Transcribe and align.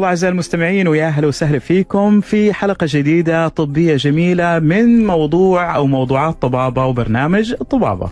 الله 0.00 0.08
أعزائي 0.08 0.32
المستمعين 0.32 0.88
ويا 0.88 1.06
أهلا 1.06 1.26
وسهلا 1.26 1.58
فيكم 1.58 2.20
في 2.20 2.52
حلقة 2.52 2.86
جديدة 2.90 3.48
طبية 3.48 3.96
جميلة 3.96 4.58
من 4.58 5.06
موضوع 5.06 5.76
أو 5.76 5.86
موضوعات 5.86 6.42
طبابة 6.42 6.86
وبرنامج 6.86 7.54
طبابة. 7.54 8.08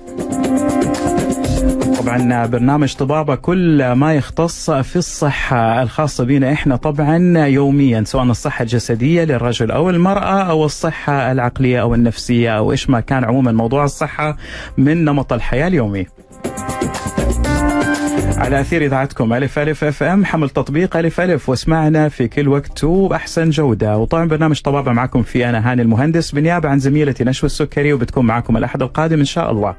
طبعا 2.00 2.46
برنامج 2.46 2.94
طبابة 2.94 3.34
كل 3.34 3.92
ما 3.92 4.14
يختص 4.14 4.70
في 4.70 4.96
الصحة 4.96 5.82
الخاصة 5.82 6.24
بنا 6.24 6.52
إحنا 6.52 6.76
طبعا 6.76 7.46
يوميا 7.46 8.04
سواء 8.04 8.24
الصحة 8.24 8.62
الجسدية 8.62 9.24
للرجل 9.24 9.70
أو 9.70 9.90
المرأة 9.90 10.42
أو 10.42 10.64
الصحة 10.64 11.32
العقلية 11.32 11.80
أو 11.80 11.94
النفسية 11.94 12.58
أو 12.58 12.72
إيش 12.72 12.90
ما 12.90 13.00
كان 13.00 13.24
عموما 13.24 13.52
موضوع 13.52 13.84
الصحة 13.84 14.36
من 14.78 15.04
نمط 15.04 15.32
الحياة 15.32 15.66
اليومي. 15.66 16.06
على 18.48 18.60
أثير 18.60 18.84
إذاعتكم 18.84 19.32
ألف 19.32 19.58
ألف 19.58 19.84
أف 19.84 20.02
أم 20.02 20.24
حمل 20.24 20.50
تطبيق 20.50 20.96
ألف 20.96 21.20
ألف 21.20 21.48
واسمعنا 21.48 22.08
في 22.08 22.28
كل 22.28 22.48
وقت 22.48 22.84
وباحسن 22.84 23.50
جودة 23.50 23.98
وطبعا 23.98 24.24
برنامج 24.24 24.60
طبابة 24.60 24.92
معكم 24.92 25.22
في 25.22 25.48
أنا 25.48 25.72
هاني 25.72 25.82
المهندس 25.82 26.30
بالنيابة 26.30 26.68
عن 26.68 26.78
زميلتي 26.78 27.24
نشوى 27.24 27.46
السكري 27.46 27.92
وبتكون 27.92 28.26
معكم 28.26 28.56
الأحد 28.56 28.82
القادم 28.82 29.18
إن 29.18 29.24
شاء 29.24 29.50
الله. 29.50 29.74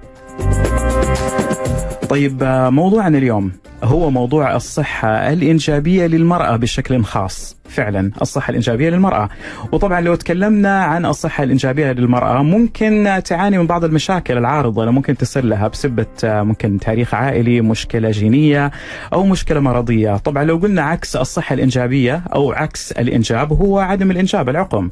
طيب 2.09 2.43
موضوعنا 2.71 3.17
اليوم 3.17 3.51
هو 3.83 4.09
موضوع 4.09 4.55
الصحة 4.55 5.09
الإنجابية 5.09 6.05
للمرأة 6.05 6.55
بشكل 6.55 7.03
خاص. 7.03 7.57
فعلا 7.69 8.11
الصحة 8.21 8.51
الإنجابية 8.51 8.89
للمرأة. 8.89 9.29
وطبعا 9.71 10.01
لو 10.01 10.15
تكلمنا 10.15 10.83
عن 10.83 11.05
الصحة 11.05 11.43
الإنجابية 11.43 11.91
للمرأة 11.91 12.43
ممكن 12.43 13.21
تعاني 13.25 13.57
من 13.57 13.67
بعض 13.67 13.83
المشاكل 13.83 14.37
العارضة 14.37 14.81
اللي 14.81 14.93
ممكن 14.93 15.17
تصير 15.17 15.45
لها 15.45 15.67
بسبة 15.67 16.05
ممكن 16.23 16.79
تاريخ 16.79 17.13
عائلي 17.13 17.61
مشكلة 17.61 18.11
جينية 18.11 18.71
أو 19.13 19.25
مشكلة 19.25 19.59
مرضية. 19.59 20.17
طبعا 20.17 20.43
لو 20.43 20.57
قلنا 20.57 20.81
عكس 20.81 21.15
الصحة 21.15 21.53
الإنجابية 21.53 22.23
أو 22.35 22.51
عكس 22.51 22.91
الإنجاب 22.91 23.53
هو 23.53 23.79
عدم 23.79 24.11
الإنجاب 24.11 24.49
العقم. 24.49 24.89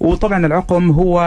وطبعا 0.00 0.46
العقم 0.46 0.90
هو 0.90 1.18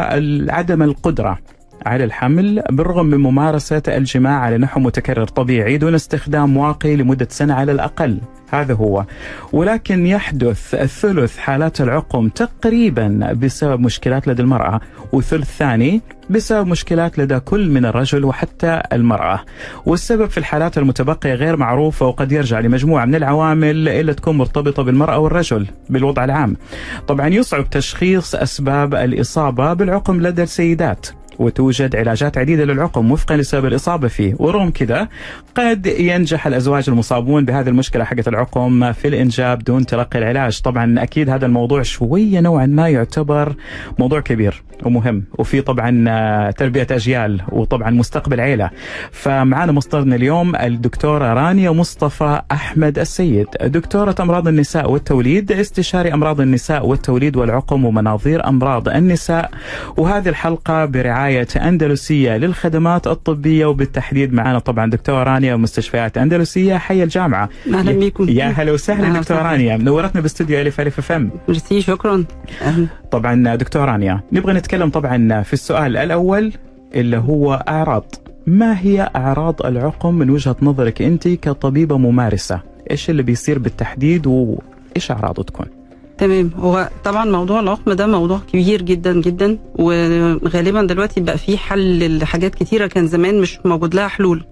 عدم 0.49 0.83
القدرة. 0.83 1.37
على 1.85 2.03
الحمل 2.03 2.63
بالرغم 2.69 3.05
من 3.05 3.17
ممارسة 3.17 3.81
الجماع 3.87 4.39
على 4.39 4.57
نحو 4.57 4.79
متكرر 4.79 5.25
طبيعي 5.25 5.77
دون 5.77 5.95
استخدام 5.95 6.57
واقي 6.57 6.95
لمدة 6.95 7.27
سنة 7.29 7.53
على 7.53 7.71
الأقل. 7.71 8.17
هذا 8.49 8.73
هو. 8.73 9.05
ولكن 9.53 10.07
يحدث 10.07 10.75
ثلث 10.75 11.37
حالات 11.37 11.81
العقم 11.81 12.29
تقريبا 12.29 13.33
بسبب 13.33 13.79
مشكلات 13.79 14.27
لدى 14.27 14.41
المرأة 14.41 14.81
وثلث 15.11 15.57
ثاني 15.57 16.01
بسبب 16.29 16.67
مشكلات 16.67 17.19
لدى 17.19 17.39
كل 17.39 17.69
من 17.69 17.85
الرجل 17.85 18.25
وحتى 18.25 18.81
المرأة. 18.93 19.39
والسبب 19.85 20.29
في 20.29 20.37
الحالات 20.37 20.77
المتبقية 20.77 21.33
غير 21.33 21.57
معروفة 21.57 22.07
وقد 22.07 22.31
يرجع 22.31 22.59
لمجموعة 22.59 23.05
من 23.05 23.15
العوامل 23.15 23.89
إلا 23.89 24.13
تكون 24.13 24.37
مرتبطة 24.37 24.83
بالمرأة 24.83 25.19
والرجل 25.19 25.67
بالوضع 25.89 26.23
العام. 26.23 26.57
طبعا 27.07 27.27
يصعب 27.27 27.69
تشخيص 27.69 28.35
أسباب 28.35 28.95
الإصابة 28.95 29.73
بالعقم 29.73 30.21
لدى 30.21 30.43
السيدات. 30.43 31.20
وتوجد 31.41 31.95
علاجات 31.95 32.37
عديدة 32.37 32.65
للعقم 32.65 33.11
وفقا 33.11 33.37
لسبب 33.37 33.65
الإصابة 33.65 34.07
فيه. 34.07 34.35
ورغم 34.39 34.69
كذا 34.69 35.07
قد 35.55 35.85
ينجح 35.85 36.47
الأزواج 36.47 36.89
المصابون 36.89 37.45
بهذه 37.45 37.69
المشكلة 37.69 38.03
حقت 38.03 38.27
العقم 38.27 38.91
في 38.91 39.07
الإنجاب 39.07 39.63
دون 39.63 39.85
تلقي 39.85 40.19
العلاج. 40.19 40.61
طبعا 40.61 41.03
أكيد 41.03 41.29
هذا 41.29 41.45
الموضوع 41.45 41.81
شوية 41.81 42.39
نوعا 42.39 42.65
ما 42.65 42.89
يعتبر 42.89 43.55
موضوع 43.99 44.19
كبير 44.19 44.63
ومهم 44.83 45.23
وفي 45.37 45.61
طبعا 45.61 46.51
تربية 46.51 46.87
أجيال 46.91 47.41
وطبعا 47.49 47.89
مستقبل 47.89 48.39
عيلة. 48.39 48.69
فمعنا 49.11 49.71
مصدرنا 49.71 50.15
اليوم 50.15 50.55
الدكتورة 50.55 51.33
رانيا 51.33 51.71
مصطفى 51.71 52.41
أحمد 52.51 52.99
السيد. 52.99 53.47
دكتورة 53.63 54.15
أمراض 54.19 54.47
النساء 54.47 54.91
والتوليد 54.91 55.51
استشاري 55.51 56.13
أمراض 56.13 56.41
النساء 56.41 56.85
والتوليد 56.85 57.35
والعقم 57.35 57.85
ومناظير 57.85 58.47
أمراض 58.47 58.89
النساء. 58.89 59.51
وهذه 59.97 60.29
الحلقة 60.29 60.85
برعاية 60.85 61.30
أندلسية 61.57 62.37
للخدمات 62.37 63.07
الطبية 63.07 63.65
وبالتحديد 63.65 64.33
معنا 64.33 64.59
طبعا 64.59 64.89
دكتورة 64.89 65.23
رانيا 65.23 65.53
ومستشفيات 65.53 66.17
أندلسية. 66.17 66.77
حي 66.77 67.03
الجامعة. 67.03 67.49
أهلا 67.73 67.91
بكم 67.91 68.29
يا 68.29 68.45
هلا 68.45 68.71
وسهلا 68.71 69.19
دكتورة 69.19 69.41
رانيا. 69.41 69.77
منورتنا 69.77 70.21
باستوديو 70.21 70.61
ألف 70.61 70.81
ألف 70.81 70.99
FM. 70.99 71.31
merci 71.47 71.81
شكرا. 71.81 72.25
طبعا 73.11 73.55
دكتورة 73.55 73.85
رانيا 73.85 74.21
نبغى 74.31 74.53
نتكلم 74.53 74.89
طبعا 74.89 75.41
في 75.41 75.53
السؤال 75.53 75.97
الأول 75.97 76.53
اللي 76.95 77.17
هو 77.17 77.53
أعراض. 77.67 78.15
ما 78.47 78.79
هي 78.79 79.11
أعراض 79.15 79.65
العقم 79.65 80.13
من 80.13 80.29
وجهة 80.29 80.55
نظرك 80.61 81.01
أنت 81.01 81.27
كطبيبة 81.27 81.97
ممارسة؟ 81.97 82.59
إيش 82.91 83.09
اللي 83.09 83.23
بيصير 83.23 83.59
بالتحديد 83.59 84.27
وإيش 84.27 85.11
أعراضه 85.11 85.43
تكون؟ 85.43 85.65
تمام. 86.21 86.51
هو 86.59 86.89
طبعا 87.03 87.25
موضوع 87.25 87.59
العقم 87.59 87.93
ده 87.93 88.07
موضوع 88.07 88.39
كبير 88.53 88.81
جدا 88.81 89.21
جدا 89.21 89.57
وغالبا 89.75 90.83
دلوقتي 90.83 91.21
بقى 91.21 91.37
فيه 91.37 91.57
حل 91.57 92.17
لحاجات 92.17 92.55
كتيرة 92.55 92.87
كان 92.87 93.07
زمان 93.07 93.41
مش 93.41 93.59
موجود 93.65 93.95
لها 93.95 94.07
حلول 94.07 94.43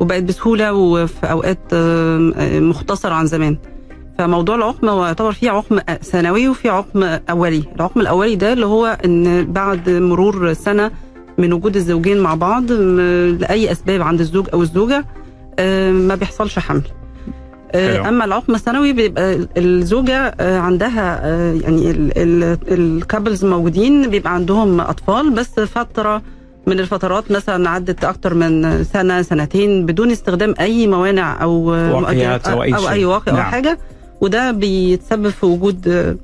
وبقت 0.00 0.22
بسهولة 0.22 0.72
وفي 0.72 1.30
أوقات 1.30 1.74
مختصرة 2.62 3.14
عن 3.14 3.26
زمان. 3.26 3.56
فموضوع 4.18 4.54
العقم 4.54 4.88
هو 4.88 5.04
يعتبر 5.06 5.32
فيه 5.32 5.50
عقم 5.50 5.78
ثانوي 6.02 6.48
وفيه 6.48 6.70
عقم 6.70 7.02
أولي. 7.30 7.62
العقم 7.76 8.00
الأولي 8.00 8.36
ده 8.36 8.52
اللي 8.52 8.66
هو 8.66 8.98
إن 9.04 9.44
بعد 9.52 9.90
مرور 9.90 10.52
سنة 10.52 10.90
من 11.38 11.52
وجود 11.52 11.76
الزوجين 11.76 12.20
مع 12.20 12.34
بعض 12.34 12.72
لأي 12.72 13.72
أسباب 13.72 14.02
عند 14.02 14.20
الزوج 14.20 14.46
أو 14.52 14.62
الزوجة 14.62 15.04
ما 15.90 16.14
بيحصلش 16.14 16.58
حمل. 16.58 16.82
أما 17.74 18.24
العقم 18.24 18.54
الثانوي 18.54 18.92
بيبقى 18.92 19.38
الزوجة 19.56 20.34
عندها 20.60 21.26
يعني 21.54 21.90
الكابلز 22.68 23.44
موجودين 23.44 24.10
بيبقى 24.10 24.34
عندهم 24.34 24.80
أطفال 24.80 25.30
بس 25.30 25.50
فترة 25.60 26.22
من 26.66 26.80
الفترات 26.80 27.30
مثلا 27.30 27.70
عدت 27.70 28.04
أكتر 28.04 28.34
من 28.34 28.84
سنة 28.84 29.22
سنتين 29.22 29.86
بدون 29.86 30.10
استخدام 30.10 30.54
أي 30.60 30.86
موانع 30.86 31.42
أو 31.42 31.74
أي 32.08 32.36
أو 32.76 32.88
أي 32.88 33.04
واقع 33.04 33.32
نعم. 33.32 33.40
أو 33.44 33.50
حاجة. 33.50 33.78
وده 34.20 34.50
بيتسبب 34.50 35.28
في 35.28 35.46
وجود 35.46 36.16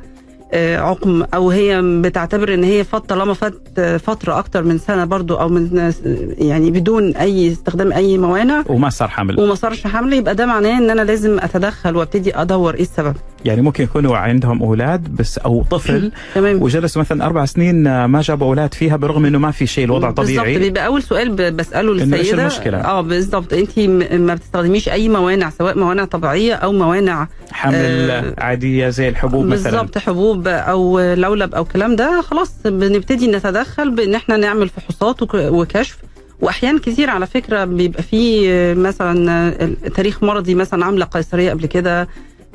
عقم 0.54 1.22
أو 1.34 1.50
هي 1.50 1.80
بتعتبر 1.82 2.54
إن 2.54 2.64
هي 2.64 2.84
فات 2.84 3.08
طالما 3.08 3.34
فات 3.34 3.80
فترة 3.80 4.38
أكتر 4.38 4.62
من 4.62 4.78
سنة 4.78 5.04
برضو 5.04 5.34
أو 5.34 5.48
من 5.48 5.92
يعني 6.38 6.70
بدون 6.70 7.16
أي 7.16 7.52
استخدام 7.52 7.92
أي 7.92 8.18
موانع 8.18 8.64
وما 8.66 8.90
صار 8.90 9.08
حمل. 9.08 9.40
وما 9.40 9.54
صارش 9.54 9.86
حمل 9.86 10.12
يبقى 10.12 10.34
ده 10.34 10.46
معناه 10.46 10.78
إن 10.78 10.90
أنا 10.90 11.02
لازم 11.02 11.38
أتدخل 11.38 11.96
وأبتدي 11.96 12.36
أدور 12.40 12.74
إيه 12.74 12.82
السبب. 12.82 13.14
يعني 13.46 13.62
ممكن 13.62 13.84
يكونوا 13.84 14.16
عندهم 14.16 14.62
أولاد 14.62 15.08
بس 15.08 15.38
أو 15.38 15.62
طفل 15.70 16.12
تمام. 16.34 16.62
وجلسوا 16.62 17.02
مثلا 17.02 17.26
أربع 17.26 17.44
سنين 17.44 18.04
ما 18.04 18.20
جابوا 18.20 18.46
أولاد 18.46 18.74
فيها 18.74 18.96
برغم 18.96 19.24
إنه 19.24 19.38
ما 19.38 19.50
في 19.50 19.66
شيء 19.66 19.84
الوضع 19.84 20.10
طبيعي. 20.10 20.36
بالظبط 20.36 20.62
بيبقى 20.62 20.86
أول 20.86 21.02
سؤال 21.02 21.52
بسأله 21.52 21.94
للسيده 21.94 22.16
إيش 22.16 22.34
المشكلة؟ 22.34 22.78
آه 22.78 23.00
بالظبط 23.00 23.52
أنت 23.52 23.78
ما 24.12 24.34
بتستخدميش 24.34 24.88
أي 24.88 25.08
موانع 25.08 25.50
سواء 25.50 25.78
موانع 25.78 26.04
طبيعية 26.04 26.54
أو 26.54 26.72
موانع 26.72 27.28
حمل 27.52 27.74
آه 28.10 28.34
عادية 28.38 28.88
زي 28.88 29.08
الحبوب 29.08 29.46
مثلا. 29.46 29.70
بالظبط 29.70 29.98
حبوب 29.98 30.48
أو 30.48 31.00
لولب 31.00 31.54
أو 31.54 31.62
الكلام 31.62 31.96
ده. 31.96 32.20
خلاص 32.22 32.52
بنبتدي 32.64 33.26
نتدخل 33.26 33.90
بإن 33.90 34.14
إحنا 34.14 34.36
نعمل 34.36 34.68
فحوصات 34.68 35.34
وكشف. 35.34 35.98
وأحيان 36.40 36.78
كتير 36.78 37.10
على 37.10 37.26
فكرة 37.26 37.64
بيبقى 37.64 38.02
في 38.02 38.74
مثلا 38.74 39.74
تاريخ 39.94 40.22
مرضي 40.22 40.54
مثلا 40.54 40.84
عاملة 40.84 41.04
قيصرية 41.04 41.50
قبل 41.50 41.66
كده. 41.66 42.08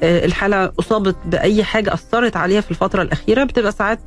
الحالة 0.04 0.72
أصابت 0.80 1.16
بأي 1.26 1.64
حاجة 1.64 1.94
أثرت 1.94 2.38
عليها 2.38 2.62
في 2.62 2.72
الفترة 2.72 3.02
الأخيرة. 3.02 3.44
بتبقى 3.44 3.72
ساعات 3.72 4.00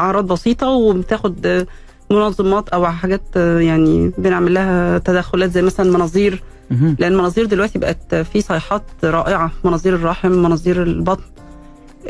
أعراض 0.00 0.26
بسيطة 0.26 0.68
وبتاخد 0.68 1.66
منظمات 2.10 2.68
أو 2.68 2.86
حاجات 2.86 3.36
يعني 3.36 4.12
بنعمل 4.18 4.54
لها 4.54 4.98
تدخلات 4.98 5.50
زي 5.50 5.62
مثلا 5.62 5.92
مناظير. 5.92 6.42
لأن 6.70 7.12
المناظير 7.12 7.44
دلوقتي 7.46 7.78
بقت 7.78 8.14
في 8.14 8.40
صيحات 8.40 8.82
رائعة. 9.04 9.50
مناظير 9.64 9.94
الرحم 9.94 10.30
مناظير 10.30 10.82
البطن. 10.82 11.22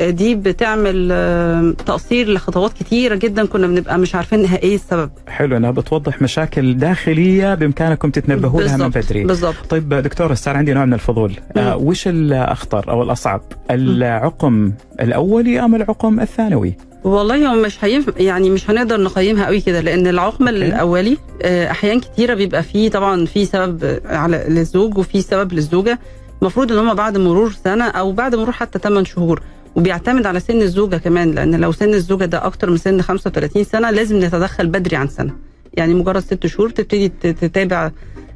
دي 0.01 0.35
بتعمل 0.35 1.75
تقصير 1.85 2.29
لخطوات 2.33 2.73
كتيرة 2.73 3.15
جدا 3.15 3.45
كنا 3.45 3.67
بنبقى 3.67 3.97
مش 3.97 4.15
عارفين 4.15 4.45
إيه 4.45 4.75
السبب. 4.75 5.09
حلو 5.27 5.57
إنها 5.57 5.71
بتوضح 5.71 6.21
مشاكل 6.21 6.77
داخلية 6.77 7.55
بإمكانكم 7.55 8.09
تتنبهوا 8.09 8.61
لها 8.61 8.77
من 8.77 8.89
بدري. 8.89 9.23
بالضبط. 9.23 9.55
طيب 9.69 9.93
دكتور 9.93 10.33
صار 10.33 10.57
عندي 10.57 10.73
نوع 10.73 10.85
من 10.85 10.93
الفضول. 10.93 11.33
آه 11.57 11.77
وش 11.77 12.07
الأخطر 12.07 12.89
أو 12.89 13.03
الأصعب؟ 13.03 13.41
العقم 13.71 14.71
الأولي 15.01 15.59
أم 15.59 15.75
العقم 15.75 16.19
الثانوي؟ 16.19 16.73
والله 17.03 17.47
هو 17.47 17.55
مش 17.55 17.85
هينفع 17.85 18.11
يعني 18.17 18.49
مش 18.49 18.69
هنقدر 18.69 19.01
نقيمها 19.01 19.45
قوي 19.45 19.61
كده 19.61 19.81
لأن 19.81 20.07
العقم 20.07 20.45
okay. 20.45 20.49
الأولي 20.49 21.17
أحيان 21.45 21.99
كتيرة 21.99 22.33
بيبقى 22.33 22.63
فيه 22.63 22.89
طبعا 22.89 23.25
في 23.25 23.45
سبب 23.45 23.99
على 24.05 24.45
للزوج 24.47 24.97
وفي 24.97 25.21
سبب 25.21 25.53
للزوجة. 25.53 25.99
المفروض 26.41 26.71
إن 26.71 26.77
هم 26.77 26.93
بعد 26.93 27.17
مرور 27.17 27.51
سنة 27.51 27.85
أو 27.85 28.11
بعد 28.11 28.35
مرور 28.35 28.51
حتى 28.51 28.79
8 28.79 29.05
شهور. 29.05 29.41
وبيعتمد 29.75 30.25
على 30.25 30.39
سن 30.39 30.61
الزوجة 30.61 30.95
كمان 30.97 31.31
لأن 31.31 31.55
لو 31.55 31.71
سن 31.71 31.93
الزوجة 31.93 32.25
ده 32.25 32.45
أكتر 32.45 32.69
من 32.69 32.77
سن 32.77 33.01
35 33.01 33.63
سنة 33.63 33.91
لازم 33.91 34.19
نتدخل 34.19 34.67
بدري 34.67 34.95
عن 34.95 35.07
سنة. 35.07 35.31
يعني 35.73 35.93
مجرد 35.93 36.19
ست 36.21 36.47
شهور 36.47 36.69
تبتدي 36.69 37.09
تتابع 37.09 37.91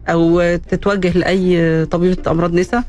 أو 0.10 0.56
تتوجه 0.70 1.18
لأي 1.18 1.86
طبيبة 1.86 2.32
أمراض 2.32 2.54
نساء 2.54 2.84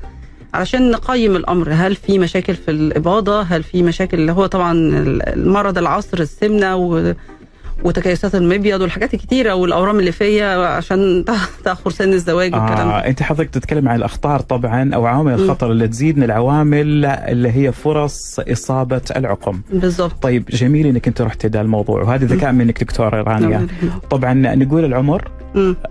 علشان 0.55 0.91
نقيم 0.91 1.37
الأمر. 1.37 1.69
هل 1.73 1.95
في 1.97 2.19
مشاكل 2.19 2.55
في 2.55 2.71
الإباضة؟ 2.71 3.43
هل 3.43 3.63
في 3.63 3.83
مشاكل 3.83 4.19
اللي 4.21 4.33
هو 4.33 4.47
طبعا 4.47 4.73
المرض 5.37 5.79
العصر 5.79 6.19
السمنة 6.21 6.77
وتكيسات 7.85 8.35
المبيض 8.35 8.81
والحاجات 8.81 9.15
الكتيرة 9.15 9.55
والأورام 9.55 9.99
الليفيه 9.99 10.67
عشان 10.67 11.25
تاخر 11.65 11.91
سن 11.91 12.13
الزواج 12.13 12.55
والكلام 12.55 12.89
آه 12.89 13.01
ده. 13.01 13.09
أنت 13.09 13.23
حضرتك 13.23 13.51
تتكلم 13.51 13.89
عن 13.89 13.97
الأخطار 13.97 14.41
طبعا 14.41 14.95
أو 14.95 15.07
عوامل 15.07 15.33
الخطر 15.35 15.71
اللي 15.71 15.89
تزيد 15.89 16.17
من 16.19 16.25
العوامل 16.25 17.05
اللي 17.05 17.51
هي 17.53 17.73
فرص 17.73 18.41
إصابة 18.41 19.03
العقم. 19.17 19.61
بالظبط. 19.73 20.23
طيب 20.23 20.45
جميل 20.51 20.87
إنك 20.87 21.09
أنت 21.09 21.21
رحت 21.23 21.45
هذا 21.47 21.61
الموضوع 21.61 22.03
وهذا 22.03 22.27
ذكاء 22.27 22.53
منك 22.53 22.85
دكتورة 22.85 23.23
رانيا 23.23 23.67
طبعا 24.11 24.35
نقول 24.35 24.85
العمر. 24.85 25.31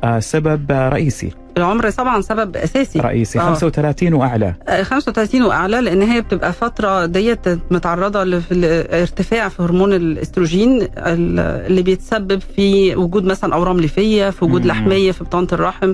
آه 0.04 0.20
سبب 0.20 0.72
رئيسي. 0.72 1.32
العمر 1.58 1.90
طبعا 1.90 2.22
سبب 2.22 2.58
أساسي 2.58 3.00
رئيسي 3.00 3.40
آه. 3.40 3.44
35 3.44 4.14
وأعلى 4.14 4.54
آه، 4.68 4.84
35 4.84 5.42
وأعلى 5.44 5.82
لأن 5.82 6.02
هي 6.02 6.22
بتبقى 6.22 6.54
فترة 6.54 7.06
ديت 7.06 7.40
متعرضة 7.72 8.24
لارتفاع 8.24 9.50
في 9.50 9.64
هرمون 9.64 9.94
الأستروجين 9.94 10.82
ال- 10.82 11.40
اللي 11.40 11.82
بيتسبب 11.82 12.42
في 12.56 12.96
وجود 12.96 13.24
مثلا 13.26 13.54
أورام 13.56 13.80
ليفية 13.80 14.30
في 14.30 14.46
وجود 14.46 14.62
مم. 14.62 14.68
لحمية 14.68 15.12
في 15.12 15.24
بطانة 15.24 15.48
الرحم 15.54 15.94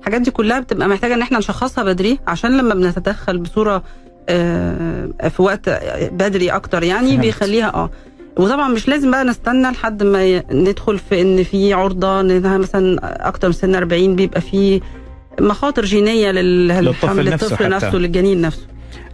الحاجات 0.00 0.20
دي 0.20 0.30
كلها 0.30 0.60
بتبقى 0.60 0.88
محتاجة 0.88 1.14
إن 1.14 1.22
إحنا 1.22 1.38
نشخصها 1.38 1.84
بدري 1.84 2.18
عشان 2.26 2.58
لما 2.58 2.74
بنتدخل 2.74 3.38
بصورة 3.38 3.82
آه، 4.28 5.08
في 5.28 5.42
وقت 5.42 5.68
بدري 6.12 6.50
أكتر 6.50 6.82
يعني 6.82 7.08
فهمت. 7.08 7.20
بيخليها 7.20 7.74
آه 7.74 7.90
وطبعا 8.36 8.68
مش 8.68 8.88
لازم 8.88 9.10
بقى 9.10 9.24
نستنى 9.24 9.70
لحد 9.70 10.02
ما 10.02 10.42
ندخل 10.52 10.98
في 10.98 11.20
إن 11.20 11.42
في 11.42 11.72
عرضة 11.72 12.20
إنها 12.20 12.58
مثلا 12.58 12.98
أكتر 13.28 13.48
من 13.48 13.52
سن 13.54 13.74
40 13.74 14.16
بيبقى 14.16 14.40
في 14.40 14.80
مخاطر 15.40 15.84
جينية 15.84 16.30
لل- 16.30 16.68
للطفل 16.68 17.24
نفسه 17.24 17.46
للطفل 17.46 17.56
حتى. 17.56 17.68
نفسه 17.68 17.94
للجنين 17.98 18.40
نفسه. 18.40 18.62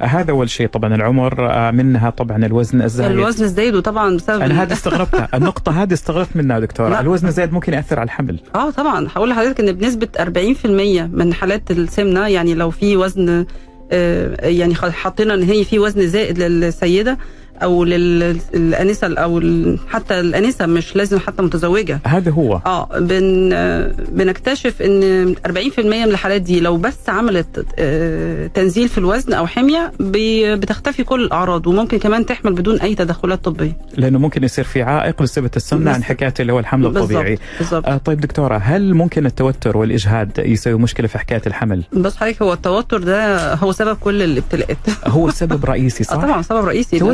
هذا 0.01 0.31
أول 0.31 0.51
شيء 0.51 0.67
طبعا 0.69 0.95
العمر 0.95 1.51
آه 1.51 1.71
منها 1.71 2.11
طبعا 2.11 2.47
الوزن 2.47 2.83
الزايد. 2.83 3.11
الوزن 3.11 3.45
الزايد 3.45 3.75
وطبعا 3.75 4.17
بسبب 4.17 4.43
أنا 4.43 4.63
هذا 4.63 4.73
استغربتها. 4.73 5.29
النقطة 5.37 5.83
هذه 5.83 5.93
استغربت 5.93 6.29
منها 6.37 6.61
دكتورة. 6.61 7.01
الوزن 7.01 7.29
الزايد 7.29 7.53
ممكن 7.53 7.73
يأثر 7.75 7.99
على 7.99 8.07
الحمل. 8.07 8.41
آه 8.55 8.71
طبعا. 8.71 9.09
هقول 9.17 9.31
لحضرتك 9.31 9.61
إن 9.61 9.73
بنسبة 9.73 10.09
40% 10.19 11.07
من 11.13 11.35
حالات 11.35 11.71
السمنة 11.71 12.27
يعني 12.29 12.55
لو 12.55 12.71
في 12.71 12.97
وزن 12.97 13.47
آه، 13.93 14.47
يعني 14.49 14.75
حطينا 14.75 15.35
إن 15.35 15.43
هي 15.43 15.65
في 15.65 15.79
وزن 15.79 16.07
زائد 16.09 16.39
للسيدة 16.39 17.19
أو 17.63 17.85
للأنسة 17.85 19.15
أو 19.15 19.41
حتى 19.89 20.21
الأنسة 20.21 20.67
مش 20.67 20.97
لازم 20.97 21.19
حتى 21.19 21.43
متزوجة. 21.43 22.01
هذا 22.07 22.31
هو. 22.31 22.61
آه 22.67 22.99
بن 22.99 23.51
آه، 23.53 23.93
بنكتشف 24.13 24.83
إن 24.83 25.35
40% 25.47 25.81
من 25.85 26.03
الحالات 26.03 26.43
دي 26.43 26.61
لو 26.61 26.77
بس 26.77 27.09
عملت 27.09 27.67
آه، 27.79 28.47
تنزيل 28.47 28.89
في 28.89 28.99
الوزن 28.99 29.33
أو 29.33 29.47
حمية 29.47 29.93
بتختفي 30.01 31.05
كل 31.05 31.25
الأعراض 31.25 31.67
وممكن 31.67 31.99
كمان 31.99 32.27
تحمل 32.27 32.53
بدون 32.53 32.81
أي 32.81 32.95
تدخلات 32.95 33.45
طبية. 33.45 33.77
لأنه 33.97 34.19
ممكن 34.19 34.45
يصير 34.45 34.65
في 34.65 34.83
عائق 34.83 35.23
بسبب 35.23 35.51
السمنه 35.57 35.91
عن 35.91 36.05
حكاية 36.05 36.35
اللي 36.41 36.53
هو 36.53 36.59
الحمل 36.59 36.87
الطبيعي. 36.87 37.39
بالظبط 37.59 37.59
بالظبط 37.59 37.87
آه 37.87 37.97
طيب 37.97 38.21
دكتورة 38.21 38.57
هل 38.57 38.95
ممكن 38.95 39.27
التوتر 39.27 39.77
والإجهاد 39.77 40.31
يسوي 40.39 40.75
مشكلة 40.75 41.07
في 41.07 41.19
حكاية 41.19 41.43
الحمل؟ 41.47 41.83
بس 41.93 42.17
حضرتك 42.17 42.43
هو 42.43 42.53
التوتر 42.53 42.99
ده 42.99 43.55
هو 43.55 43.73
سبب 43.73 43.97
كل 43.97 44.23
الابتلاءات. 44.23 44.77
هو 45.07 45.31
سبب 45.31 45.65
رئيسي 45.65 46.05
صح؟ 46.05 46.17
طبعا 46.27 46.43
سبب 46.43 46.65
رئيسي 46.65 47.03
هو 47.03 47.13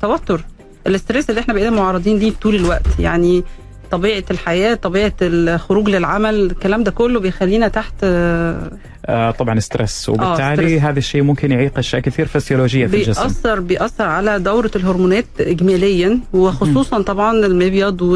توتر. 0.00 0.16
توتر. 0.16 0.44
ال 0.86 0.92
stress 0.92 1.30
اللي 1.30 1.40
إحنا 1.40 1.54
بقينا 1.54 1.70
معرضين 1.70 2.18
ليه 2.18 2.32
طول 2.42 2.54
الوقت. 2.54 2.86
يعني 2.98 3.44
طبيعة 3.90 4.24
الحياة 4.30 4.74
طبيعة 4.74 5.12
الخروج 5.22 5.88
للعمل 5.88 6.34
الكلام 6.34 6.84
ده 6.84 6.90
كله 6.90 7.20
بيخلينا 7.20 7.68
تحت 7.68 7.94
آه، 8.02 8.70
آه 9.06 9.30
طبعا 9.30 9.60
stress. 9.60 10.08
وبالتالي 10.08 10.54
stress. 10.56 10.82
هذا 10.82 10.98
الشيء 10.98 11.22
ممكن 11.22 11.52
يعيق 11.52 11.78
اشياء 11.78 12.02
كثير 12.02 12.26
فسيولوجيه 12.26 12.86
في 12.86 12.96
الجسم. 12.96 13.22
بيأثر 13.22 13.60
بيأثر 13.60 14.04
على 14.04 14.38
دورة 14.38 14.70
الهرمونات 14.76 15.26
إجماليا 15.40 16.20
وخصوصا 16.32 17.02
طبعا 17.02 17.46
المبيض 17.46 18.02
و... 18.02 18.12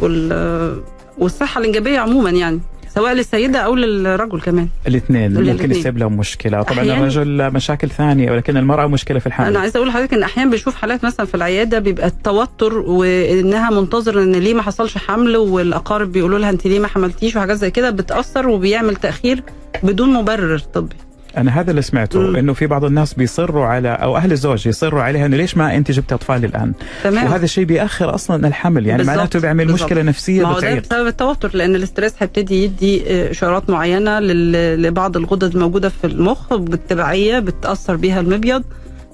وال... 0.00 0.82
والصحة 1.18 1.60
الإنجابية 1.60 1.98
عموما 1.98 2.30
يعني. 2.30 2.60
سواء 2.94 3.12
للسيدة 3.12 3.58
أو 3.58 3.74
للرجل 3.74 4.40
كمان. 4.40 4.68
الاثنين 4.86 5.34
ممكن. 5.34 5.70
يسبب 5.70 5.98
لهم 5.98 6.16
مشكلة. 6.16 6.62
طبعا 6.62 6.82
الرجل 6.84 7.50
مشاكل 7.52 7.90
ثانية 7.90 8.30
ولكن 8.30 8.56
المرأة 8.56 8.86
مشكلة 8.86 9.18
في 9.18 9.26
الحمل 9.26 9.46
أنا 9.46 9.58
عايزة 9.58 9.76
أقول 9.76 9.88
لحضرتك 9.88 10.14
إن 10.14 10.22
أحيانا 10.22 10.50
بنشوف 10.50 10.74
حالات 10.74 11.04
مثلا 11.04 11.26
في 11.26 11.34
العيادة 11.34 11.78
بيبقى 11.78 12.06
التوتر 12.06 12.78
وإنها 12.78 13.70
منتظره 13.70 14.22
إن 14.22 14.32
ليه 14.32 14.54
ما 14.54 14.62
حصلش 14.62 14.98
حمل 14.98 15.36
والأقارب 15.36 16.12
بيقولوا 16.12 16.38
لها 16.38 16.50
انت 16.50 16.66
ليه 16.66 16.78
ما 16.80 16.88
حملتيش 16.88 17.36
وحاجات 17.36 17.56
زي 17.56 17.70
كده 17.70 17.90
بتأثر 17.90 18.48
وبيعمل 18.48 18.96
تأخير 18.96 19.42
بدون 19.82 20.12
مبرر 20.12 20.58
طبي. 20.58 20.96
أنا 21.36 21.60
هذا 21.60 21.70
اللي 21.70 21.82
سمعته. 21.82 22.38
إنه 22.38 22.52
في 22.52 22.66
بعض 22.66 22.84
الناس 22.84 23.14
بيصروا 23.14 23.64
على 23.66 23.88
أو 23.88 24.16
أهل 24.16 24.32
الزوج 24.32 24.66
يصروا 24.66 25.02
عليها 25.02 25.26
إنه 25.26 25.36
ليش 25.36 25.56
ما 25.56 25.76
أنت 25.76 25.90
جبت 25.90 26.12
أطفال 26.12 26.44
الآن 26.44 26.72
تمام 27.04 27.24
وهذا 27.26 27.44
الشيء 27.44 27.64
بيأخر 27.64 28.14
أصلا 28.14 28.48
الحمل 28.48 28.86
يعني 28.86 29.04
معناته 29.04 29.40
بيعمل 29.40 29.66
بالظبط. 29.66 29.82
مشكلة 29.84 30.02
نفسية 30.02 30.42
ما 30.46 30.52
بتعيق 30.52 30.82
بسبب 30.82 31.06
التوتر 31.06 31.50
لأن 31.54 31.74
ال 31.74 31.79
stress 31.79 32.12
هيبتدي 32.18 32.64
يدي 32.64 33.02
إشارات 33.30 33.70
معينة 33.70 34.20
لل- 34.20 34.82
لبعض 34.82 35.16
الغدد 35.16 35.54
الموجودة 35.54 35.88
في 35.88 36.06
المخ 36.06 36.54
بالتبعية 36.54 37.38
بتأثر 37.38 37.96
بيها 37.96 38.20
المبيض 38.20 38.62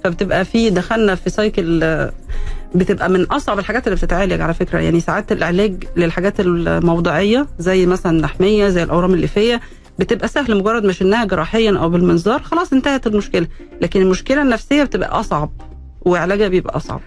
فبتبقى 0.04 0.44
في 0.44 0.70
دخلنا 0.70 1.14
في 1.14 1.30
cycle 1.30 1.84
بتبقى 2.74 3.10
من 3.10 3.22
أصعب 3.24 3.58
الحاجات 3.58 3.86
اللي 3.86 3.96
بتتعالج 3.96 4.40
على 4.40 4.54
فكرة 4.54 4.78
يعني 4.78 5.00
ساعات 5.00 5.32
العلاج 5.32 5.84
للحاجات 5.96 6.40
الموضعية 6.40 7.46
زي 7.58 7.86
مثلا 7.86 8.16
اللحميه 8.16 8.68
زي 8.68 8.82
الأورام 8.82 9.14
الليفية 9.14 9.60
بتبقى 9.98 10.28
سهل 10.28 10.56
مجرد 10.58 10.84
ما 10.84 10.92
شلناها 10.92 11.24
جراحيا 11.24 11.78
أو 11.78 11.88
بالمنظار 11.90 12.42
خلاص 12.42 12.72
انتهت 12.72 13.06
المشكلة 13.06 13.46
لكن 13.80 14.00
المشكلة 14.00 14.42
النفسية 14.42 14.84
بتبقى 14.84 15.20
أصعب 15.20 15.50
وعلاجها 16.00 16.48
بيبقى 16.48 16.76
أصعب 16.76 17.00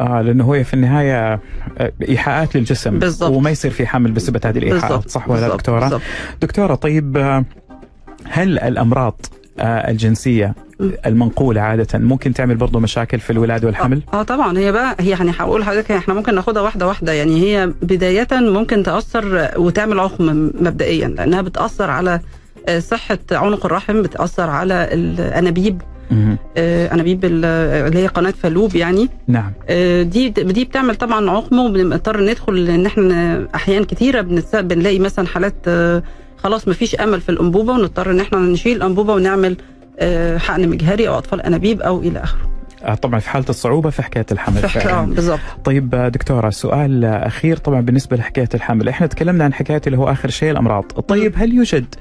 آه 0.00 0.22
لأنه 0.22 0.44
هو 0.44 0.64
في 0.64 0.74
النهاية 0.74 1.40
آه، 1.78 1.92
إيحاءات 2.08 2.56
للجسم 2.56 2.98
بالضبط. 2.98 3.30
وما 3.30 3.50
يصير 3.50 3.70
في 3.70 3.86
حمل 3.86 4.12
بسبب 4.12 4.46
هذه 4.46 4.58
الإيحاءات 4.58 5.08
صح 5.10 5.30
ولا 5.30 5.48
دكتورة؟ 5.48 5.80
بالظبط. 5.80 6.02
دكتورة 6.42 6.74
طيب 6.74 7.16
آه، 7.16 7.44
هل 8.24 8.58
الأمراض 8.58 9.20
الجنسية 9.58 10.54
م. 10.80 10.90
المنقولة 11.06 11.60
عادة 11.60 11.98
ممكن 11.98 12.32
تعمل 12.34 12.54
برضه 12.56 12.80
مشاكل 12.80 13.20
في 13.20 13.30
الولاده 13.30 13.66
والحمل؟ 13.66 14.02
آه 14.14 14.22
طبعا 14.22 14.58
هي 14.58 14.72
بقى 14.72 14.96
هي 15.00 15.10
يعني 15.10 15.32
هقول 15.38 15.60
لحضرتك 15.60 15.90
إحنا 15.92 16.14
ممكن 16.14 16.34
ناخدها 16.34 16.62
واحدة 16.62 16.86
واحدة 16.86 17.12
يعني 17.12 17.40
هي 17.42 17.72
بداية 17.82 18.28
ممكن 18.32 18.82
تأثر 18.82 19.48
وتعمل 19.56 20.00
عقم 20.00 20.50
مبدئيا 20.60 21.08
لأنها 21.08 21.42
بتأثر 21.42 21.90
على 21.90 22.20
آه، 22.68 22.78
صحة 22.78 23.18
عنق 23.32 23.66
الرحم 23.66 24.02
بتأثر 24.02 24.50
على 24.50 24.88
الأنابيب. 24.92 25.82
آه، 26.56 26.94
أنابيب 26.94 27.24
ال- 27.24 27.44
اللي 27.88 27.98
هي 27.98 28.06
قناة 28.06 28.30
فالوب 28.30 28.76
يعني 28.76 29.08
نعم 29.28 29.52
آه، 29.68 30.02
دي 30.02 30.28
دي 30.28 30.64
بتعمل 30.64 30.94
طبعا 30.96 31.30
عقم 31.30 31.58
وبنضطر 31.58 32.20
ندخل 32.24 32.68
إن 32.68 32.86
إحنا 32.86 33.46
أحيان 33.54 33.84
كتيرة 33.84 34.20
بنتس- 34.22 34.56
بنلاقي 34.56 34.98
مثلا 34.98 35.26
حالات 35.26 35.54
آه، 35.68 36.02
خلاص 36.44 36.68
مفيش 36.68 36.94
أمل 36.94 37.20
في 37.20 37.28
الأنبوبة 37.28 37.72
ونضطر 37.72 38.10
إن 38.10 38.20
إحنا 38.20 38.38
نشيل 38.38 38.76
الانبوبه 38.76 39.14
ونعمل 39.14 39.56
آه، 39.98 40.38
حقن 40.38 40.68
مجهري 40.68 41.08
أو 41.08 41.18
أطفال 41.18 41.40
أنابيب 41.42 41.80
أو 41.82 42.00
إلى 42.00 42.22
آخره. 42.22 42.50
آه، 42.84 42.94
طبعا 42.94 43.20
في 43.20 43.30
حالة 43.30 43.44
الصعوبة 43.48 43.90
في 43.90 44.02
حكاية 44.02 44.26
الحمل 44.32 44.68
فعلا. 44.68 45.14
بالظبط 45.14 45.40
طيب 45.64 45.94
آه، 45.94 46.08
دكتورة 46.08 46.50
سؤال 46.50 47.04
أخير 47.04 47.56
طبعا 47.56 47.80
بالنسبة 47.80 48.16
لحكاية 48.16 48.48
الحمل. 48.54 48.88
إحنا 48.88 49.06
تكلمنا 49.06 49.44
عن 49.44 49.54
حكاية 49.54 49.82
اللي 49.86 49.98
هو 49.98 50.10
آخر 50.10 50.30
شيء 50.30 50.50
الأمراض. 50.50 50.84
طيب 50.84 51.32
هل 51.36 51.54
يوجد 51.54 51.94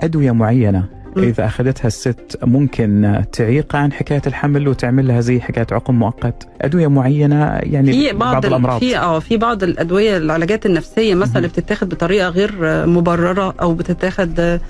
أدوية 0.00 0.30
معينة. 0.32 0.84
إذا 1.16 1.44
أخذتها 1.46 1.86
الست 1.86 2.38
ممكن 2.42 3.22
تعيق 3.32 3.76
عن 3.76 3.92
حكاية 3.92 4.22
الحمل 4.26 4.68
وتعمل 4.68 5.08
لها 5.08 5.20
زي 5.20 5.40
حكاية 5.40 5.66
عقم 5.72 5.94
مؤقت؟ 5.94 6.48
أدوية 6.60 6.86
معينة؟ 6.86 7.44
يعني 7.62 7.92
في 7.92 8.12
بعض, 8.12 8.32
بعض 8.32 8.44
ال- 8.44 8.50
الأمراض. 8.50 8.78
في 8.80 8.98
آه 8.98 9.18
في 9.18 9.36
بعض 9.36 9.62
الأدوية 9.62 10.16
العلاجات 10.16 10.66
النفسية 10.66 11.14
مثلا 11.14 11.46
بتتاخد 11.46 11.88
بطريقة 11.88 12.28
غير 12.28 12.52
مبررة 12.86 13.54
أو 13.62 13.74
بتتاخد 13.74 14.60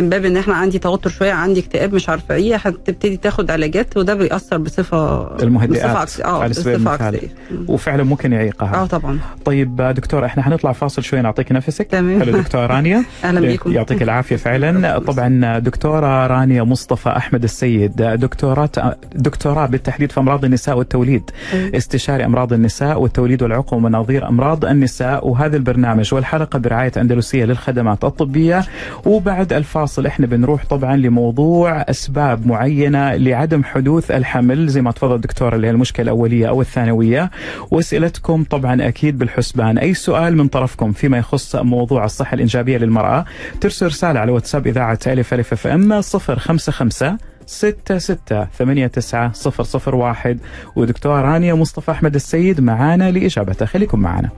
من 0.00 0.08
باب 0.08 0.24
إن 0.24 0.36
إحنا 0.36 0.54
عندي 0.54 0.78
توتر 0.78 1.10
شوية 1.10 1.32
عندي 1.32 1.60
اكتئاب 1.60 1.94
مش 1.94 2.08
عارفة 2.08 2.34
إيه 2.34 2.56
هتبتدي 2.56 3.16
تاخد 3.16 3.50
علاجات 3.50 3.96
وده 3.96 4.14
بيأثر 4.14 4.58
بصفه 4.58 5.36
المهدئات 5.42 5.96
بصفة 6.06 6.24
آه 6.24 6.42
على 6.42 6.54
سبيل 6.54 6.78
بصفة. 6.78 7.04
عكسية. 7.06 7.28
وفعلا 7.68 8.02
ممكن 8.02 8.32
يعيقها. 8.32 8.74
آه 8.82 8.86
طبعا. 8.86 9.18
طيب 9.44 9.76
دكتور 9.82 10.24
إحنا 10.24 10.42
حنطلع 10.42 10.72
فاصل 10.72 11.02
شوي 11.02 11.20
نعطيك 11.22 11.52
نفسك. 11.52 11.86
تمام. 11.86 12.20
حلو 12.22 12.38
دكتور 12.38 12.66
رانيا. 12.74 13.04
أهلا 13.24 13.40
بيكم. 13.40 13.72
يعطيك 13.72 14.02
العافية 14.02 14.36
فعلا. 14.36 14.98
طبعا 14.98 15.58
دكتورة 15.58 16.26
رانيا 16.26 16.62
مصطفى 16.62 17.08
أحمد 17.08 17.42
السيد 17.44 17.96
دكتوراه 17.96 18.70
دكتوراه 19.14 19.66
بالتحديد 19.66 20.12
في 20.12 20.20
أمراض 20.20 20.44
النساء 20.44 20.78
والتوليد. 20.78 21.30
استشاري 21.54 22.24
أمراض 22.24 22.52
النساء 22.52 23.00
والتوليد 23.00 23.42
والعقم 23.42 23.76
ومناظير 23.76 24.28
أمراض 24.28 24.64
النساء 24.64 25.28
وهذا 25.28 25.56
البرنامج 25.56 26.14
والحلقة 26.14 26.58
برعاية 26.58 26.92
أندلسية 26.96 27.44
للخدمات 27.44 28.04
الطبية. 28.04 28.64
وبعد 29.04 29.52
الفاصل 29.52 29.85
إحنا 30.06 30.26
بنروح 30.26 30.64
طبعا 30.64 30.96
لموضوع 30.96 31.80
أسباب 31.80 32.46
معينة 32.46 33.14
لعدم 33.16 33.64
حدوث 33.64 34.10
الحمل. 34.10 34.68
زي 34.68 34.82
ما 34.82 34.90
تفضل 34.90 35.14
الدكتور 35.14 35.54
اللي 35.54 35.66
هي 35.66 35.70
المشكلة 35.70 36.04
الأولية 36.04 36.48
أو 36.48 36.60
الثانوية. 36.60 37.30
وأسئلتكم 37.70 38.44
طبعا 38.44 38.88
أكيد 38.88 39.18
بالحسبان. 39.18 39.78
أي 39.78 39.94
سؤال 39.94 40.36
من 40.36 40.48
طرفكم 40.48 40.92
فيما 40.92 41.18
يخص 41.18 41.56
موضوع 41.56 42.04
الصحة 42.04 42.34
الإنجابية 42.34 42.78
للمرأة 42.78 43.24
ترسل 43.60 43.86
رسالة 43.86 44.20
على 44.20 44.32
واتساب 44.32 44.66
إذاعة 44.66 44.98
ألف 45.06 45.34
ألف 45.34 45.52
أف 45.52 45.66
إم 45.66 46.00
055 46.00 47.18
ستة 47.46 47.98
ستة 47.98 48.44
ثمانية 48.58 48.86
تسعة 48.86 49.32
صفر 49.32 49.62
صفر 49.62 49.94
واحد. 49.94 50.38
ودكتورة 50.76 51.20
رانيا 51.20 51.54
مصطفى 51.54 51.90
أحمد 51.90 52.14
السيد 52.14 52.60
معانا 52.60 53.10
لإجابته 53.10 53.66
خليكم 53.66 54.00
معنا 54.00 54.28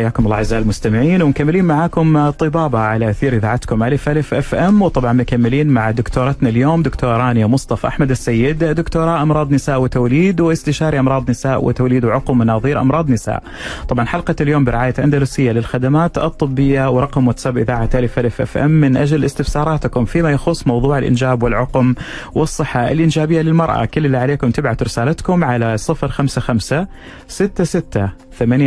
حياكم 0.00 0.24
الله 0.24 0.36
أعزائي 0.36 0.62
المستمعين 0.62 1.22
ومكملين 1.22 1.64
معاكم 1.64 2.30
طبابه 2.30 2.78
على 2.78 3.10
أثير 3.10 3.36
إذاعتكم 3.36 3.82
ألف 3.82 4.08
ألف 4.08 4.34
FM 4.34 4.82
وطبعا 4.82 5.12
مكملين 5.12 5.68
مع 5.68 5.90
دكتورتنا 5.90 6.48
اليوم 6.48 6.82
دكتورة 6.82 7.16
رانيا 7.16 7.46
مصطفى 7.46 7.86
أحمد 7.86 8.10
السيد 8.10 8.64
دكتوراه 8.64 9.22
أمراض 9.22 9.52
نساء 9.52 9.80
وتوليد 9.80 10.40
واستشاري 10.40 10.98
أمراض 11.00 11.30
نساء 11.30 11.64
وتوليد 11.64 12.04
وعقم 12.04 12.38
مناظير 12.38 12.80
أمراض 12.80 13.10
نساء. 13.10 13.42
طبعا 13.88 14.04
حلقة 14.04 14.34
اليوم 14.40 14.64
برعاية 14.64 14.94
أندلسية 14.98 15.52
للخدمات 15.52 16.18
الطبية 16.18 16.90
ورقم 16.90 17.28
واتساب 17.28 17.58
إذاعة 17.58 17.90
ألف 17.94 18.18
ألف 18.18 18.40
FM 18.40 18.70
من 18.70 18.96
أجل 18.96 19.24
استفساراتكم 19.24 20.04
فيما 20.04 20.30
يخص 20.30 20.66
موضوع 20.66 20.98
الإنجاب 20.98 21.42
والعقم 21.42 21.94
والصحة 22.34 22.90
الإنجابية 22.90 23.40
للمرأة، 23.42 23.84
كل 23.84 24.06
اللي 24.06 24.18
عليكم 24.18 24.50
تبعتوا 24.50 24.86
رسالتكم 24.86 25.44
على 25.44 25.78
055 25.78 26.86
66 27.28 28.10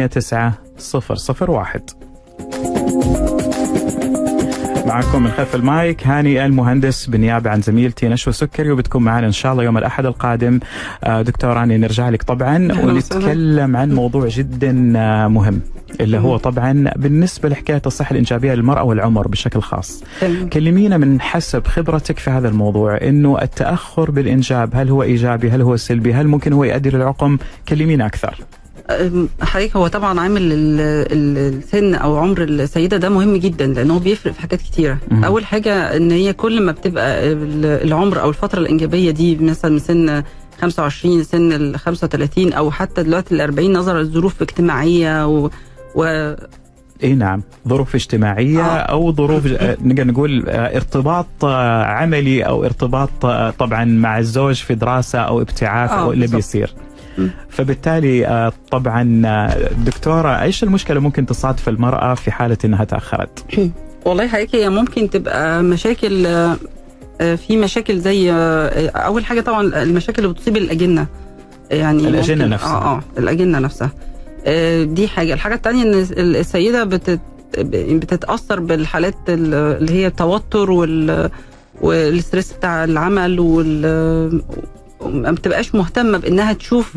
89 0.09 0.51
صفر 0.77 1.15
صفر 1.15 1.51
واحد 1.51 1.81
معكم 4.87 5.23
من 5.23 5.31
خلف 5.31 5.55
المايك 5.55 6.07
هاني 6.07 6.45
المهندس 6.45 7.05
بالنيابة 7.05 7.49
عن 7.49 7.61
زميلتي 7.61 8.07
نشوى 8.07 8.33
سكري 8.33 8.71
وبتكون 8.71 9.03
معنا 9.03 9.27
إن 9.27 9.31
شاء 9.31 9.51
الله 9.51 9.63
يوم 9.63 9.77
الأحد 9.77 10.05
القادم 10.05 10.59
دكتور 11.07 11.53
راني 11.53 11.77
نرجع 11.77 12.09
لك 12.09 12.23
طبعا 12.23 12.57
ونتكلم 12.83 13.77
عن 13.77 13.91
موضوع 13.91 14.27
جدا 14.27 14.71
مهم 15.27 15.61
اللي 16.01 16.17
هو 16.17 16.37
طبعا 16.37 16.91
بالنسبة 16.95 17.49
لحكاية 17.49 17.81
الصحة 17.85 18.11
الإنجابية 18.11 18.53
للمرأة 18.53 18.83
والعمر 18.83 19.27
بشكل 19.27 19.61
خاص. 19.61 20.03
كلمينا 20.53 20.97
من 20.97 21.21
حسب 21.21 21.67
خبرتك 21.67 22.19
في 22.19 22.29
هذا 22.29 22.47
الموضوع 22.47 22.97
إنه 23.01 23.41
التأخر 23.41 24.11
بالإنجاب 24.11 24.69
هل 24.75 24.89
هو 24.89 25.03
إيجابي 25.03 25.49
هل 25.49 25.61
هو 25.61 25.75
سلبي 25.75 26.13
هل 26.13 26.27
ممكن 26.27 26.53
هو 26.53 26.63
يؤدي 26.63 26.89
للعقم؟ 26.89 27.37
كلمينا 27.69 28.05
أكثر. 28.05 28.35
حضرتك 29.41 29.75
هو 29.75 29.87
طبعا 29.87 30.19
عامل 30.19 30.41
السن 30.51 31.95
أو 31.95 32.17
عمر 32.17 32.43
السيدة 32.43 32.97
ده 32.97 33.09
مهم 33.09 33.37
جدا 33.37 33.67
لأن 33.67 33.91
هو 33.91 33.99
بيفرق 33.99 34.33
في 34.33 34.41
حاجات 34.41 34.61
كتيرة. 34.61 34.97
م- 35.11 35.23
أول 35.23 35.45
حاجة 35.45 35.97
إن 35.97 36.11
هي 36.11 36.33
كل 36.33 36.61
ما 36.61 36.71
بتبقى 36.71 37.31
العمر 37.83 38.21
أو 38.21 38.29
الفترة 38.29 38.59
الإنجابية 38.59 39.11
دي 39.11 39.35
مثلا 39.35 39.71
من 39.71 39.79
سن 39.79 40.23
25 40.61 41.23
سن 41.23 41.51
ال 41.51 41.79
35 41.79 42.53
أو 42.53 42.71
حتى 42.71 43.03
دلوقتي 43.03 43.35
ال 43.35 43.41
40 43.41 43.73
نظرا 43.73 44.03
لظروف 44.03 44.41
اجتماعية 44.41 45.27
و, 45.27 45.49
و 45.95 46.33
اي 47.03 47.15
نعم 47.15 47.43
ظروف 47.67 47.95
اجتماعية 47.95 48.61
آه. 48.61 48.77
أو 48.77 49.13
ظروف 49.13 49.45
نقدر 49.81 50.03
نقول 50.07 50.49
ارتباط 50.49 51.45
عملي 51.85 52.43
أو 52.43 52.65
ارتباط 52.65 53.09
طبعا 53.59 53.85
مع 53.85 54.19
الزوج 54.19 54.55
في 54.55 54.75
دراسة 54.75 55.19
أو 55.19 55.41
ابتعاث 55.41 55.89
آه 55.91 56.01
أو 56.03 56.11
اللي 56.11 56.27
بيصير. 56.27 56.73
فبالتالي 57.49 58.51
طبعا 58.71 59.03
دكتورة 59.85 60.41
إيش 60.41 60.63
المشكلة 60.63 60.99
ممكن 60.99 61.25
تصادف 61.25 61.69
المرأة 61.69 62.13
في 62.13 62.31
حالة 62.31 62.57
إنها 62.65 62.83
تأخرت؟ 62.83 63.45
والله 64.05 64.27
حضرتك 64.27 64.55
هي 64.55 64.69
ممكن 64.69 65.09
تبقى 65.09 65.63
مشاكل 65.63 66.23
في 67.19 67.57
مشاكل 67.57 67.99
زي 67.99 68.31
أول 68.95 69.25
حاجة 69.25 69.41
طبعا 69.41 69.83
المشاكل 69.83 70.23
اللي 70.23 70.33
بتصيب 70.33 70.57
الأجنة. 70.57 71.07
يعني 71.71 72.07
الأجنة 72.07 72.45
نفسها 72.45 72.75
آه 72.77 72.95
آه 72.97 73.03
الأجنة 73.17 73.59
نفسها. 73.59 73.91
دي 74.83 75.07
حاجة. 75.07 75.33
الحاجة 75.33 75.55
الثانية 75.55 75.83
إن 75.83 75.93
السيدة 76.19 76.83
بتت 76.83 77.19
بتتأثر 77.59 78.59
بالحالات 78.59 79.15
اللي 79.29 79.93
هي 79.93 80.07
التوتر 80.07 80.71
وال 80.71 81.29
وال 81.81 81.99
stress 81.99 82.53
بتاع 82.53 82.83
العمل 82.83 83.39
وال 83.39 84.41
ما 85.07 85.31
بتبقاش 85.31 85.75
مهتمة 85.75 86.17
بإنها 86.17 86.53
تشوف 86.53 86.93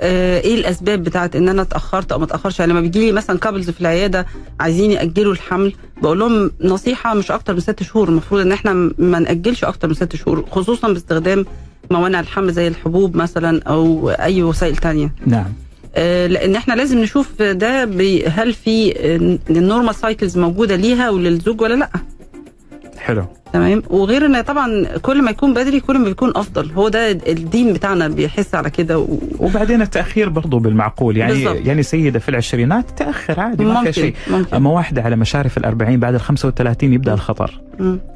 آه 0.00 0.40
إيه 0.40 0.54
الأسباب 0.54 1.02
بتاعت 1.04 1.36
إن 1.36 1.48
أنا 1.48 1.62
اتأخرت 1.62 2.12
أو 2.12 2.18
ما 2.18 2.24
اتأخرش. 2.24 2.60
يعني 2.60 2.72
لما 2.72 2.80
بيجي 2.80 3.06
لي 3.06 3.12
مثلا 3.12 3.38
couples 3.38 3.70
في 3.70 3.80
العيادة 3.80 4.26
عايزين 4.60 4.90
يأجلوا 4.90 5.32
الحمل 5.32 5.72
بقول 6.02 6.18
لهم 6.18 6.50
نصيحة 6.60 7.14
مش 7.14 7.30
أكتر 7.30 7.54
من 7.54 7.60
ست 7.60 7.82
شهور. 7.82 8.08
المفروض 8.08 8.40
إن 8.40 8.52
إحنا 8.52 8.72
ما 8.98 9.18
نأجلش 9.18 9.64
أكتر 9.64 9.88
من 9.88 9.94
ست 9.94 10.16
شهور 10.16 10.44
خصوصا 10.50 10.88
باستخدام 10.88 11.44
موانع 11.90 12.20
الحمل 12.20 12.52
زي 12.52 12.68
الحبوب 12.68 13.16
مثلا 13.16 13.62
أو 13.62 14.10
أي 14.10 14.42
وسائل 14.42 14.76
تانية. 14.76 15.12
نعم. 15.26 15.52
آه 15.94 16.26
لأن 16.26 16.56
إحنا 16.56 16.74
لازم 16.74 16.98
نشوف 16.98 17.42
ده 17.42 17.84
هل 18.28 18.54
في 18.54 18.94
ال 19.50 19.56
normal 19.56 19.94
cycles 19.94 20.38
موجودة 20.38 20.76
ليها 20.76 21.10
وللزوج 21.10 21.60
ولا 21.60 21.74
لأ. 21.74 21.88
حلو. 22.98 23.24
تمام؟ 23.52 23.82
وغير 23.90 24.26
إن 24.26 24.40
طبعا 24.40 24.84
كل 25.02 25.22
ما 25.22 25.30
يكون 25.30 25.54
بدري 25.54 25.80
كل 25.80 25.98
ما 25.98 26.04
بيكون 26.04 26.32
أفضل. 26.36 26.72
هو 26.72 26.88
ده 26.88 27.10
الدين 27.10 27.72
بتاعنا 27.72 28.08
بيحث 28.08 28.54
على 28.54 28.70
كده 28.70 28.98
و... 28.98 29.18
وبعدين 29.38 29.82
التأخير 29.82 30.28
برضه 30.28 30.60
بالمعقول. 30.60 31.16
يعني 31.16 31.32
بالزبط. 31.32 31.66
يعني 31.66 31.82
سيدة 31.82 32.18
في 32.18 32.28
العشرينات 32.28 32.90
تأخر 32.96 33.40
عادي 33.40 33.64
ما 33.64 33.84
في 33.84 33.92
شيء. 33.92 34.14
أما 34.54 34.70
واحدة 34.70 35.02
على 35.02 35.16
مشارف 35.16 35.58
الأربعين 35.58 36.00
بعد 36.00 36.14
ال 36.14 36.20
35 36.20 36.92
يبدأ 36.92 37.14
الخطر. 37.14 37.60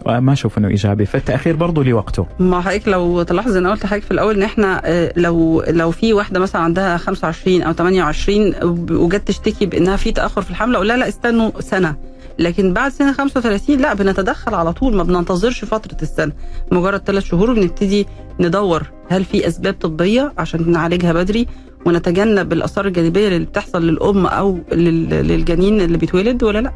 ما 0.07 0.33
أشوف 0.33 0.59
إنه 0.59 0.69
إيجابي. 0.69 1.07
فالتأخير 1.07 1.57
برضه 1.57 1.85
له 1.85 1.93
وقته 1.93 2.27
ما 2.39 2.61
حضرتك 2.61 2.89
لو 2.89 3.23
تلاحظ 3.23 3.57
أنا 3.57 3.71
قلت 3.71 3.85
لحضرتك 3.85 4.05
في 4.05 4.11
الأول 4.11 4.35
إن 4.35 4.43
إحنا 4.43 4.83
لو 5.17 5.65
لو 5.69 5.91
في 5.91 6.13
واحدة 6.13 6.41
مثلا 6.41 6.63
عندها 6.63 6.97
25 6.97 7.63
أو 7.63 7.73
28 7.73 8.55
وجت 8.91 9.29
تشتكي 9.29 9.67
بإنها 9.67 9.97
في 9.97 10.13
تأخر 10.13 10.43
في 10.43 10.51
الحمل 10.51 10.75
أقول 10.75 10.89
لها 10.89 10.97
لا 10.97 11.09
استنوا 11.09 11.51
سنة. 11.61 12.12
لكن 12.39 12.73
بعد 12.73 12.93
سنة 12.93 13.13
35 13.13 13.77
لا 13.77 13.95
بنتدخل 13.95 14.55
على 14.55 14.73
طول 14.73 14.97
ما 14.97 15.03
بننتظرش 15.03 15.65
فترة 15.65 15.97
السنة. 16.03 16.33
مجرد 16.73 17.01
ثلاث 17.01 17.25
شهور 17.25 17.53
بنبتدي 17.55 18.07
ندور 18.41 18.91
هل 19.09 19.25
في 19.25 19.49
أسباب 19.49 19.75
طبية 19.75 20.33
عشان 20.39 20.71
نعالجها 20.71 21.13
بدري 21.13 21.47
ونتجنب 21.87 22.53
الآثار 22.53 22.87
الجانبية 22.87 23.29
اللي 23.29 23.45
بتحصل 23.47 23.87
للأم 23.87 24.27
أو 24.27 24.59
للجنين 24.73 25.81
اللي 25.81 25.99
بيتولد 25.99 26.43
ولا 26.43 26.59
لا. 26.59 26.73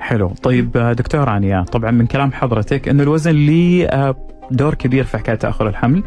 حلو. 0.00 0.28
طيب 0.42 0.72
دكتور 0.98 1.24
رانيا 1.24 1.62
طبعا 1.62 1.90
من 1.90 2.06
كلام 2.06 2.32
حضرتك 2.32 2.88
إنه 2.88 3.02
الوزن 3.02 3.30
ليه 3.30 4.14
دور 4.50 4.74
كبير 4.74 5.04
في 5.04 5.18
حكاية 5.18 5.34
تأخر 5.36 5.68
الحمل. 5.68 6.02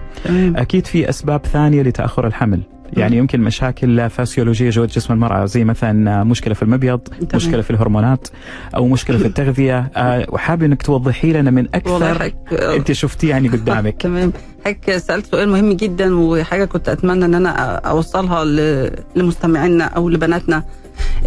أكيد 0.56 0.86
في 0.88 1.10
أسباب 1.10 1.46
ثانية 1.46 1.82
لتأخر 1.82 2.28
الحمل. 2.28 2.62
يعني 2.94 3.18
يمكن 3.18 3.42
مشاكل 3.42 4.10
فاسيولوجيه 4.10 4.70
جوة 4.70 4.86
جسم 4.86 5.14
المرأة 5.14 5.46
زي 5.46 5.64
مثلا 5.64 6.24
مشكلة 6.24 6.54
في 6.54 6.64
المبيض 6.64 7.00
طبعا. 7.00 7.30
مشكلة 7.34 7.62
في 7.62 7.72
الهرمونات 7.72 8.28
أو 8.76 8.88
مشكلة 8.88 9.18
في 9.18 9.26
التغذية. 9.26 9.92
وحابب 10.30 10.64
إنك 10.64 10.82
توضحي 10.82 11.34
لنا 11.34 11.52
من 11.52 11.68
أكثر 11.76 12.32
أنت 12.52 12.92
شفتيه 12.92 13.30
يعني 13.30 13.48
قدامك 13.50 14.02
تمام. 14.04 14.34
حضرتك 14.66 14.98
سألت 14.98 15.26
سؤال 15.26 15.50
مهم 15.50 15.74
جدا 15.74 16.16
وحاجة 16.20 16.66
كنت 16.66 16.90
أتمنى 16.90 17.26
إن 17.26 17.36
أنا 17.36 17.50
أوصلها 17.76 18.46
لمستمعينا 19.16 19.84
أو 19.84 20.10
لبناتنا. 20.10 20.64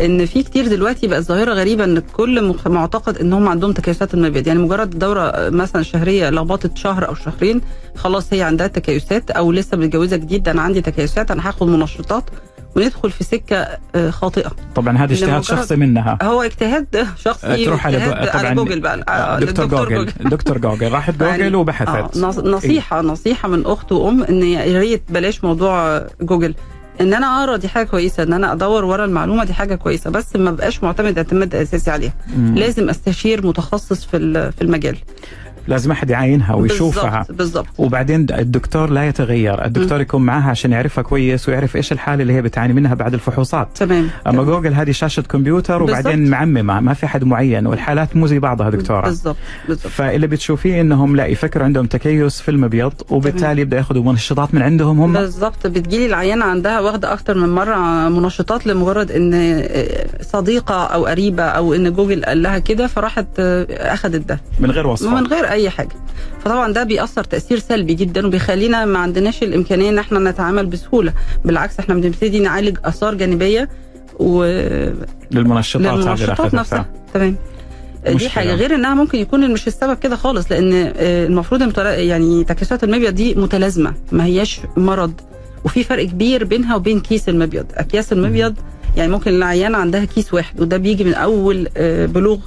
إن 0.00 0.26
في 0.26 0.42
كتير 0.42 0.66
دلوقتي 0.68 1.06
بقت 1.06 1.22
ظاهرة 1.22 1.52
غريبة 1.52 1.84
إن 1.84 1.96
الكل 1.96 2.54
معتقد 2.66 3.18
إن 3.18 3.32
هم 3.32 3.48
عندهم 3.48 3.72
تكيسات 3.72 4.14
المبيض 4.14 4.46
يعني 4.46 4.58
مجرد 4.58 4.98
دورة 4.98 5.32
مثلا 5.36 5.82
شهرية 5.82 6.30
لخبطت 6.30 6.76
شهر 6.76 7.08
أو 7.08 7.14
شهرين 7.14 7.60
خلاص 7.96 8.32
هي 8.32 8.42
عندها 8.42 8.66
تكيسات 8.66 9.30
أو 9.30 9.52
لسه 9.52 9.76
متجوزة 9.76 10.16
جديد 10.16 10.48
أنا 10.48 10.62
عندي 10.62 10.80
تكيسات 10.80 11.30
أنا 11.30 11.48
هاخد 11.48 11.66
منشطات 11.68 12.24
وندخل 12.76 13.10
في 13.10 13.24
سكة 13.24 13.66
خاطئة. 14.10 14.50
طبعا 14.74 14.98
هذا 14.98 15.12
اجتهاد 15.12 15.42
شخصي 15.42 15.76
منها. 15.76 16.18
هو 16.22 16.42
اجتهاد 16.42 17.06
شخصي 17.24 17.64
تروح 17.64 17.86
على, 17.86 17.98
طبعا 17.98 18.28
على 18.46 18.54
جوجل 18.54 18.80
بقى. 18.80 19.40
دكتور 19.40 19.66
جوجل. 19.66 20.06
دكتور 20.20 20.58
جوجل 20.58 20.92
راحت 20.92 21.14
جوجل 21.20 21.40
يعني 21.40 21.56
وبحثت. 21.56 21.88
آه 21.88 22.10
نصيحة 22.44 23.00
نصيحة 23.02 23.48
من 23.48 23.66
أخت 23.66 23.92
وأم 23.92 24.22
إن 24.22 24.42
يا 24.42 24.80
ريت 24.80 25.02
بلاش 25.08 25.44
موضوع 25.44 26.06
جوجل. 26.20 26.54
إن 27.00 27.14
أنا 27.14 27.40
أقرأ 27.40 27.56
دي 27.56 27.68
حاجة 27.68 27.86
كويسة 27.86 28.22
إن 28.22 28.32
أنا 28.32 28.52
أدور 28.52 28.84
ورا 28.84 29.04
المعلومة 29.04 29.44
دي 29.44 29.52
حاجة 29.54 29.74
كويسة 29.74 30.10
بس 30.10 30.36
ما 30.36 30.50
بقاش 30.50 30.82
معتمد 30.82 31.18
اعتماد 31.18 31.54
أساسي 31.54 31.90
عليها 31.90 32.12
مم. 32.36 32.54
لازم 32.54 32.88
أستشير 32.90 33.46
متخصص 33.46 34.04
في 34.04 34.52
في 34.52 34.62
المجال 34.62 34.96
لازم 35.70 35.90
أحد 35.90 36.10
يعاينها 36.10 36.54
ويشوفها. 36.54 37.26
بالظبط 37.30 37.66
وبعدين 37.78 38.26
الدكتور 38.30 38.90
لا 38.90 39.08
يتغير. 39.08 39.64
الدكتور 39.64 40.00
يكون 40.00 40.22
معها 40.22 40.50
عشان 40.50 40.72
يعرفها 40.72 41.02
كويس 41.02 41.48
ويعرف 41.48 41.76
إيش 41.76 41.92
الحالة 41.92 42.22
اللي 42.22 42.32
هي 42.32 42.42
بتعاني 42.42 42.72
منها 42.72 42.94
بعد 42.94 43.14
الفحوصات. 43.14 43.68
تمام. 43.74 44.10
أما 44.26 44.32
تمام. 44.32 44.46
جوجل 44.46 44.74
هذه 44.74 44.90
شاشة 44.90 45.20
كمبيوتر 45.20 45.82
وبعدين 45.82 46.16
بالضبط. 46.16 46.30
معممة 46.30 46.80
ما 46.80 46.94
في 46.94 47.06
حد 47.06 47.24
معين 47.24 47.66
والحالات 47.66 48.16
مو 48.16 48.26
زي 48.26 48.38
بعضها 48.38 48.70
دكتورة. 48.70 49.00
بالظبط 49.00 49.36
بالظبط 49.68 49.86
فاللي 49.86 50.26
بتشوفيه 50.26 50.80
إنهم 50.80 51.16
لا 51.16 51.26
يفكروا 51.26 51.64
عندهم 51.64 51.86
تكيس 51.86 52.40
في 52.40 52.50
المبيض 52.50 52.92
وبالتالي 53.10 53.60
يبدأ 53.62 53.76
ياخذوا 53.76 54.04
منشطات 54.04 54.54
من 54.54 54.62
عندهم 54.62 55.00
هم. 55.00 55.12
بالظبط 55.12 55.66
بتجيلي 55.66 56.06
العيانه 56.06 56.44
عندها 56.44 56.80
واخدة 56.80 57.12
أكتر 57.12 57.38
من 57.38 57.48
مرة 57.48 58.08
منشطات 58.08 58.66
لمجرد 58.66 59.10
إن 59.10 59.62
صديقة 60.22 60.84
أو 60.84 61.06
قريبة 61.06 61.42
أو 61.42 61.74
إن 61.74 61.92
جوجل 61.92 62.24
قال 62.24 62.42
لها 62.42 62.58
كده 62.58 62.86
فراحت 62.86 63.26
اخذت 63.70 64.28
ده. 64.28 64.40
من 64.60 64.70
غير 64.70 64.86
وصفة. 64.86 65.14
من 65.20 65.26
غير 65.26 65.50
أي 65.50 65.59
حاجة. 65.68 65.96
فطبعا 66.44 66.72
ده 66.72 66.84
بيأثر 66.84 67.24
تأثير 67.24 67.58
سلبي 67.58 67.94
جدا 67.94 68.26
وبيخلينا 68.26 68.84
ما 68.84 68.98
عندناش 68.98 69.42
الإمكانية 69.42 69.88
إن 69.90 69.98
إحنا 69.98 70.30
نتعامل 70.30 70.66
بسهولة. 70.66 71.12
بالعكس 71.44 71.78
إحنا 71.78 71.94
بنبتدي 71.94 72.40
نعالج 72.40 72.78
آثار 72.84 73.14
جانبية 73.14 73.68
و 74.18 74.44
للمنشطات 75.30 75.98
للمنشطات. 75.98 76.54
نفسها. 76.54 76.86
تمام. 77.14 77.36
دي. 78.06 78.28
حاجة. 78.28 78.54
غير 78.54 78.74
إنها 78.74 78.94
ممكن 78.94 79.18
يكون 79.18 79.50
مش 79.52 79.66
السبب 79.68 79.98
كده 79.98 80.16
خالص 80.16 80.52
لأن 80.52 80.72
آه، 80.96 81.26
المفروض 81.26 81.78
يعني 81.78 82.44
تكيسات 82.44 82.84
المبيض 82.84 83.14
دي 83.14 83.34
متلازمة 83.34 83.94
ما 84.12 84.24
هياش 84.24 84.60
مرض. 84.76 85.12
وفي 85.64 85.84
فرق 85.84 86.04
كبير 86.04 86.44
بينها 86.44 86.76
وبين 86.76 87.00
كيس 87.00 87.28
المبيض. 87.28 87.66
أكياس 87.74 88.12
المبيض 88.12 88.54
يعني 88.96 89.12
ممكن 89.12 89.30
العيانه 89.30 89.78
عندها 89.78 90.04
كيس 90.04 90.34
واحد 90.34 90.60
وده 90.60 90.76
بيجي 90.76 91.04
من 91.04 91.14
أول 91.14 91.68
آه، 91.76 92.06
بلوغ 92.06 92.38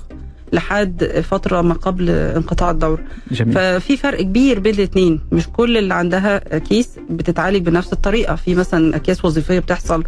لحد 0.54 1.04
فترة 1.04 1.62
ما 1.62 1.74
قبل 1.74 2.10
انقطاع 2.10 2.72
الدور 2.72 3.00
جميل. 3.32 3.54
ففي 3.56 3.98
فرق 3.98 4.22
كبير 4.22 4.60
بين 4.60 4.74
الاثنين 4.74 5.20
مش 5.32 5.48
كل 5.48 5.78
اللي 5.78 5.94
عندها 5.94 6.58
كيس 6.58 6.90
بتتعالج 7.10 7.66
بنفس 7.66 7.94
الطريقة. 7.94 8.36
في 8.36 8.56
مثلا 8.56 8.96
أكياس 8.96 9.26
وظيفية 9.26 9.60
بتحصل 9.60 10.04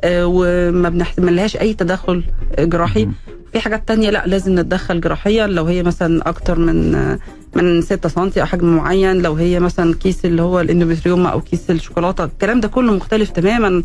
آه، 0.00 0.26
وما 0.26 0.88
بنحتملهاش 0.88 1.56
أي 1.56 1.74
تدخل 1.74 2.24
جراحي. 2.58 3.08
في 3.52 3.60
حاجات 3.60 3.88
تانية 3.88 4.10
لا 4.10 4.22
لازم 4.26 4.58
نتدخل 4.58 5.00
جراحيا. 5.00 5.46
لو 5.46 5.64
هي 5.64 5.82
مثلا 5.82 6.28
أكتر 6.28 6.58
من 6.58 6.94
آه، 6.94 7.18
من 7.56 7.80
6 7.82 8.08
سم 8.08 8.30
أو 8.40 8.44
حجم 8.46 8.76
معين 8.76 9.22
لو 9.22 9.34
هي 9.34 9.60
مثلا 9.60 9.94
كيس 9.94 10.24
اللي 10.24 10.42
هو 10.42 10.60
ال 10.60 10.65
endometrioma 10.65 11.28
أو 11.28 11.40
كيس 11.40 11.70
الشوكولاتة. 11.70 12.24
الكلام 12.24 12.60
ده 12.60 12.68
كله 12.68 12.92
مختلف 12.92 13.30
تماما 13.30 13.82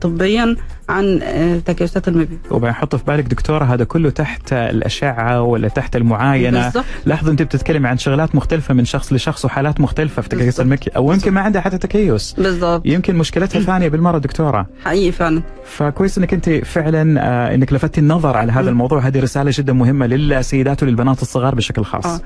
طبيا 0.00 0.56
عن 0.88 1.20
آه، 1.22 1.58
تكيسات 1.58 2.08
المبيض 2.08 2.38
وبعدين 2.50 2.74
حط 2.74 2.96
في 2.96 3.04
بالك 3.04 3.24
دكتورة 3.24 3.64
هذا 3.64 3.84
كله 3.84 4.10
تحت 4.10 4.52
الأشعة 4.52 5.42
ولا 5.42 5.68
تحت 5.68 5.96
المعاينة. 5.96 6.72
لاحظوا 7.06 7.32
أنت 7.32 7.42
بتتكلم 7.42 7.86
عن 7.86 7.98
شغلات 7.98 8.34
مختلفة 8.34 8.74
من 8.74 8.84
شخص 8.84 9.12
لشخص 9.12 9.44
وحالات 9.44 9.80
مختلفة 9.80 10.22
في 10.22 10.28
تكيس 10.28 10.44
بالضبط. 10.44 10.60
المكي 10.60 10.90
أو 10.96 11.12
يمكن 11.12 11.32
ما 11.32 11.40
عندها 11.40 11.60
حتى 11.62 11.78
تكيس 11.78 12.32
بالظبط 12.38 12.82
يمكن 12.86 13.16
مشكلتها 13.16 13.60
ثانية 13.70 13.88
بالمرة 13.88 14.18
دكتورة. 14.18 14.66
حقيقي 14.84 15.12
فعلا. 15.12 15.42
فكويس 15.64 16.18
إنك 16.18 16.34
أنت 16.34 16.50
فعلا 16.50 17.20
آه 17.20 17.54
إنك 17.54 17.72
لفتي 17.72 18.00
النظر 18.00 18.36
على 18.36 18.52
هذا 18.52 18.62
مم. 18.62 18.68
الموضوع. 18.68 18.98
هذه 19.00 19.20
رسالة 19.20 19.50
جدا 19.54 19.72
مهمة 19.72 20.06
للسيدات 20.06 20.82
وللبنات 20.82 21.22
الصغار 21.22 21.54
بشكل 21.54 21.84
خاص. 21.84 22.06
آه. 22.06 22.20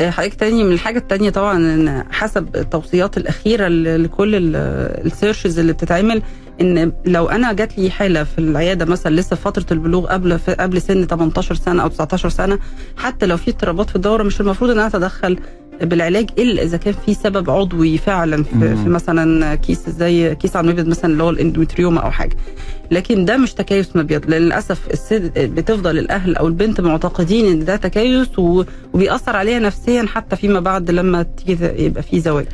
آه، 0.00 0.10
حضرتك 0.10 0.34
تاني 0.34 0.64
من 0.64 0.72
الحاجة 0.72 0.98
التانية 0.98 1.30
طبعا 1.30 1.56
إن 1.56 2.04
حسب 2.10 2.56
التوصيات 2.56 3.16
الأخيرة 3.16 3.68
لكل 3.68 4.34
ال- 4.34 4.56
ال 5.06 5.12
searches 5.12 5.58
اللي 5.58 5.72
بتتعمل 5.72 6.22
إن 6.60 6.92
لو 7.06 7.28
أنا 7.28 7.52
جات 7.52 7.78
لي 7.78 7.90
حالة 7.90 8.24
في 8.24 8.38
العيادة 8.38 8.84
مثلا 8.84 9.14
لسه 9.16 9.36
في 9.36 9.42
فترة 9.42 9.66
البلوغ 9.72 10.06
قبل 10.06 10.38
قبل 10.58 10.82
سن 10.82 11.06
18 11.06 11.54
سنة 11.54 11.82
أو 11.82 11.88
19 11.88 12.28
سنة 12.28 12.58
حتى 12.96 13.26
لو 13.26 13.36
في 13.36 13.50
اضطرابات 13.50 13.90
في 13.90 13.96
الدورة 13.96 14.22
مش 14.22 14.40
المفروض 14.40 14.70
إن 14.70 14.78
أنا 14.78 14.86
أتدخل. 14.86 15.38
بالعلاج 15.82 16.30
إلا 16.38 16.62
إذا 16.62 16.76
كان 16.76 16.94
في 17.06 17.14
سبب 17.14 17.50
عضوي 17.50 17.98
فعلا 17.98 18.42
في, 18.42 18.54
مم. 18.56 18.76
في 18.76 18.88
مثلا 18.88 19.54
كيس 19.54 19.90
زي 19.90 20.34
كيس 20.34 20.56
على 20.56 20.66
المبيض 20.66 20.86
مثلا 20.86 21.12
اللي 21.12 21.22
هو 21.22 21.30
ال 21.30 21.35
endometrioma 21.35 22.00
أو 22.00 22.10
حاجة. 22.10 22.36
لكن 22.90 23.24
ده 23.24 23.36
مش 23.36 23.54
تكيس 23.54 23.96
مبيض 23.96 24.30
للأسف 24.30 24.90
السيد 24.90 25.32
بتفضل 25.38 25.98
الأهل 25.98 26.36
أو 26.36 26.46
البنت 26.46 26.80
معتقدين 26.80 27.46
إن 27.46 27.64
ده 27.64 27.76
تكيس 27.76 28.38
وبيأثر 28.38 29.36
عليها 29.36 29.58
نفسيا 29.58 30.06
حتى 30.06 30.36
فيما 30.36 30.60
بعد 30.60 30.90
لما 30.90 31.22
تيجي 31.22 31.64
يبقى 31.84 32.02
في 32.02 32.20
زواج. 32.20 32.46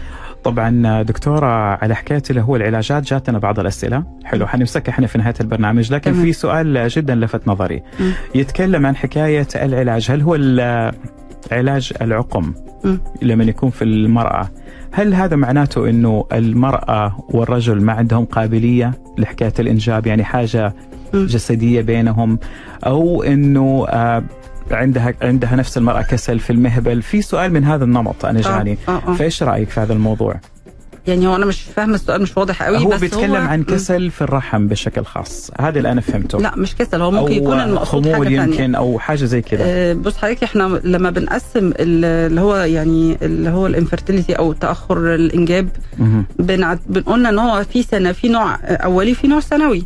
طبعا 0.44 1.02
دكتورة 1.02 1.46
على 1.46 1.94
حكاية 1.94 2.22
اللي 2.30 2.40
هو 2.42 2.56
العلاجات 2.56 3.02
جاتنا 3.02 3.38
بعض 3.38 3.60
الأسئلة. 3.60 4.02
حلو 4.24 4.46
حنمسكها 4.46 4.90
إحنا 4.92 5.06
في 5.06 5.18
نهاية 5.18 5.34
البرنامج. 5.40 5.92
لكن 5.92 6.12
تمام. 6.12 6.24
في 6.24 6.32
سؤال 6.32 6.88
جدا 6.88 7.14
لفت 7.14 7.48
نظري. 7.48 7.82
يتكلم 8.34 8.86
عن 8.86 8.96
حكاية 8.96 9.46
العلاج. 9.56 10.10
هل 10.10 10.20
هو 10.20 10.34
علاج 11.52 11.92
العقم؟ 12.02 12.54
لما 13.22 13.44
يكون 13.44 13.70
في 13.70 13.84
المرأة 13.84 14.50
هل 14.92 15.14
هذا 15.14 15.36
معناته 15.36 15.90
إنه 15.90 16.26
المرأة 16.32 17.16
والرجل 17.28 17.82
ما 17.82 17.92
عندهم 17.92 18.24
قابلية 18.24 18.92
لحكاية 19.18 19.52
الإنجاب 19.58 20.06
يعني 20.06 20.24
حاجة 20.24 20.74
مم. 21.14 21.26
جسدية 21.26 21.80
بينهم 21.80 22.38
أو 22.86 23.22
إنه 23.22 23.86
آه، 23.88 24.22
عندها 24.70 25.14
عندها 25.22 25.56
نفس 25.56 25.78
المرأة 25.78 26.02
كسل 26.02 26.38
في 26.38 26.50
المهبل 26.50 27.02
في 27.02 27.22
سؤال 27.22 27.52
من 27.52 27.64
هذا 27.64 27.84
النمط 27.84 28.26
جاني 28.26 28.78
آه 28.88 28.92
آه 28.92 29.02
آه. 29.08 29.14
فإيش 29.14 29.42
رأيك 29.42 29.70
في 29.70 29.80
هذا 29.80 29.92
الموضوع؟ 29.92 30.40
يعني 31.08 31.26
هو 31.26 31.36
أنا 31.36 31.46
مش 31.46 31.60
فاهمة 31.76 31.94
السؤال 31.94 32.22
مش 32.22 32.36
واضح 32.36 32.62
قوي 32.62 32.78
هو 32.78 32.88
بس 32.88 33.00
بيتكلم 33.00 33.30
هو 33.30 33.36
عن. 33.36 33.62
كسل 33.62 34.10
في 34.10 34.22
الرحم 34.22 34.66
بشكل 34.68 35.04
خاص. 35.04 35.50
هذا 35.60 35.78
اللي 35.78 35.92
أنا 35.92 36.00
فهمته. 36.00 36.38
لا 36.40 36.56
مش 36.56 36.76
كسل 36.76 37.00
هو 37.02 37.10
ممكن 37.10 37.32
أو 37.32 37.42
يكون 37.42 37.60
المقصود 37.60 38.02
خمول 38.04 38.16
حاجة 38.26 38.42
يمكن 38.44 38.74
أو 38.74 38.98
حاجة 38.98 39.24
زي 39.24 39.42
كذا 39.42 39.60
آه، 39.64 39.92
بص 39.92 40.16
حضرتك 40.16 40.42
إحنا 40.42 40.80
لما 40.84 41.10
بنقسم 41.10 41.66
ال- 41.66 42.04
اللي 42.04 42.40
هو 42.40 42.56
يعني 42.56 43.16
اللي 43.22 43.50
هو 43.50 43.66
ال 43.66 43.72
infertility 43.72 44.32
أو 44.32 44.52
تأخر 44.52 45.14
الإنجاب. 45.14 45.68
بنعت- 46.38 46.80
بنقولنا 46.88 47.28
إن 47.28 47.38
هو 47.38 47.64
في 47.72 47.82
سنة 47.82 48.12
في 48.12 48.28
نوع 48.28 48.58
أولي 48.64 49.12
وفي 49.12 49.26
نوع 49.26 49.40
ثانوي. 49.40 49.84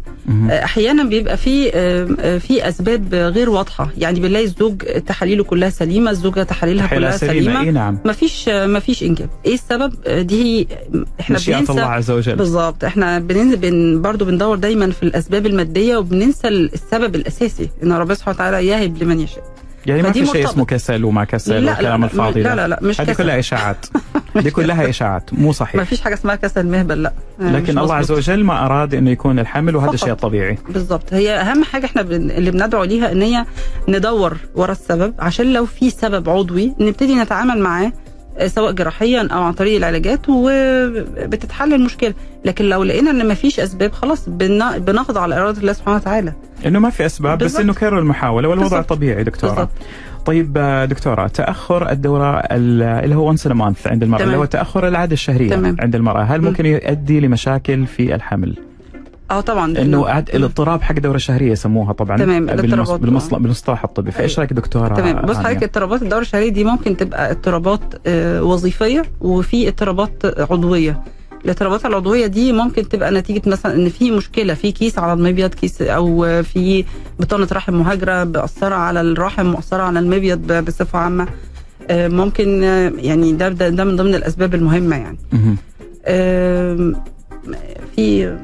آه، 0.51 0.65
أحيانا 0.65 1.05
بيبقى 1.05 1.37
في 1.37 1.71
آه، 1.75 2.39
في 2.39 2.69
أسباب 2.69 3.15
غير 3.15 3.51
واضحة. 3.51 3.89
يعني 3.99 4.21
بنلاقي 4.21 4.45
الزوج 4.45 4.83
تحاليله 4.83 5.45
كلها 5.45 5.71
سليمة 5.71 6.11
الزوجة 6.11 6.43
تحاليلها 6.43 6.87
كلها 6.87 7.17
سليمة. 7.17 7.43
سليمة. 7.45 7.61
اي 7.61 7.71
نعم. 7.71 7.99
ما 8.05 8.13
فيش 8.13 8.49
ما 8.49 8.79
فيش 8.79 9.03
إنجاب. 9.03 9.29
إيه 9.47 9.55
السبب؟ 9.55 9.93
آه، 10.07 10.23
دي 10.23 10.43
هي 10.61 10.67
إحنا 11.21 11.39
بننسى 11.47 11.73
الله 11.73 11.83
عز 11.83 12.11
وجل. 12.11 12.37
بالظبط. 12.37 12.85
إحنا 12.85 13.19
بننزل 13.19 13.57
بن 13.57 14.03
برضه 14.03 14.25
بندور 14.25 14.57
دايما 14.57 14.91
في 14.91 15.03
الأسباب 15.03 15.47
المادية 15.47 15.97
وبننسى 15.97 16.49
السبب 16.49 17.15
الأساسي 17.15 17.71
إن 17.83 17.93
ربنا 17.93 18.15
سبحانه 18.15 18.35
وتعالى 18.35 18.67
يهب 18.67 19.03
لمن 19.03 19.21
يشاء. 19.21 19.45
يعني 19.87 20.03
ما 20.03 20.13
في 20.13 20.27
شيء. 20.27 20.45
اسمه 20.45 20.65
كسل 20.65 21.05
وما 21.05 21.25
كسل 21.25 21.55
لا 21.55 21.61
لا 21.61 21.71
والكلام 21.71 22.01
لا, 22.01 22.07
الفاضي 22.07 22.43
لا. 22.43 22.55
لا 22.55 22.69
لا 22.69 22.79
مش 22.83 23.01
هذه 23.01 23.13
كلها 23.13 23.39
إشاعات. 23.39 23.87
دي 24.37 24.51
كلها 24.51 24.89
إشاعات. 24.89 25.35
مو 25.35 25.47
ما 25.47 25.53
صحيح 25.53 25.83
فيش 25.83 26.01
حاجة 26.01 26.15
اسمها 26.15 26.35
كسل 26.35 26.67
مهبل 26.67 27.03
لا. 27.03 27.13
آه، 27.41 27.53
لكن 27.53 27.79
الله 27.79 27.95
عز. 27.95 28.13
وجل 28.13 28.45
ما 28.45 28.67
أراد 28.67 28.95
إنه 28.95 29.11
يكون 29.11 29.39
الحمل 29.39 29.77
وهذا. 29.77 29.97
شيء 29.97 30.15
طبيعي. 30.15 30.59
بالظبط. 30.69 31.15
هي 31.15 31.31
أهم 31.41 31.65
حاجة 31.65 31.87
إحنا 31.87 32.03
بن... 32.03 32.31
اللي 32.31 32.51
بندعو 32.51 32.85
ليها 32.85 33.13
إن 33.13 33.23
هي 33.23 33.45
ندور 33.89 34.37
ورا 34.55 34.73
السبب 34.73 35.15
عشان 35.19 35.53
لو 35.53 35.67
في 35.67 35.91
سبب 35.91 36.29
عضوي 36.29 36.73
نبتدي 36.81 37.15
نتعامل 37.15 37.59
معاه 37.59 37.93
سواء 38.47 38.73
جراحيا 38.73 39.29
أو 39.33 39.43
عن 39.43 39.53
طريق 39.53 39.77
العلاجات 39.77 40.21
وبتتحل 40.29 41.75
المشكلة 41.75 42.15
لكن 42.45 42.65
لو 42.65 42.83
لقينا 42.83 43.11
إن 43.11 43.29
مفيش 43.29 43.61
أسباب 43.61 43.93
خلاص 43.93 44.29
بن... 44.29 44.79
بنخضع 44.79 45.27
لاراده 45.27 45.61
الله 45.61 45.73
سبحانه 45.73 45.97
وتعالى 45.97 46.33
إنه 46.67 46.79
ما 46.79 46.91
في 46.91 47.07
أسباب 47.07 47.39
بس 47.39 47.43
بالضبط. 47.43 47.61
إنه 47.61 47.73
كرر 47.75 47.99
المحاولة 47.99 48.49
والوضع. 48.49 48.83
طبيعي 48.83 49.25
دكتورة 49.25 49.51
بالظبط 49.53 49.71
طيب 50.27 50.53
دكتورة 50.91 51.27
تأخر 51.27 51.91
الدورة 51.91 52.37
ال- 52.39 52.83
اللي 52.83 53.15
هو 53.15 53.35
once 53.35 53.41
a 53.41 53.51
month 53.53 53.87
عند 53.87 54.03
المرأة 54.03 54.19
تمام. 54.19 54.23
اللي 54.31 54.37
هو 54.37 54.45
تأخر 54.45 54.89
العادة 54.89 55.13
الشهرية 55.13 55.51
تمام. 55.51 55.77
عند 55.81 55.95
المرأة 55.95 56.23
هل 56.23 56.41
مم. 56.41 56.47
ممكن 56.47 56.67
يؤدي 56.67 57.21
لمشاكل 57.21 57.87
في 57.87 58.15
الحمل 58.15 58.57
آه 59.31 59.41
طبعا. 59.41 59.79
إنه 59.79 60.09
عد... 60.09 60.31
الاضطراب 60.35 60.83
حق 60.83 60.95
الدوره 60.97 61.17
الشهريه 61.17 61.53
يسموها 61.53 61.93
طبعا 61.93 62.19
تمام،. 62.19 62.51
الاضطرابات. 62.51 63.01
بالمص... 63.01 63.35
بالمصطلح 63.35 63.85
الطبي. 63.85 64.11
فإيش 64.11 64.39
رأيك 64.39 64.53
دكتورة 64.53 64.95
تمام. 64.95 65.27
بص؟ 65.27 65.37
حضرتك 65.37 65.63
اضطرابات 65.63 66.03
الدورة 66.03 66.21
الشهرية 66.21 66.49
دي 66.49 66.65
ممكن 66.65 66.97
تبقى 66.97 67.31
اضطرابات 67.31 67.81
آه، 68.07 68.43
وظيفية 68.43 69.03
وفي 69.21 69.69
اضطرابات 69.69 70.13
عضوية. 70.51 71.03
الاضطرابات 71.45 71.87
العضوية 71.87 72.27
دي 72.27 72.53
ممكن 72.53 72.89
تبقى 72.89 73.11
نتيجة 73.11 73.43
مثلا 73.47 73.75
إن 73.75 73.89
في 73.89 74.11
مشكلة 74.11 74.55
في 74.55 74.73
كيس 74.73 74.99
على 74.99 75.13
المبيض 75.13 75.55
كيس 75.55 75.83
أو 75.83 76.25
آه، 76.25 76.41
في 76.41 76.85
بطانة 77.21 77.49
رحم 77.53 77.75
مهاجرة 77.75 78.25
مأثره 78.25 78.75
على 78.75 79.01
الرحم 79.01 79.47
مأثره 79.47 79.83
على 79.83 79.99
المبيض 79.99 80.53
بصفة 80.53 80.99
عامة. 80.99 81.27
آه، 81.91 82.09
ممكن 82.09 82.65
آه، 82.65 82.93
يعني 82.99 83.33
ده 83.33 83.49
ده, 83.49 83.69
ده 83.69 83.85
من 83.85 83.97
ضمن 83.97 84.15
الأسباب 84.15 84.55
المهمة 84.55 84.97
يعني. 84.97 85.19
في 87.97 88.37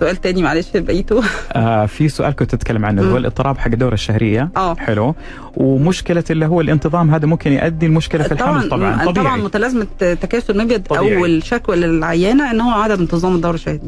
سؤال 0.00 0.16
تاني 0.16 0.42
معلش 0.42 0.68
بقيته. 0.74 1.22
آه 1.52 1.86
في 1.86 2.08
سؤال 2.08 2.36
كنت 2.36 2.54
تتكلم 2.54 2.84
عنه 2.84 3.02
اللي 3.02 3.12
هو. 3.12 3.16
الاضطراب 3.16 3.58
حق 3.58 3.70
الدورة 3.70 3.94
الشهرية. 3.94 4.48
آه. 4.56 4.74
حلو. 4.74 5.14
ومشكلة 5.56 6.24
اللي 6.30 6.46
هو 6.46 6.60
الانتظام 6.60 7.10
هذا 7.10 7.26
ممكن 7.26 7.52
يؤدي 7.52 7.86
المشكلة 7.86 8.22
في 8.22 8.32
الحمل 8.32 8.68
طبعا 8.68 8.96
طبعا 8.96 9.12
طبيعي. 9.12 9.40
متلازمة 9.40 9.86
تكيس 9.98 10.50
المبيض. 10.50 10.92
أول 10.92 11.42
شكوى 11.44 11.76
للعيانة 11.76 12.50
إن 12.50 12.60
هو 12.60 12.70
عدم 12.70 13.00
انتظام 13.00 13.34
الدورة 13.34 13.54
الشهرية. 13.54 13.80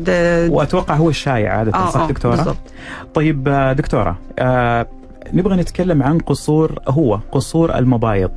وأتوقع 0.51 0.95
هو 0.95 1.09
الشائع 1.09 1.59
عاده 1.59 1.75
آه 1.75 1.91
صح 1.91 2.01
آه 2.01 2.09
دكتورة؟ 2.09 2.37
بالظبط 2.37 2.59
طيب 3.15 3.49
آه، 3.49 3.73
دكتورة 3.73 4.19
آه 4.39 4.87
نبغى 5.33 5.57
نتكلم 5.57 6.03
عن 6.03 6.19
قصور 6.19 6.79
هو 6.89 7.21
قصور 7.33 7.79
المبايض. 7.79 8.31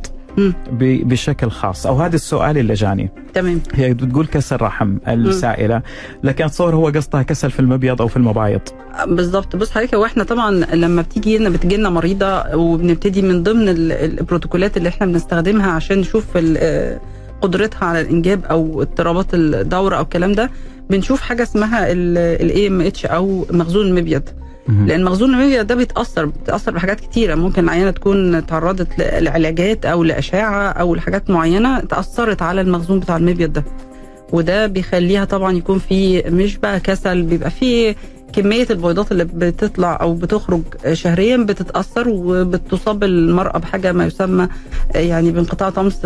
بشكل 1.04 1.50
خاص. 1.50 1.86
أو 1.88 1.96
هذا 1.96 2.16
السؤال 2.16 2.58
اللي 2.58 2.74
جاني. 2.74 3.10
تمام. 3.34 3.62
هي 3.74 3.94
بتقول 3.94 4.26
كسر 4.28 4.62
رحم 4.62 4.98
السائلة 5.08 5.82
لكن 6.24 6.44
اتصور 6.46 6.76
هو 6.76 6.88
قصدها 6.90 7.22
كسل 7.24 7.50
في 7.50 7.60
المبيض 7.60 8.02
أو 8.02 8.08
في 8.08 8.18
المبايض. 8.18 8.62
بالظبط 9.08 9.56
بص 9.56 9.72
حضرتك 9.72 9.96
هو 9.96 10.06
إحنا 10.06 10.24
طبعا 10.24 10.52
لما 10.52 11.02
بتيجي 11.02 11.38
لنا 11.38 11.50
بتجي 11.50 11.78
لنا 11.78 11.90
مريضة 11.90 12.56
وبنبتدي 12.56 13.22
من 13.22 13.44
ضمن 13.44 13.70
ال- 13.70 13.92
البروتوكولات 13.92 14.78
اللي 14.78 14.90
إحنا 14.90 15.06
بنستخدمها 15.08 15.72
عشان 15.72 15.98
نشوف 16.00 16.26
قدرتها 17.42 17.86
على 17.86 18.02
الإنجاب 18.02 18.46
أو 18.46 18.82
اضطرابات 18.82 19.28
الدورة 19.34 19.96
أو 19.96 20.02
الكلام 20.02 20.32
ده 20.34 20.50
بنشوف 20.90 21.22
حاجة 21.22 21.44
اسمها 21.44 21.92
ال 21.92 22.68
AMH 22.68 23.06
أو 23.06 23.46
مخزون 23.52 23.88
المبيض. 23.88 24.24
لأن 24.68 25.04
مخزون 25.04 25.34
المبيض 25.34 25.68
ده 25.68 25.76
بيتأثر 25.76 26.26
بيتأثر 26.26 26.72
بحاجات 26.72 27.00
كتيرة. 27.00 27.36
ممكن 27.36 27.64
العيانه 27.64 27.92
تكون 27.92 28.46
تعرضت 28.46 28.88
لعلاجات 29.00 29.86
أو 29.86 30.04
لأشعة 30.04 30.70
أو 30.70 30.96
لحاجات 30.96 31.30
معينة 31.30 31.80
تأثرت 31.80 32.42
على 32.42 32.62
المخزون 32.62 33.00
بتاع 33.00 33.18
المبيض 33.18 33.54
ده. 33.54 33.64
وده 34.34 34.68
بيخليها 34.68 35.26
طبعا 35.26 35.52
يكون 35.52 35.80
في 35.80 36.22
مش 36.30 36.58
بقى 36.58 36.80
كسل 36.80 37.22
بيبقى 37.24 37.50
في 37.52 37.96
كمية 38.34 38.68
البيضات 38.70 39.12
اللي 39.12 39.24
بتطلع 39.24 39.98
أو 40.02 40.14
بتخرج 40.14 40.62
شهريا 40.94 41.38
بتتأثر 41.38 42.10
وبتصاب 42.10 43.04
المرأة 43.04 43.58
بحاجة 43.58 43.92
ما 43.92 44.06
يسمى 44.06 44.48
يعني 44.96 45.32
بانقطاع 45.32 45.70
طمث 45.70 46.00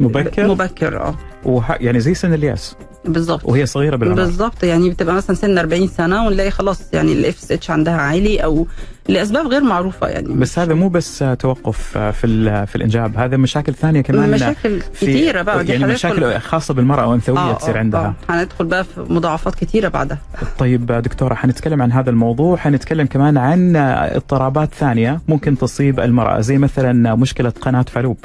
مبكر؟ 0.00 0.46
مبكر 0.48 1.00
آه. 1.00 1.14
وح... 1.44 1.76
يعني 1.80 2.00
زي 2.00 2.14
سن 2.14 2.34
اليأس. 2.34 2.76
بالظبط. 3.04 3.44
وهي 3.44 3.66
صغيرة 3.66 3.96
بالعمر 3.96 4.16
بالظبط 4.24 4.62
يعني 4.64 4.90
بتبقى 4.90 5.14
مثلا 5.14 5.36
سن 5.36 5.58
40 5.58 5.88
سنة 5.88 6.26
ونلاقي 6.26 6.50
خلاص 6.50 6.80
يعني 6.92 7.12
ال 7.12 7.38
FSH 7.42 7.70
عندها 7.70 7.94
عالي 7.94 8.38
أو 8.38 8.66
لأسباب 9.10 9.46
غير 9.46 9.62
معروفة 9.64 10.08
يعني. 10.08 10.28
بس 10.28 10.58
هذا 10.58 10.74
مو 10.74 10.88
بس 10.88 11.24
توقف 11.38 11.98
في 11.98 12.66
في 12.66 12.76
الإنجاب 12.76 13.16
هذا 13.16 13.36
مشاكل 13.36 13.74
ثانية 13.74 14.00
كمان 14.00 14.30
مشاكل 14.30 14.80
في 14.80 15.06
كتيره 15.06 15.42
بقى 15.42 15.66
يعني 15.66 15.84
مشاكل 15.84 16.38
خاصة 16.38 16.74
بالمرأة 16.74 17.06
وأنثوية 17.06 17.52
تصير 17.52 17.78
عندها. 17.78 18.14
آه. 18.30 18.32
هندخل 18.32 18.64
بقى 18.64 18.84
في 18.84 19.06
مضاعفات 19.08 19.54
كتيره 19.54 19.88
بعدها. 19.88 20.18
طيب 20.58 20.86
دكتورة 20.86 21.34
حنتكلم 21.34 21.82
عن 21.82 21.92
هذا 21.92 22.10
الموضوع 22.10 22.56
حنتكلم 22.56 23.06
كمان 23.06 23.38
عن 23.38 23.76
اضطرابات 23.76 24.74
ثانية 24.74 25.20
ممكن 25.28 25.58
تصيب 25.58 26.00
المرأة 26.00 26.40
زي 26.40 26.58
مثلا 26.58 27.14
مشكلة 27.14 27.50
قناة 27.50 27.82
فالوب. 27.82 28.16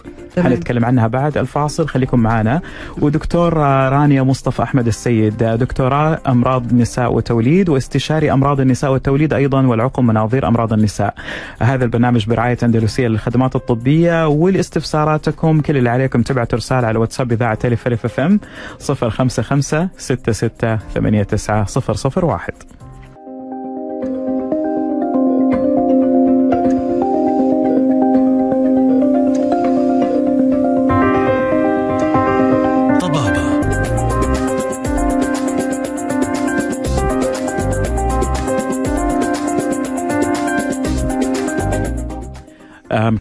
حنتكلم 0.44 0.86
عنها 0.86 1.08
بعد 1.08 1.38
الفاصل 1.38 1.88
خليكم 1.88 2.20
معنا 2.20 2.62
ودكتور 3.02 3.54
رانيا 3.58 4.24
مصطفى 4.24 4.64
أحمد 4.64 4.88
السيد 4.88 5.38
دكتوراه 5.38 6.20
أمراض 6.28 6.74
نساء 6.74 7.14
وتوليد 7.14 7.70
واستشاري 7.70 8.32
أمراض 8.32 8.60
النساء 8.60 8.92
والتوليد 8.92 9.34
أيضا 9.34 9.66
والعقم 9.68 10.08
مناظير 10.08 10.48
أمراض 10.48 10.74
النساء 10.76 11.14
هذا 11.62 11.86
البرنامج 11.86 12.26
برعاية 12.26 12.58
أندلسية 12.64 13.08
للخدمات 13.08 13.56
الطبية 13.56 14.28
والاستفساراتكم 14.28 15.62
كل 15.62 15.78
اللي 15.78 15.90
عليكم. 15.90 16.22
تبعتوا 16.22 16.58
رسالة 16.58 16.88
على 16.88 17.00
واتساب 17.00 17.32
إذاعة 17.32 17.60
ألف 17.66 17.88
ألف 17.88 18.06
أف 18.06 18.20
أم 18.20 18.40
055 18.80 19.90
66 19.98 20.50
89 20.94 22.30
001 22.30 22.75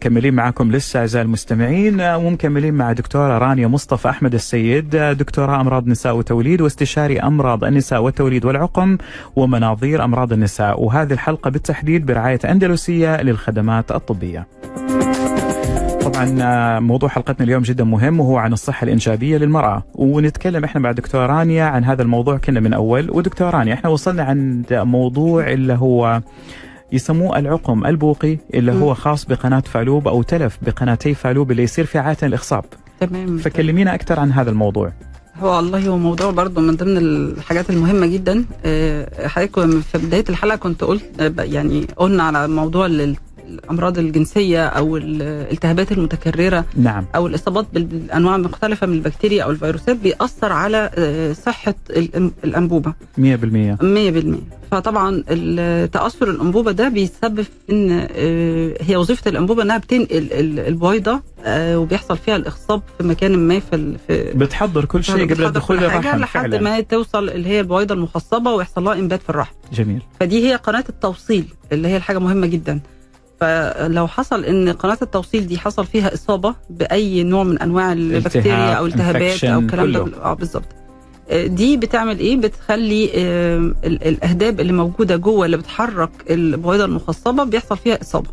مكملين 0.04 0.34
معكم 0.34 0.72
لسه 0.72 1.00
أعزائي 1.00 1.24
المستمعين 1.24 2.00
آه، 2.00 2.18
ومكملين 2.18 2.74
مع 2.74 2.92
دكتورة 2.92 3.38
رانيا 3.38 3.66
مصطفى 3.66 4.08
أحمد 4.10 4.34
السيد. 4.34 4.94
آه، 4.96 5.12
دكتوراه 5.12 5.60
أمراض 5.60 5.86
نساء 5.86 6.16
وتوليد 6.16 6.60
واستشاري 6.60 7.20
أمراض 7.20 7.64
النساء 7.64 8.02
والتوليد 8.02 8.44
والعقم 8.44 8.98
ومناظير 9.36 10.04
أمراض 10.04 10.32
النساء. 10.32 10.82
وهذه 10.82 11.12
الحلقة 11.12 11.50
بالتحديد 11.50 12.06
برعاية 12.06 12.38
أندلسية 12.44 13.22
للخدمات 13.22 13.92
الطبية. 13.92 14.46
طبعا 16.00 16.36
آه، 16.42 16.78
موضوع 16.78 17.08
حلقتنا 17.08 17.44
اليوم 17.46 17.62
جدا 17.62 17.84
مهم 17.84 18.20
وهو 18.20 18.36
عن 18.36 18.52
الصحة 18.52 18.84
الإنجابية 18.84 19.36
للمرأة. 19.36 19.82
ونتكلم 19.94 20.64
إحنا 20.64 20.80
مع 20.80 20.92
دكتورة 20.92 21.26
رانيا 21.26 21.64
عن 21.64 21.84
هذا 21.84 22.02
الموضوع 22.02 22.36
كنا 22.36 22.60
من 22.60 22.72
أول. 22.72 23.10
ودكتورة 23.10 23.50
رانيا 23.50 23.74
إحنا 23.74 23.90
وصلنا 23.90 24.22
عند 24.22 24.66
موضوع 24.70 25.50
اللي 25.50 25.72
هو 25.72 26.20
يسموه 26.92 27.38
العقم 27.38 27.86
البوقي 27.86 28.38
اللي 28.54 28.72
هو 28.72 28.94
خاص 28.94 29.24
بقناة 29.24 29.60
فالوب 29.60 30.08
أو 30.08 30.22
تلف 30.22 30.58
بقناتي 30.62 31.14
فالوب 31.14 31.50
اللي 31.50 31.62
يصير 31.62 31.84
في 31.84 31.98
عادة 31.98 32.26
الإخصاب 32.26 32.64
تمام. 33.00 33.38
فكلمينا 33.38 33.94
أكثر 33.94 34.20
عن 34.20 34.32
هذا 34.32 34.50
الموضوع. 34.50 34.92
هو 35.36 35.56
والله 35.56 35.88
هو 35.88 35.98
موضوع 35.98 36.30
برضو 36.30 36.60
من 36.60 36.76
ضمن 36.76 36.96
الحاجات 36.96 37.70
المهمة 37.70 38.06
جدا. 38.06 38.44
آه، 38.64 39.28
حضرتك 39.28 39.60
في 39.80 39.98
بداية 39.98 40.24
الحلقة 40.28 40.56
كنت 40.56 40.84
قلت 40.84 41.20
آه، 41.20 41.42
يعني 41.42 41.86
قلنا 41.96 42.22
على 42.22 42.48
موضوع 42.48 42.86
ال- 43.48 43.54
الأمراض 43.64 43.98
الجنسية 43.98 44.66
أو 44.66 44.96
الالتهابات 44.96 45.92
المتكررة 45.92 46.64
نعم. 46.76 47.04
أو 47.14 47.26
الإصابات 47.26 47.66
بال- 47.72 47.84
بالأنواع 47.84 48.36
المختلفة 48.36 48.86
من 48.86 48.92
البكتيريا 48.94 49.44
أو 49.44 49.50
الفيروسات 49.50 49.96
بيأثر 49.96 50.52
على 50.52 50.90
آه، 50.94 51.32
صحة 51.32 51.74
الأم- 51.90 52.30
الأنبوبة. 52.44 52.94
100% 53.18 53.76
100% 53.82 54.40
فطبعا 54.70 55.22
تأثر 55.86 56.30
الأنبوبة 56.30 56.72
ده 56.72 56.88
بيسبب 56.88 57.46
إن 57.70 58.06
آه، 58.16 58.74
هي 58.80 58.96
وظيفة 58.96 59.28
الأنبوبة 59.30 59.62
إنها 59.62 59.78
بتنقل 59.78 60.16
ال- 60.32 60.60
البويضة 60.60 61.20
آه، 61.44 61.78
وبيحصل 61.78 62.16
فيها 62.18 62.36
الاخصاب 62.36 62.82
في 62.98 63.04
مكان 63.06 63.38
ما 63.38 63.58
في 63.60 63.94
بتحضر 64.34 64.84
كل 64.84 65.04
شيء 65.04 65.14
قبل 65.34 65.60
حاجة 65.60 66.16
للرحم 66.16 66.18
لحد 66.20 66.54
ما 66.54 66.80
توصل 66.80 67.28
اللي 67.28 67.48
هي 67.48 67.60
البويضة 67.60 67.94
المخصبة 67.94 68.50
ويحصل 68.52 68.84
لها 68.84 68.94
إنبات 68.94 69.22
في 69.22 69.30
الرحم. 69.30 69.54
جميل. 69.72 70.02
فدي 70.20 70.48
هي 70.50 70.54
قناة 70.56 70.84
التوصيل 70.88 71.44
اللي 71.72 71.88
هي 71.88 71.96
الحاجة 71.96 72.18
مهمة 72.18 72.46
جدا. 72.46 72.80
فلو 73.40 74.06
حصل 74.06 74.44
إن 74.44 74.68
قناة 74.68 74.98
التوصيل 75.02 75.46
دي 75.46 75.58
حصل 75.58 75.86
فيها 75.86 76.14
إصابة 76.14 76.54
بأي 76.70 77.22
نوع 77.22 77.44
من 77.44 77.58
أنواع 77.58 77.92
البكتيريا 77.92 78.52
أو 78.74 78.86
التهابات 78.86 79.44
أو 79.44 79.60
الكلام 79.60 79.92
ده. 79.92 80.22
آه 80.24 80.34
بالظبط. 80.34 80.64
آه، 81.30 81.46
دي 81.46 81.76
بتعمل 81.76 82.18
إيه؟ 82.18 82.36
بتخلي 82.36 83.10
آه، 83.14 83.56
ال- 83.58 84.04
الأهداب 84.08 84.60
اللي 84.60 84.72
موجودة 84.72 85.16
جوه 85.16 85.46
اللي 85.46 85.56
بتحرك 85.56 86.10
البويضة 86.30 86.84
المخصبة 86.84 87.44
بيحصل 87.44 87.76
فيها 87.76 88.00
إصابة. 88.02 88.28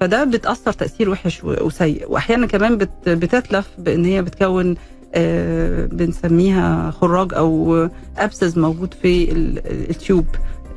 فده 0.00 0.24
بتأثر 0.24 0.72
تأثير 0.72 1.10
وحش 1.10 1.40
وسيء. 1.44 2.04
وأحيانا 2.12 2.46
كمان 2.46 2.76
بت- 2.78 3.08
بتتلف 3.08 3.68
بإن 3.78 4.04
هي 4.04 4.22
بتكون 4.22 4.74
آه، 5.14 5.86
بنسميها 5.86 6.90
خراج 6.90 7.34
أو 7.34 7.88
abscess 8.18 8.58
موجود 8.58 8.94
في 9.02 9.32
ال- 9.32 9.90
tube 9.90 10.26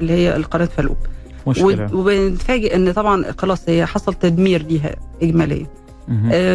اللي 0.02 0.14
هي 0.14 0.36
القناة 0.36 0.66
فالوب. 0.66 0.98
مشكلة. 1.50 1.96
وبنتفاجئ 1.96 2.76
إن 2.76 2.92
طبعا 2.94 3.26
خلاص 3.38 3.62
هي 3.70 3.86
حصل 3.86 4.14
تدمير 4.14 4.62
ليها 4.64 4.96
اجماليا. 5.24 5.66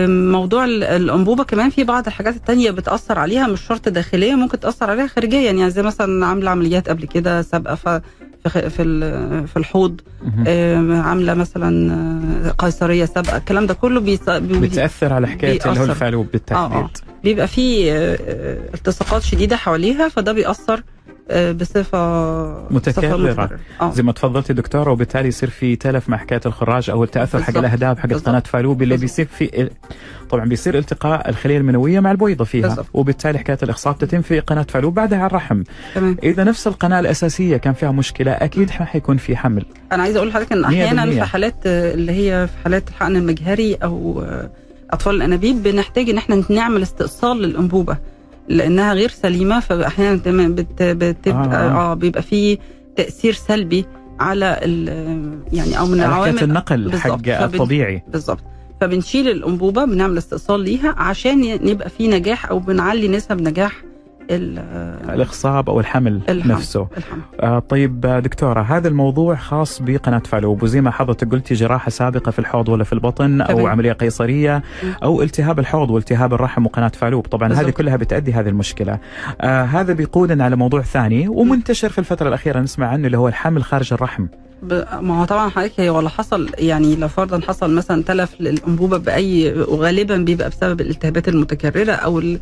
موضوع 0.07 0.65
ال- 0.65 0.85
الأنبوبة 0.85 1.45
كمان 1.45 1.71
في 1.71 1.85
بعض 1.85 2.07
الحاجات 2.07 2.37
التانية 2.37 2.71
بتأثر 2.71 3.19
عليها 3.19 3.47
مش 3.47 3.61
شرط 3.61 3.89
داخليا 3.89 4.35
ممكن 4.37 4.61
تأثر 4.61 4.91
عليها 4.91 5.07
خارجيا. 5.07 5.41
يعني 5.41 5.71
زي 5.71 5.83
مثلا 5.83 6.27
عاملة 6.27 6.51
عمليات 6.51 6.89
قبل 6.89 7.05
كده 7.07 7.43
سابقة 7.43 7.75
ف- 7.75 7.89
في 8.49 8.71
في 8.71 8.83
ال- 8.83 9.49
في 9.49 9.57
الحوض. 9.57 10.01
عاملة 11.07 11.35
مثلا 11.35 11.93
آه، 12.47 12.51
قيصرية 12.51 13.05
سابقة. 13.05 13.37
الكلام 13.37 13.67
ده 13.67 13.75
كله 13.75 14.01
بيص- 14.01 14.31
بي- 14.31 14.59
بتأثر 14.69 15.13
على 15.13 15.27
حكاية 15.29 15.61
اللي 15.67 15.81
هو. 15.81 15.85
الفالوب 15.85 16.27
بالتحديد 16.33 16.87
بيبقى 17.25 17.49
فيه 17.49 17.93
آه، 17.93 18.19
آه، 18.27 18.59
التصاقات 18.75 19.23
شديدة 19.23 19.57
حواليها 19.57 20.09
فده 20.09 20.33
بيأثر 20.33 20.75
آه، 20.75 21.04
بصفه 21.31 22.69
متكررة. 22.71 23.17
بصفة 23.17 23.43
متكررة. 23.43 23.59
آه 23.81 23.93
زي 23.93 24.03
ما 24.03 24.13
تفضلتي 24.13 24.53
دكتورة 24.53 24.91
وبالتالي 24.91 25.29
يصير 25.29 25.51
في 25.51 25.77
تلف 25.77 26.09
مع 26.09 26.17
حكاية 26.17 26.41
الخراج 26.47 26.91
أو 26.91 27.05
التأثر 27.05 27.43
حق. 27.43 27.59
الأهداب 27.59 27.99
حق 27.99 28.07
بالضبط. 28.07 28.29
قناة 28.29 28.43
فالوب 28.47 28.83
اللي. 28.83 28.97
بيصير 28.97 29.27
في 29.27 29.71
طبعا 30.31 30.45
بيصير 30.45 30.79
التقاء 30.79 31.29
الخلية 31.29 31.59
المنوية 31.59 32.01
مع 32.01 32.11
البويضة 32.11 32.45
فيها 32.45 32.67
بالضبط. 32.69 32.87
وبالتالي 32.95 33.39
حكاية 33.39 33.59
الإخصاب 33.63 33.99
تتم 33.99 34.23
في 34.23 34.41
قناة 34.41 34.67
فالوب 34.69 34.95
بعدها 34.95 35.19
على 35.19 35.27
الرحم 35.27 35.63
تمام 35.95 36.17
إذا 36.23 36.45
نفس 36.45 36.67
القناة 36.67 37.01
الأساسية 37.01 37.57
كان 37.57 37.75
فيها 37.75 37.91
مشكلة 37.91 38.33
أكيد 38.33 38.71
ما 38.81 38.87
حيكون 38.87 39.17
في 39.17 39.37
حمل 39.37 39.65
أنا 39.93 40.03
عايزة 40.03 40.17
أقول 40.19 40.29
لحضرتك 40.29 40.53
إن 40.53 40.65
أحيانا. 40.65 41.11
في 41.11 41.23
حالات 41.25 41.55
آه، 41.67 41.95
اللي 41.95 42.13
هي 42.13 42.47
في 42.47 42.53
حالات 42.65 42.89
الحقن 42.89 43.17
المجهري 43.17 43.75
أو 43.75 44.23
آه، 44.23 44.51
أطفال 44.91 45.15
الأنابيب 45.15 45.63
بنحتاج 45.63 46.11
إن 46.11 46.19
إحنا 46.19 46.43
نعمل 46.51 46.83
استئصال 46.83 47.43
للأنبوبة 47.43 47.97
لأنها 48.49 48.93
غير 48.95 49.09
سليمة 49.09 49.61
فأحيانا 49.61 50.17
بت- 50.49 50.83
بتبقى. 50.83 51.39
آه, 51.67 51.91
آه 51.93 51.95
بيبقى 51.95 52.23
في 52.23 52.59
تأثير 52.97 53.33
سلبي 53.33 53.85
على 54.21 54.47
يعني 55.53 55.79
أو 55.79 55.87
من 55.87 56.01
العوامل 56.01 56.43
النقل. 56.43 56.99
حق 56.99 57.11
الطبيعي 57.45 58.03
بالظبط 58.09 58.41
فبنشيل 58.81 59.29
الأنبوبة 59.29 59.85
بنعمل 59.85 60.19
استئصال 60.19 60.61
ليها 60.61 60.95
عشان 60.99 61.45
يبقى 61.45 61.89
في 61.91 62.09
نجاح 62.09 62.51
أو 62.51 62.59
بنعلي 62.59 63.09
نسب 63.09 63.41
نجاح 63.41 63.73
الاخصاب 64.31 65.71
أو 65.71 65.81
الحمل, 65.81 66.21
الحمل. 66.29 66.53
نفسه 66.53 66.87
الحمل. 66.97 67.21
آه 67.41 67.59
طيب 67.59 68.01
دكتورة 68.01 68.61
هذا 68.63 68.89
الموضوع 68.89 69.35
خاص 69.37 69.83
بقناة 69.83 70.23
فالوب 70.25 70.63
وزي 70.63 70.81
ما 70.81 70.91
حضرتك 70.91 71.33
قلتي 71.33 71.55
جراحة 71.55 71.91
سابقة 71.91 72.31
في 72.31 72.39
الحوض 72.39 72.69
ولا 72.69 72.85
في 72.85 72.93
البطن 72.93 73.41
أو 73.41 73.59
طبعا. 73.59 73.71
عملية 73.71 73.93
قيصرية 73.93 74.63
أو 75.03 75.23
التهاب 75.23 75.59
الحوض 75.59 75.91
والتهاب 75.91 76.35
الرحم 76.35 76.67
وقناة 76.67 76.89
فالوب 76.89 77.27
طبعا 77.27 77.49
بالزبط. 77.49 77.65
هذه 77.65 77.73
كلها 77.73 77.97
بتؤدي 77.97 78.33
هذه 78.33 78.49
المشكلة 78.49 78.99
آه 79.41 79.63
هذا 79.65 79.93
بيقودنا 79.93 80.45
على 80.45 80.57
موضوع 80.57 80.83
ثاني 80.83 81.29
ومنتشر 81.29 81.89
في 81.89 81.99
الفترة 81.99 82.29
الأخيرة 82.29 82.61
نسمع 82.61 82.87
عنه 82.87 83.07
اللي 83.07 83.19
هو 83.19 83.29
الحمل 83.29 83.65
خارج 83.65 83.93
الرحم 83.93 84.27
ما 85.01 85.21
هو 85.21 85.25
طبعا 85.25 85.49
حضرتك 85.49 85.81
هي 85.81 85.91
ولا 85.91 86.09
حصل 86.09 86.51
يعني 86.59 86.97
لو 86.97 87.09
فرضا 87.09 87.41
حصل 87.49 87.75
مثلا 87.75 88.03
تلف 88.03 88.35
للأنبوبة 88.41 88.99
بأي 88.99 89.53
وغالبا 89.53 90.17
بيبقى 90.17 90.49
بسبب 90.49 90.81
الالتهابات 90.81 91.29
المتكررة 91.29 91.93
أو 91.93 92.19
آه، 92.19 92.39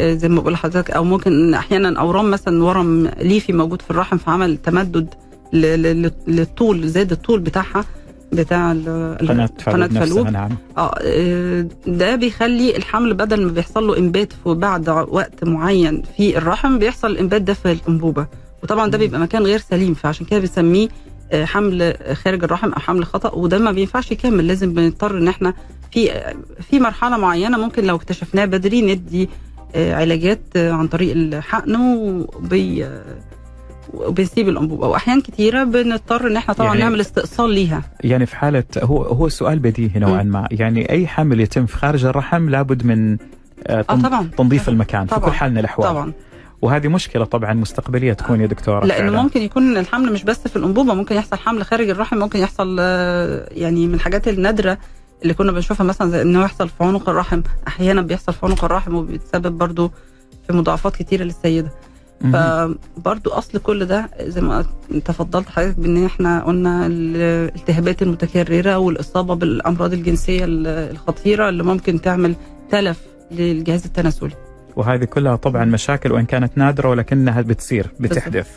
زي 0.00 0.28
ما 0.28 0.40
بقول 0.40 0.52
لحضرتك 0.52 0.90
أو 0.90 1.04
ممكن 1.04 1.54
أحيانا 1.54 2.00
أورام 2.00 2.30
مثلا 2.30 2.64
ورم 2.64 3.10
ليفي 3.20 3.52
موجود 3.52 3.82
في 3.82 3.90
الرحم 3.90 4.16
فعمل 4.16 4.56
تمدد 4.56 5.14
للطول 6.26 6.88
زاد 6.88 7.12
الطول 7.12 7.40
بتاعها 7.40 7.84
بتاع 8.32 8.72
قناة 9.66 9.86
فالوب 9.86 10.26
نعم. 10.28 10.50
آه 10.78 11.66
ده 11.86 12.16
بيخلي 12.16 12.76
الحمل 12.76 13.14
بدل 13.14 13.44
ما 13.46 13.52
بيحصل 13.52 13.86
له 13.86 13.98
إنبات 13.98 14.32
بعد 14.46 14.88
وقت 14.88 15.44
معين 15.44 16.02
في 16.16 16.38
الرحم 16.38 16.78
بيحصل 16.78 17.10
الإنبات 17.10 17.42
ده 17.42 17.54
في 17.54 17.72
الأنبوبة. 17.72 18.26
وطبعا 18.62 18.90
ده 18.90 18.98
بيبقى 18.98 19.20
مكان 19.20 19.42
غير 19.42 19.58
سليم 19.58 19.94
فعشان 19.94 20.26
كده 20.26 20.38
بنسميه 20.40 20.88
آه، 21.32 21.44
حمل 21.44 21.94
خارج 22.24 22.44
الرحم 22.44 22.72
أو 22.72 22.80
حمل 22.80 23.04
خطأ 23.04 23.34
وده 23.34 23.58
ما 23.58 23.72
بينفعش 23.72 24.10
يكمل. 24.12 24.46
لازم 24.46 24.72
بنضطر 24.74 25.18
إن 25.18 25.28
إحنا 25.28 25.54
في 25.92 26.10
في 26.70 26.80
مرحلة 26.80 27.16
معينة 27.16 27.58
ممكن 27.58 27.84
لو 27.84 27.96
اكتشفناها 27.96 28.44
بدري 28.46 28.82
ندي 28.94 29.22
آه، 29.24 29.28
علاجات 29.76 30.40
آه، 30.56 30.72
عن 30.72 30.88
طريق 30.88 31.12
الحقن 31.16 31.76
وبي 31.76 32.86
وبنسيب 33.94 34.48
الانبوبه 34.48 34.86
واحيان 34.86 35.20
كثيره 35.20 35.64
بنضطر 35.64 36.26
إن 36.26 36.36
إحنا 36.36 36.54
طبعا 36.54 36.68
يعني 36.68 36.80
نعمل 36.80 37.00
استئصال 37.00 37.50
ليها 37.50 37.82
يعني 38.00 38.26
في 38.26 38.36
حالة 38.36 38.64
هو 38.82 39.02
هو 39.02 39.28
سؤال 39.28 39.58
بديهي 39.58 40.00
نوعا 40.00 40.22
ما 40.22 40.48
يعني 40.50 40.90
أي 40.90 41.06
حمل 41.06 41.40
يتم 41.40 41.66
في 41.66 41.76
خارج 41.76 42.04
الرحم 42.04 42.50
لابد 42.50 42.86
من 42.86 43.16
آه 43.66 43.82
طبعا 43.82 44.28
تنظيف 44.38 44.62
طبعا. 44.62 44.74
المكان 44.74 45.06
طبعا. 45.06 45.20
في 45.20 45.26
كل 45.26 45.32
حال 45.32 45.50
من 45.52 45.58
الأحوال 45.58 45.88
طبعا 45.88 46.12
وهذه 46.62 46.88
مشكلة 46.88 47.24
طبعا 47.24 47.54
مستقبلية 47.54 48.12
تكون 48.12 48.40
يا 48.40 48.46
دكتورة 48.46 48.86
لأنه 48.86 49.10
فعلا. 49.10 49.22
ممكن 49.22 49.42
يكون 49.42 49.76
الحمل 49.76 50.12
مش 50.12 50.24
بس 50.24 50.48
في 50.48 50.56
الأنبوبة 50.56 50.94
ممكن 50.94 51.14
يحصل 51.16 51.36
حمل 51.36 51.64
خارج 51.64 51.88
الرحم 51.90 52.16
ممكن 52.16 52.38
يحصل 52.38 52.78
يعني 53.50 53.86
من 53.86 53.94
الحاجات 53.94 54.28
النادرة 54.28 54.78
اللي 55.24 55.34
كنا 55.34 55.52
بنشوفها 55.52 55.86
مثلا 55.86 56.10
زي 56.10 56.22
إنه 56.22 56.42
يحصل 56.44 56.68
في 56.68 56.84
عنق 56.84 57.08
الرحم 57.08 57.42
أحيانا 57.68 58.02
بيحصل 58.02 58.32
في 58.32 58.46
عنق 58.46 58.64
الرحم 58.64 58.94
وبيتسبب 58.94 59.58
برضو 59.58 59.90
في 60.46 60.52
مضاعفات 60.52 60.96
كتيرة 60.96 61.24
للسيدة. 61.24 61.70
فبرضو 62.32 63.30
أصل 63.30 63.58
كل 63.58 63.84
ده 63.84 64.10
زي 64.20 64.40
ما 64.40 64.64
تفضلت 65.04 65.48
حضرتك 65.48 65.78
بإن 65.78 66.04
إحنا 66.04 66.44
قلنا 66.44 66.86
الالتهابات 66.86 68.02
المتكررة 68.02 68.78
والإصابة 68.78 69.34
بالأمراض 69.34 69.92
الجنسية 69.92 70.44
الخطيرة 70.48 71.48
اللي 71.48 71.62
ممكن 71.62 72.00
تعمل 72.00 72.34
تلف 72.70 73.00
للجهاز 73.30 73.84
التناسلي. 73.84 74.30
وهذه 74.76 75.04
كلها 75.04 75.36
طبعا 75.36 75.64
مشاكل 75.64 76.12
وإن 76.12 76.24
كانت 76.24 76.58
نادرة 76.58 76.88
ولكنها 76.88 77.40
بتصير 77.40 77.86
بتحدث. 78.00 78.48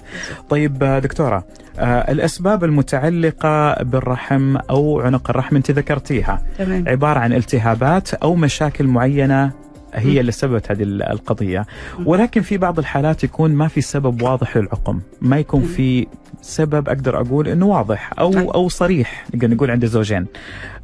طيب 0.50 0.80
دكتورة 1.04 1.44
آه 1.80 2.12
الأسباب 2.12 2.64
المتعلقة 2.64 3.84
بالرحم 3.84 4.58
أو 4.58 5.02
عنق 5.02 5.30
الرحم 5.30 5.56
أنت 5.56 5.72
ذكرتيها 5.72 6.42
تمام. 6.58 6.84
عبارة 6.88 7.20
عن 7.20 7.34
التهابات 7.34 8.14
أو 8.14 8.36
مشاكل 8.36 8.88
معينة 8.88 9.52
هي 9.94 10.20
اللي 10.20 10.32
سببت 10.32 10.72
هذه 10.72 10.84
القضية. 10.84 11.66
ولكن 12.06 12.42
في 12.42 12.58
بعض 12.58 12.80
الحالات 12.80 13.24
يكون 13.24 13.52
ما 13.52 13.68
في 13.68 13.82
سبب 13.82 14.22
واضح 14.22 14.58
للعقم. 14.58 15.00
ما 15.22 15.40
يكون 15.40 15.62
في 15.62 16.08
سبب 16.42 16.90
أقدر 16.90 17.22
أقول 17.22 17.48
إنه 17.48 17.66
واضح 17.66 18.14
أو 18.20 18.34
طيب. 18.34 18.50
أو 18.50 18.70
صريح. 18.70 19.26
نقدر 19.34 19.50
نقول 19.50 19.72
عند 19.72 19.84
الزوجين. 19.84 20.26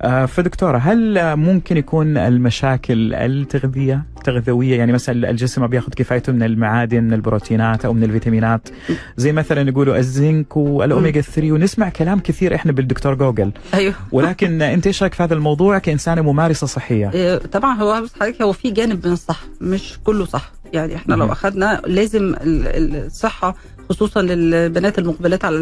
آه، 0.01 0.25
فدكتورة 0.25 0.77
هل 0.77 1.35
ممكن 1.35 1.77
يكون 1.77 2.17
المشاكل 2.17 3.13
التغذيه 3.13 4.03
تغذويه 4.23 4.77
يعني 4.77 4.91
مثلا 4.91 5.29
الجسم 5.29 5.61
ما 5.61 5.67
بياخذ 5.67 5.93
كفايته 5.93 6.33
من 6.33 6.43
المعادن 6.43 7.03
من 7.03 7.13
البروتينات 7.13 7.85
أو 7.85 7.93
من 7.93 8.03
الفيتامينات. 8.03 8.69
زي 9.17 9.31
مثلا 9.31 9.69
يقولوا 9.69 9.97
الزنك 9.97 10.57
والاوميجا 10.57 11.21
3 11.21 11.51
ونسمع 11.51 11.89
كلام 11.89 12.19
كثير 12.19 12.55
إحنا 12.55 12.71
بالدكتور 12.71 13.15
جوجل. 13.15 13.51
أيوه. 13.73 13.93
ولكن 14.11 14.61
أنت 14.61 14.87
إيش 14.87 15.03
رأيك 15.03 15.13
في 15.13 15.23
هذا 15.23 15.33
الموضوع 15.33 15.77
كإنسانة 15.77 16.21
ممارسة 16.21 16.67
صحية؟ 16.67 17.11
إيه، 17.13 17.37
طبعا 17.37 17.75
هو 17.75 17.95
حضرتك 17.95 18.41
هو 18.41 18.51
في 18.51 18.71
جانب 18.71 18.92
من 19.05 19.11
الصح 19.11 19.43
مش 19.61 19.99
كله 20.03 20.25
صح. 20.25 20.51
يعني 20.73 20.95
إحنا 20.95 21.15
لو 21.15 21.31
اخذنا 21.31 21.81
لازم 21.85 22.35
الصحة 22.41 23.55
خصوصا 23.89 24.21
للبنات 24.21 24.99
المقبلات 24.99 25.45
على 25.45 25.57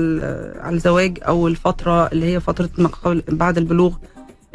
على 0.62 0.76
الزواج 0.76 1.18
أو 1.28 1.48
الفترة 1.48 2.08
اللي 2.08 2.26
هي 2.34 2.40
فترة 2.40 2.70
بعد 3.30 3.58
البلوغ. 3.58 3.94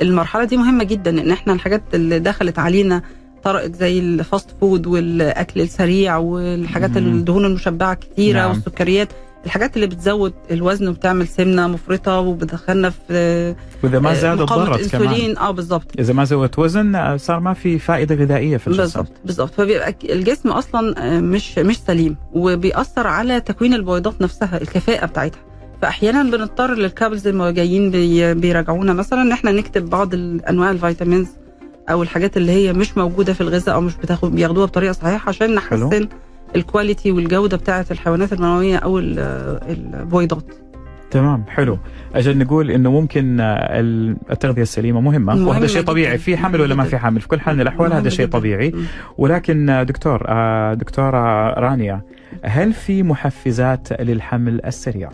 المرحلة 0.02 0.44
دي 0.44 0.56
مهمة 0.56 0.84
جدا 0.84 1.10
ان 1.10 1.30
إحنا 1.30 1.52
الحاجات 1.52 1.82
اللي 1.94 2.18
دخلت 2.18 2.58
علينا 2.58 3.02
طرأت 3.44 3.74
زي 3.74 3.98
ال 3.98 4.08
fast 4.08 4.48
food 4.60 4.86
والأكل 4.86 5.60
السريع 5.60 6.16
والحاجات 6.16 6.96
الدهون 6.96 7.44
المشبعة 7.44 7.94
كتيرة 7.94 8.38
نعم. 8.38 8.50
والسكريات 8.50 9.08
الحاجات 9.46 9.76
اللي 9.76 9.86
بتزود 9.86 10.32
الوزن 10.50 10.88
وبتعمل 10.88 11.28
سمنة 11.28 11.66
مفرطة 11.66 12.18
وبتدخلنا 12.18 12.90
في 12.90 13.54
وإذا 13.82 13.98
ما 13.98 14.14
زاد 14.14 14.40
الضغط 14.40 14.80
كمان. 14.80 15.36
آه 15.36 15.50
بالظبط. 15.50 15.86
إذا 15.98 16.12
ما 16.12 16.24
زودت 16.24 16.58
وزن 16.58 17.18
صار 17.18 17.40
ما 17.40 17.54
في 17.54 17.78
فائدة 17.78 18.14
غذائية 18.14 18.56
في 18.56 18.66
الجسم. 18.66 18.82
بالظبط 18.82 19.12
بالظبط. 19.24 19.54
فبيبقى 19.54 19.94
الجسم 20.04 20.48
أصلا 20.48 21.20
مش 21.20 21.58
مش 21.58 21.78
سليم 21.78 22.16
وبيأثر 22.32 23.06
على 23.06 23.40
تكوين 23.40 23.74
البويضات 23.74 24.22
نفسها 24.22 24.62
الكفاءة 24.62 25.06
بتاعتها. 25.06 25.40
فاحيانا 25.82 26.22
بنضطر 26.22 26.74
لل 26.74 26.86
couples 26.86 27.28
اللي 27.28 27.52
جايين 27.52 27.90
بيراجعونا. 28.40 28.92
مثلا 28.92 29.22
ان 29.22 29.32
إحنا 29.32 29.52
نكتب 29.52 29.90
بعض 29.90 30.14
أنواع 30.48 30.70
ال 30.70 30.77
vitamins 30.77 31.28
أو 31.90 32.02
الحاجات 32.02 32.36
اللي 32.36 32.52
هي 32.52 32.72
مش 32.72 32.98
موجودة 32.98 33.32
في 33.32 33.40
الغذاء 33.40 33.74
أو 33.74 33.80
مش 33.80 33.96
بتاخد 33.96 34.34
بياخدوها 34.34 34.66
بطريقة 34.66 34.92
صحيحة 34.92 35.28
عشان 35.28 35.54
نحسن 35.54 35.90
حلو. 35.90 36.08
الكواليتي 36.56 37.12
والجودة 37.12 37.56
بتاعه 37.56 37.86
الحيوانات 37.90 38.32
المنوية 38.32 38.76
أو 38.76 38.98
البويضات. 38.98 40.44
تمام 41.10 41.44
حلو. 41.48 41.78
أجل 42.14 42.38
نقول 42.38 42.70
إنه 42.70 42.90
ممكن 42.90 43.36
التغذية 44.30 44.62
السليمة 44.62 45.00
مهمة 45.00 45.46
وهذا 45.46 45.66
شيء 45.66 45.82
طبيعي. 45.82 46.18
في 46.18 46.36
حمل 46.36 46.60
ولا 46.60 46.74
ما 46.74 46.84
في 46.84 46.98
حمل 46.98 47.20
في 47.20 47.28
كل 47.28 47.40
حال 47.40 47.54
من 47.54 47.60
الأحوال 47.60 47.92
هذا 47.92 48.08
شيء 48.08 48.26
طبيعي. 48.26 48.72
ولكن 49.18 49.84
دكتور 49.88 50.22
آه، 50.28 50.74
دكتورة 50.74 51.46
رانيا 51.60 52.02
هل 52.42 52.72
في 52.72 53.02
محفزات 53.02 54.00
للحمل 54.00 54.66
السريع؟ 54.66 55.10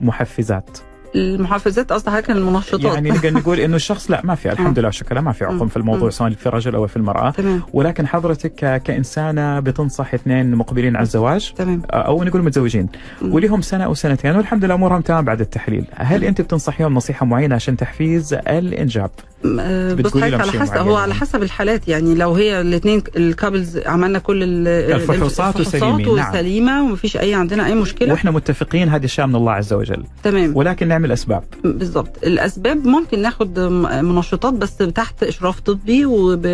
محفزات. 0.00 0.78
المحفزات 1.14 1.92
قصدي 1.92 2.10
حضرتك 2.10 2.30
المنشطات. 2.30 2.80
يعني 2.80 3.10
نقدر 3.10 3.32
نقول 3.40 3.60
إنه 3.60 3.76
الشخص 3.76 4.10
لا 4.10 4.20
ما 4.24 4.34
في 4.34 4.52
الحمد 4.52 4.78
لله 4.78 4.90
شكرا 4.90 5.20
ما 5.20 5.32
في 5.32 5.44
عقم 5.44 5.68
في 5.68 5.76
الموضوع 5.76 6.10
سواء 6.10 6.30
في 6.30 6.46
الرجل 6.46 6.74
أو 6.74 6.86
في 6.86 6.96
المرأة. 6.96 7.30
تمام. 7.30 7.62
ولكن 7.72 8.06
حضرتك 8.06 8.82
كإنسانة 8.84 9.60
بتنصح 9.60 10.14
اثنين 10.14 10.54
مقبلين 10.54 10.96
على 10.96 11.02
الزواج 11.02 11.52
تمام. 11.56 11.82
أو 11.90 12.24
نقول 12.24 12.42
متزوجين 12.42 12.88
ولهم 13.22 13.60
سنة 13.62 13.84
أو 13.84 13.94
سنتين 13.94 14.36
والحمد 14.36 14.64
لله 14.64 14.74
أمورهم 14.74 15.00
تمام 15.00 15.24
بعد 15.24 15.40
التحليل. 15.40 15.84
هل 15.94 16.24
أنت 16.24 16.40
بتنصحيهم 16.40 16.94
نصيحة 16.94 17.26
معينة 17.26 17.54
عشان 17.54 17.76
تحفيز 17.76 18.34
الإنجاب؟ 18.34 19.10
بص 19.44 20.16
على 20.16 20.38
حسب 20.38 20.76
هو 20.76 20.96
على 20.96 21.14
حسب 21.14 21.42
الحالات 21.42 21.88
يعني 21.88 22.14
لو 22.14 22.34
هي 22.34 22.60
الاثنين 22.60 23.02
الكابلز 23.16 23.78
عملنا 23.78 24.18
كل 24.18 24.66
الفحوصات 24.68 25.60
وسليمين 25.60 26.08
وسليمة 26.08 26.72
نعم. 26.72 26.90
ومفيش 26.90 27.16
أي 27.16 27.34
عندنا 27.34 27.66
أي 27.66 27.74
مشكلة. 27.74 28.12
وإحنا 28.12 28.30
متفقين 28.30 28.88
هذه 28.88 29.04
اشياء 29.04 29.26
من 29.26 29.36
الله 29.36 29.52
عز 29.52 29.72
وجل. 29.72 30.04
تمام. 30.22 30.56
ولكن 30.56 30.88
نعمل 30.88 31.12
أسباب. 31.12 31.44
بالضبط. 31.64 32.24
الأسباب 32.24 32.86
ممكن 32.86 33.22
ناخد 33.22 33.58
منشطات 34.02 34.54
بس 34.54 34.76
تحت 34.76 35.22
إشراف 35.22 35.60
طبي 35.60 36.04
وب 36.06 36.46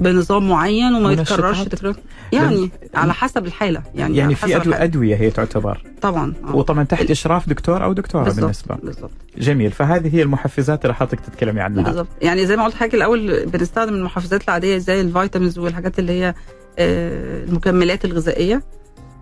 بنظام 0.00 0.48
معين 0.48 0.94
وما 0.94 1.12
يتكررش 1.12 1.62
تكرار. 1.62 1.96
يعني 2.32 2.70
على 2.94 3.14
حسب 3.14 3.46
الحالة. 3.46 3.82
يعني 3.94 4.16
يعني 4.16 4.34
في 4.34 4.56
أدو 4.56 4.72
أدوية 4.72 5.16
هي 5.16 5.30
تعتبر. 5.30 5.82
طبعا. 6.00 6.34
أوه. 6.44 6.56
وطبعا 6.56 6.84
تحت 6.84 7.10
إشراف 7.10 7.48
دكتور 7.48 7.84
أو 7.84 7.92
دكتورة 7.92 8.24
بالزبط. 8.24 8.40
بالنسبة. 8.40 8.74
بالضبط. 8.74 9.10
جميل. 9.38 9.70
فهذه 9.70 10.16
هي 10.16 10.22
المحفزات 10.22 10.84
اللي 10.84 10.94
حضرتك 10.94 11.20
تتكلمي 11.20 11.60
عنها. 11.60 11.84
بالضبط. 11.84 12.08
يعني 12.22 12.46
زي 12.46 12.56
ما 12.56 12.64
قلت 12.64 12.74
حضرتك 12.74 12.94
الأول 12.94 13.46
بنستخدم 13.46 13.94
المحفزات 13.94 14.44
العادية 14.44 14.78
زي 14.78 15.00
ال 15.00 15.06
vitamins 15.06 15.58
والحاجات 15.58 15.98
اللي 15.98 16.12
هي 16.12 16.34
آه، 16.78 17.44
المكملات 17.44 18.04
الغذائية. 18.04 18.62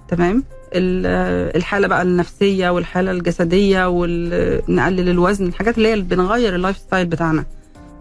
تمام؟ 0.09 0.45
الحالة 0.75 1.89
بقى 1.89 2.03
النفسية 2.03 2.71
والحالة 2.71 3.11
الجسدية 3.11 3.89
ونقلل 3.89 5.09
الوزن 5.09 5.47
الحاجات 5.47 5.79
اللي 5.79 5.89
هي 5.89 6.01
بنغير 6.01 6.55
ال 6.55 6.77
lifestyle 6.77 7.07
بتاعنا. 7.07 7.45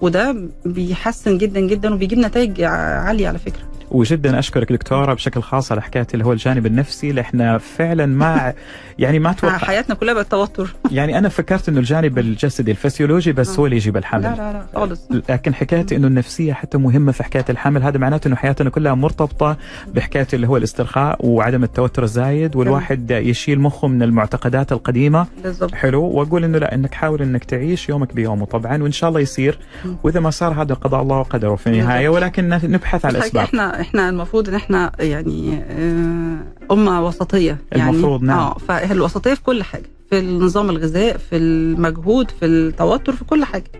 وده 0.01 0.49
بيحسن 0.65 1.37
جدا 1.37 1.59
جدا 1.59 1.93
وبيجيب 1.93 2.19
نتائج 2.19 2.61
عالية 2.61 3.27
على 3.27 3.39
فكرة. 3.39 3.66
وجدا 3.91 4.39
أشكرك 4.39 4.71
دكتورة 4.71 5.13
بشكل 5.13 5.41
خاص 5.41 5.71
على 5.71 5.81
حكاية 5.81 6.07
اللي 6.13 6.25
هو 6.25 6.33
الجانب 6.33 6.65
النفسي 6.65 7.09
اللي 7.09 7.21
إحنا 7.21 7.57
فعلا 7.57 8.05
ما 8.05 8.53
يعني 8.99 9.19
ما 9.19 9.31
أتوقع 9.31 9.57
حياتنا 9.57 9.95
كلها 9.95 10.13
بقت 10.13 10.31
توتر 10.31 10.75
يعني 10.91 11.17
أنا 11.17 11.29
فكرت 11.29 11.69
إنه 11.69 11.79
الجانب 11.79 12.19
الجسدي 12.19 12.71
الفسيولوجي 12.71 13.31
بس 13.31 13.59
هو 13.59 13.65
اللي 13.65 13.75
يجيب 13.75 13.97
الحمل. 13.97 14.21
لا 14.21 14.35
لا 14.35 14.53
لا 14.53 14.65
خالص. 14.75 15.07
لكن 15.29 15.55
حكاية 15.55 15.85
إنه 15.91 16.07
النفسية 16.07 16.53
حتى 16.53 16.77
مهمة 16.77 17.11
في 17.11 17.23
حكاية 17.23 17.45
الحمل 17.49 17.83
هذا 17.83 17.97
معناته 17.97 18.27
إنه 18.27 18.35
حياتنا 18.35 18.69
كلها 18.69 18.93
مرتبطة 18.93 19.57
بحكاية 19.87 20.27
اللي 20.33 20.47
هو 20.47 20.57
الاسترخاء 20.57 21.25
وعدم 21.25 21.63
التوتر 21.63 22.03
الزايد 22.03 22.55
والواحد 22.55 23.11
يشيل 23.11 23.59
مخه 23.59 23.87
من 23.87 24.03
المعتقدات 24.03 24.71
القديمة. 24.71 25.27
بالظبط 25.43 25.75
حلو. 25.75 26.03
وأقول 26.03 26.43
إنه 26.43 26.57
لا 26.57 26.75
إنك 26.75 26.93
حاول 26.93 27.21
إنك 27.21 27.43
تعيش 27.43 27.89
يومك 27.89 28.13
بيومه 28.13 28.45
طبعا 28.45 28.83
وإن 28.83 28.91
شاء 28.91 29.09
الله 29.09 29.19
يصير. 29.19 29.59
وإذا 30.03 30.19
ما 30.19 30.29
صار 30.29 30.61
هذا 30.61 30.73
قضاء 30.73 31.01
الله 31.01 31.17
وقدره 31.17 31.55
في 31.55 31.67
النهاية 31.67 32.09
ولكن 32.09 32.49
نبحث 32.49 33.05
عن 33.05 33.11
بس 33.11 33.17
الأسباب. 33.17 33.43
إحنا 33.43 33.76
إحنا 33.81 34.09
المفروض 34.09 34.49
ان 34.49 34.55
إحنا 34.55 34.91
يعني 34.99 35.53
آه، 35.69 36.37
امه 36.71 37.05
وسطية 37.05 37.57
يعني. 37.71 37.89
المفروض، 37.89 38.23
نعم. 38.23 38.39
آه 38.39 38.57
فالوسطيه 38.67 39.33
في 39.33 39.43
كل 39.43 39.63
حاجة 39.63 39.89
في 40.09 40.19
النظام 40.19 40.69
الغذاء 40.69 41.17
في 41.17 41.35
المجهود 41.37 42.31
في 42.31 42.45
التوتر 42.45 43.13
في 43.13 43.25
كل 43.25 43.45
حاجة. 43.45 43.71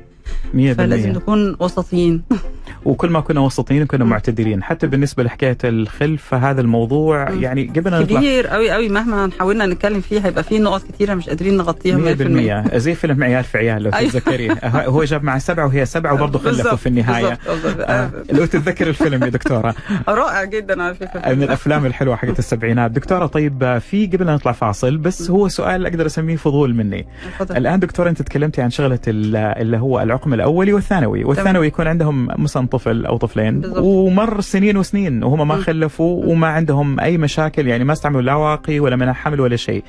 100% 0.54 0.58
فلازم 0.74 1.10
نكون 1.10 1.56
وسطيين. 1.60 2.22
وكل 2.86 3.10
ما 3.10 3.20
كنا 3.20 3.40
وسطيين 3.40 3.86
كنا. 3.86 4.06
معتدلين 4.06 4.64
حتى 4.64 4.88
بالنسبة 4.88 5.24
لحكاية 5.24 5.58
الخلف 5.64 6.24
فهذا 6.24 6.62
الموضوع. 6.62 7.30
يعني 7.30 7.72
قبل 7.76 8.04
كبير 8.06 8.48
قوي 8.48 8.72
قوي 8.72 8.90
مهما 8.90 9.30
حاولنا 9.40 9.66
نتكلم 9.66 10.02
فيه 10.02 10.20
هيبقى 10.26 10.44
فيه 10.44 10.60
نقط 10.60 10.82
كتيرة 10.84 11.14
مش 11.14 11.30
قادرين 11.30 11.58
نغطيها 11.58 11.98
100% 11.98 12.72
100% 12.72 12.78
زي 12.78 12.96
فيلم 12.96 13.24
عيال 13.24 13.44
في 13.44 13.58
عيال 13.58 13.84
لو 13.84 13.92
أيوة. 13.94 14.10
تتذكري 14.12 14.50
هو 14.94 15.04
جاب 15.04 15.24
معه 15.24 15.38
سبعة 15.40 15.66
وهي 15.66 15.86
سبعة 15.86 16.14
وبرضه 16.14 16.40
خلفوا 16.40 16.76
في 16.76 16.90
النهاية. 16.90 17.40
آه، 17.82 18.10
لو 18.32 18.46
تتذكر 18.46 18.88
الفيلم 18.88 19.24
يا 19.24 19.30
دكتورة. 19.30 19.76
رائع 20.08 20.44
جدا 20.44 20.84
على 20.84 20.96
فكرة. 20.96 21.34
من 21.34 21.44
الأفلام 21.44 21.86
الحلوة 21.86 22.16
حقت 22.16 22.40
السبعينات. 22.40 22.92
دكتورة 22.92 23.26
طيب 23.26 23.78
في 23.80 24.08
قبل 24.08 24.26
نطلع 24.26 24.52
فاصل 24.52 24.98
بس 24.98 25.30
هو 25.32 25.48
سؤال 25.48 25.86
أقدر 25.86 26.06
أسميه 26.06 26.36
فضول 26.36 26.76
مني. 26.76 27.08
الآن 27.52 27.80
دكتور 27.80 28.10
أنت 28.10 28.22
تكلمتي 28.22 28.62
عن 28.62 28.70
شغلة 28.70 29.00
ال- 29.08 29.36
اللي 29.36 29.78
هو 29.78 30.00
العقم 30.02 30.34
الأولي 30.34 30.74
والثانوي. 30.74 31.24
والثانوي 31.24 31.68
يكون 31.68 31.88
عندهم 31.88 32.28
مثلا 32.44 32.67
طفل 32.68 33.06
أو 33.06 33.18
طفلين 33.18 33.60
بالضبط. 33.62 33.84
ومر 33.84 34.42
سنين 34.42 34.78
وسنين 34.78 35.24
وهم 35.24 35.48
ما. 35.48 35.58
خلفوا 35.58 36.26
وما 36.26 36.48
عندهم 36.48 37.00
أي 37.00 37.18
مشاكل 37.18 37.68
يعني 37.68 37.84
ما 37.84 37.94
استعملوا 37.94 38.22
لا 38.22 38.34
واقي 38.34 38.80
ولا 38.80 38.96
منع 38.96 39.14
حمل 39.14 39.42
ولا 39.42 39.56
شيء 39.56 39.84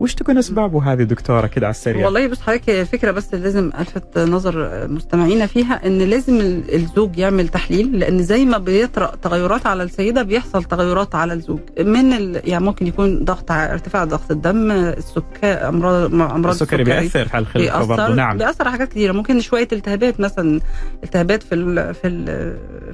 وش 0.00 0.14
تكون 0.14 0.38
اسبابه 0.38 0.92
هذه 0.92 1.02
دكتورة 1.02 1.46
كده 1.46 1.66
على 1.66 1.70
السريع؟ 1.74 2.04
والله 2.04 2.26
بص 2.28 2.40
حضرتك 2.40 2.70
هي 2.70 2.84
فكرة 2.84 3.10
بس 3.10 3.34
لازم 3.34 3.70
ألفت 3.78 4.18
نظر 4.18 4.86
مستمعينا 4.88 5.46
فيها 5.46 5.86
إن 5.86 5.98
لازم 5.98 6.40
ال- 6.40 6.74
الزوج 6.74 7.18
يعمل 7.18 7.48
تحليل 7.48 7.98
لأن 7.98 8.22
زي 8.22 8.44
ما 8.44 8.58
بيطرأ 8.58 9.12
تغيرات 9.22 9.66
على 9.66 9.82
السيدة 9.82 10.22
بيحصل 10.22 10.64
تغيرات 10.64 11.14
على 11.14 11.32
الزوج. 11.32 11.60
من 11.80 12.12
ال... 12.12 12.40
يعني 12.44 12.64
ممكن 12.64 12.86
يكون 12.86 13.24
ضغط 13.24 13.50
ارتفاع 13.50 14.04
ضغط 14.04 14.30
الدم 14.30 14.70
السكر 14.70 15.68
امراض 15.68 16.14
أمراض 16.14 16.46
السكري 16.54 16.84
بيأثر 16.84 17.28
على 17.34 17.42
الخلفه 17.42 17.84
برضه 17.84 18.14
نعم. 18.14 18.38
بيأثر 18.38 18.64
على 18.64 18.72
حاجات 18.72 18.88
كتيرة. 18.88 19.12
ممكن 19.12 19.40
شوية 19.40 19.68
التهابات 19.72 20.20
مثلا 20.20 20.60
التهابات 21.04 21.42
في 21.42 21.54
ال 21.54 21.94
في 21.94 22.08
ال 22.08 22.24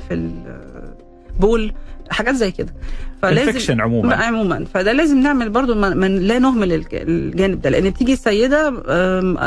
في 0.08 0.14
البول 1.34 1.72
حاجات 2.10 2.34
زي 2.34 2.50
كده. 2.50 2.72
انفكشن 3.24 3.80
عموما. 3.80 4.14
عموما. 4.14 4.64
فده 4.74 4.92
لازم 4.92 5.20
نعمل 5.20 5.50
برضو 5.50 5.74
ما 5.74 5.94
ما 5.94 6.06
لا 6.06 6.38
نهمل 6.38 6.72
الج- 6.72 6.86
الجانب 6.94 7.60
ده. 7.62 7.70
لأن 7.70 7.90
بتيجي 7.90 8.12
السيدة 8.12 8.68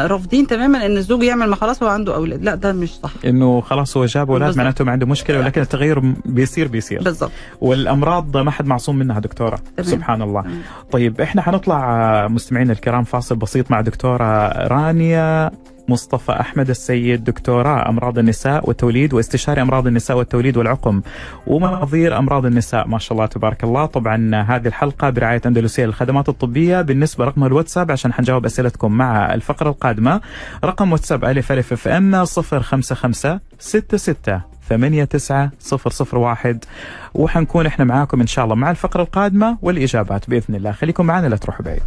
رافضين 0.08 0.48
تماما 0.48 0.86
إن 0.86 0.98
الزوج 0.98 1.24
يعمل 1.24 1.48
ما 1.48 1.56
خلاص 1.56 1.84
هو 1.84 1.90
عنده 1.90 2.16
أولاد. 2.16 2.44
لا 2.44 2.56
ده 2.56 2.74
مش 2.74 2.90
صح. 3.04 3.12
إنه 3.26 3.62
خلاص 3.62 3.98
هو 3.98 4.06
جاب 4.06 4.32
أولاد. 4.32 4.58
معناته 4.58 4.86
ما 4.86 4.92
عنده 4.92 5.06
مشكلة 5.06 5.40
ولكن 5.40 5.62
التغير 5.62 6.00
بيصير 6.26 6.68
بيصير. 6.68 7.04
بالظبط. 7.04 7.32
والأمراض 7.62 8.38
ما 8.38 8.52
حد 8.52 8.66
معصوم 8.66 8.96
منها 8.96 9.20
دكتورة. 9.20 9.60
تمام. 9.78 9.90
سبحان 9.90 10.22
الله. 10.22 10.42
تمام. 10.42 10.62
طيب 10.92 11.22
إحنا 11.22 11.42
حنطلع 11.42 12.28
مستمعينا 12.28 12.74
الكرام 12.74 13.04
فاصل 13.04 13.36
بسيط 13.36 13.72
مع 13.72 13.82
دكتورة 13.82 14.48
رانيا 14.68 15.52
مصطفى 15.90 16.32
أحمد 16.32 16.70
السيد 16.70 17.24
دكتوراه 17.24 17.90
أمراض 17.90 18.18
النساء 18.18 18.68
والتوليد 18.68 19.14
واستشاري 19.14 19.62
أمراض 19.62 19.88
النساء 19.88 20.18
والتوليد 20.18 20.58
والعقم 20.58 21.02
ومناظير 21.48 22.18
أمراض 22.18 22.46
النساء 22.46 22.88
ما 22.88 23.00
شاء 23.00 23.14
الله 23.14 23.26
تبارك 23.26 23.64
الله. 23.64 23.86
طبعا 23.86 24.36
هذه 24.36 24.68
الحلقة 24.68 25.10
برعاية 25.10 25.42
أندلسية 25.46 25.86
للخدمات 25.86 26.30
الطبية. 26.30 26.82
بالنسبة 26.82 27.26
رقم 27.26 27.44
الواتساب 27.44 27.92
عشان 27.92 28.14
حنجاوب 28.14 28.46
أسئلتكم 28.46 28.92
مع 28.92 29.34
الفقرة 29.34 29.70
القادمة 29.70 30.22
رقم 30.64 30.92
واتساب 30.92 31.26
ألف 31.26 31.52
ألف 31.52 31.74
أف 31.74 31.88
أم 31.88 32.26
055 32.26 33.40
66 33.60 34.42
ثمانية 34.70 35.04
تسعة 35.04 35.52
صفر 35.60 35.90
صفر 35.90 36.18
واحد. 36.18 36.66
وحنكون 37.14 37.66
إحنا 37.66 37.86
معاكم 37.86 38.22
إن 38.22 38.28
شاء 38.28 38.46
الله 38.46 38.56
مع 38.56 38.72
الفقرة 38.72 39.02
القادمة 39.02 39.58
والإجابات 39.62 40.30
بإذن 40.30 40.56
الله. 40.56 40.72
خليكم 40.72 41.06
معنا 41.06 41.28
لا 41.28 41.36
تروحوا 41.36 41.66
بعيد. 41.66 41.84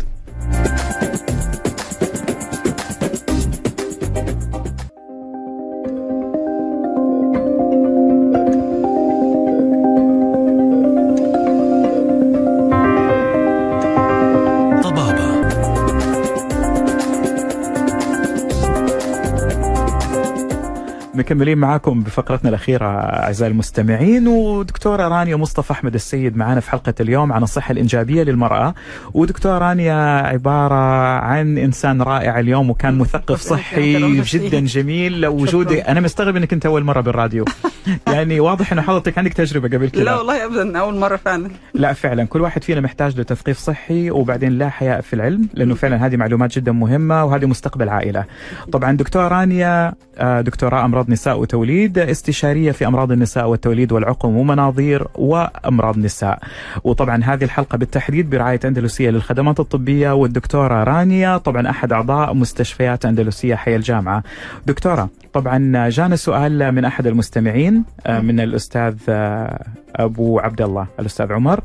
مكملين 21.33 21.59
معاكم 21.59 22.03
بفقرتنا 22.03 22.49
الأخيرة 22.49 22.87
أعزائي 22.87 23.53
المستمعين 23.53 24.29
ودكتورة 24.29 25.09
رانيا 25.09 25.37
مصطفى 25.37 25.71
أحمد 25.71 25.95
السيد 25.95 26.37
معنا 26.37 26.61
في 26.61 26.71
حلقة 26.71 26.95
اليوم 27.01 27.33
عن 27.33 27.43
الصحة 27.43 27.73
الإنجابية 27.73 28.23
للمرأة. 28.23 28.75
ودكتورة 29.15 29.59
رانيا 29.59 30.27
عبارة 30.27 30.75
عن 31.19 31.59
إنسان 31.59 32.03
رائع 32.03 32.41
اليوم 32.41 32.71
وكان 32.71 32.99
مثقف 32.99 33.41
صحي 33.53 34.21
جدا 34.21 34.61
جميل. 34.61 35.27
وجودي 35.27 35.81
أنا 35.81 36.01
مستغرب 36.01 36.37
أنك 36.37 36.53
أنت 36.53 36.67
أول 36.67 36.85
مرة 36.85 37.01
بالراديو. 37.01 37.45
يعني 38.07 38.41
واضح 38.41 38.73
أنه 38.73 38.83
حضرتك 38.83 39.19
عندك 39.19 39.33
تجربة 39.33 39.69
قبل 39.77 39.91
كذا 39.91 40.03
لا 40.05 40.17
والله 40.17 40.45
ابدا 40.45 40.79
أول 40.79 40.97
مرة 40.97 41.17
فعلا 41.17 41.51
لا 41.75 41.93
فعلا 41.93 42.25
كل 42.25 42.41
واحد 42.41 42.65
فينا 42.65 42.81
محتاج 42.81 43.21
لتثقيف 43.21 43.59
صحي 43.59 44.11
وبعدين 44.11 44.59
لا 44.59 44.69
حياء 44.69 45.01
في 45.01 45.13
العلم 45.13 45.49
لأنه 45.55 45.75
فعلا 45.75 46.07
هذه 46.07 46.17
معلومات 46.17 46.59
جدا 46.59 46.73
مهمة 46.73 47.25
وهذه 47.25 47.47
مستقبل 47.47 47.89
عائلة. 47.89 48.25
طبعا 48.73 48.93
دكتورة 48.97 49.29
رانيا 49.29 49.95
آه، 50.19 50.41
دكتوراه 50.41 50.85
أمراض 50.85 51.11
نساء 51.11 51.39
وتوليد 51.39 51.99
استشارية 51.99 52.73
في 52.73 52.87
أمراض 52.87 53.13
النساء 53.13 53.49
والتوليد 53.49 53.93
والعقم 53.93 54.37
ومناظير 54.37 55.07
وأمراض 55.15 55.99
نساء. 55.99 56.39
وطبعا 56.85 57.25
هذه 57.25 57.45
الحلقة 57.45 57.79
بالتحديد 57.79 58.31
برعاية 58.31 58.61
أندلسية 58.65 59.11
للخدمات 59.11 59.61
الطبية 59.61 60.15
والدكتورة 60.15 60.85
رانيا 60.85 61.37
طبعا 61.37 61.71
أحد 61.71 61.93
أعضاء 61.93 62.35
مستشفيات 62.35 63.05
أندلسية 63.05 63.55
حي 63.55 63.77
الجامعة. 63.77 64.23
دكتورة 64.67 65.09
طبعا 65.33 65.89
جانا 65.89 66.17
سؤال 66.17 66.73
من 66.73 66.85
أحد 66.85 67.07
المستمعين 67.07 67.72
آه، 68.07 68.21
من 68.21 68.41
الأستاذ 68.41 68.95
آه، 69.09 69.67
أبو 69.97 70.39
عبد 70.39 70.61
الله 70.63 70.87
الأستاذ 71.01 71.33
عمر 71.33 71.61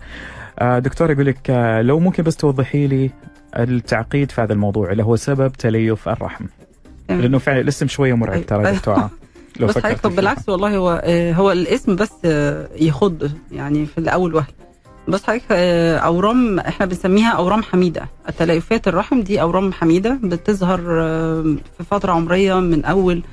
آه، 0.59 0.79
دكتور 0.79 1.11
يقول 1.11 1.25
لك 1.25 1.49
لو 1.81 1.99
ممكن 1.99 2.23
بس 2.23 2.35
توضحي 2.35 2.87
لي 2.87 3.09
التعقيد 3.55 4.31
في 4.31 4.41
هذا 4.41 4.53
الموضوع 4.53 4.91
اللي 4.91 5.03
هو 5.03 5.15
سبب 5.15 5.51
تليف 5.51 6.09
الرحم. 6.09 6.45
لأنه 7.09 7.37
فعلا 7.37 7.59
الاسم 7.59 7.87
شوية 7.87 8.13
مرعب 8.13 8.45
ترى 8.45 8.59
أيوة. 8.59 8.71
دكتورة 8.77 9.09
لو 9.59 9.67
بس 9.67 9.77
حضرتك. 9.77 10.07
بالعكس 10.07 10.49
والله 10.49 10.77
هو 10.77 11.01
هو 11.35 11.51
الاسم 11.51 11.95
بس 11.95 12.11
يخض 12.75 13.31
يعني 13.51 13.85
في 13.85 13.97
الأول 13.97 14.35
وهله 14.35 14.47
بس 15.07 15.23
حضرتك 15.23 15.51
أورام 15.51 16.59
إحنا 16.59 16.85
بنسميها 16.85 17.31
أورام 17.31 17.63
حميدة 17.63 18.05
التليفات 18.29 18.87
الرحم 18.87 19.21
دي 19.21 19.41
أورام 19.41 19.73
حميدة 19.73 20.19
بتظهر 20.23 20.77
في 21.77 21.83
فترة 21.89 22.11
عمرية 22.11 22.53
من 22.59 22.85
أول 22.85 23.23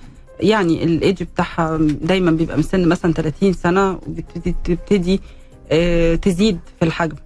يعني 0.40 0.84
الايدج 0.84 1.22
بتاعها 1.22 1.78
دايما 1.80 2.30
بيبقى 2.30 2.56
من 2.56 2.62
سن 2.62 2.88
مثلا 2.88 3.12
30 3.12 3.52
سنة 3.52 3.92
وبتبتدي 3.92 4.54
تبتدي 4.64 5.20
آه، 5.72 6.14
تزيد 6.14 6.58
في 6.78 6.84
الحجم 6.84 7.16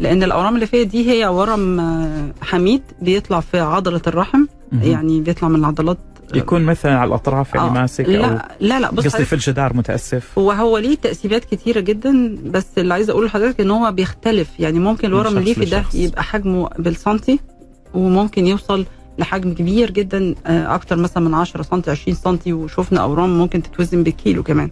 لأن 0.00 0.22
الأورام 0.22 0.54
اللي 0.54 0.66
فيها 0.66 0.82
دي 0.82 1.10
هي 1.10 1.26
ورم 1.26 1.80
آه، 1.80 2.32
حميد 2.42 2.82
بيطلع 3.02 3.40
في 3.40 3.60
عضلة 3.60 4.02
الرحم. 4.06 4.44
يعني 4.82 5.20
بيطلع 5.20 5.48
من 5.48 5.56
العضلات 5.56 5.98
يكون 6.34 6.62
مثلا 6.62 6.98
على 6.98 7.08
الأطراف 7.08 7.54
يعني 7.54 7.68
آه، 7.68 7.72
ماسك 7.72 8.08
لا 8.08 8.48
لا 8.60 8.80
لا 8.80 8.90
بص 8.90 9.04
قصدي 9.04 9.24
في 9.24 9.32
الجدار 9.32 9.76
متأسف 9.76 10.38
وهو 10.38 10.78
ليه 10.78 10.94
تأثيرات 10.96 11.44
كتيرة 11.44 11.80
جدا 11.80 12.38
بس 12.46 12.66
اللي 12.78 12.94
عايزة 12.94 13.10
أقوله 13.12 13.26
لحضرتك 13.26 13.60
إن 13.60 13.70
هو 13.70 13.92
بيختلف 13.92 14.48
يعني 14.60 14.78
ممكن 14.78 15.08
الورم 15.08 15.38
الليفي 15.38 15.64
ده. 15.64 15.84
يبقى 15.94 16.22
حجمه 16.22 16.68
بالسنتي 16.78 17.38
وممكن 17.94 18.46
يوصل 18.46 18.86
لحجم 19.18 19.54
كبير 19.54 19.90
جدا 19.90 20.34
آه، 20.46 20.74
أكتر 20.74 20.96
مثلا 20.96 21.22
من 21.28 21.34
10 21.34 21.62
سنتي 21.62 21.90
20 21.90 22.14
سنتي 22.16 22.52
وشفنا 22.52 23.00
أورام 23.00 23.38
ممكن 23.38 23.62
تتوزن 23.62 24.02
بالكيلو 24.02 24.42
كمان. 24.42 24.70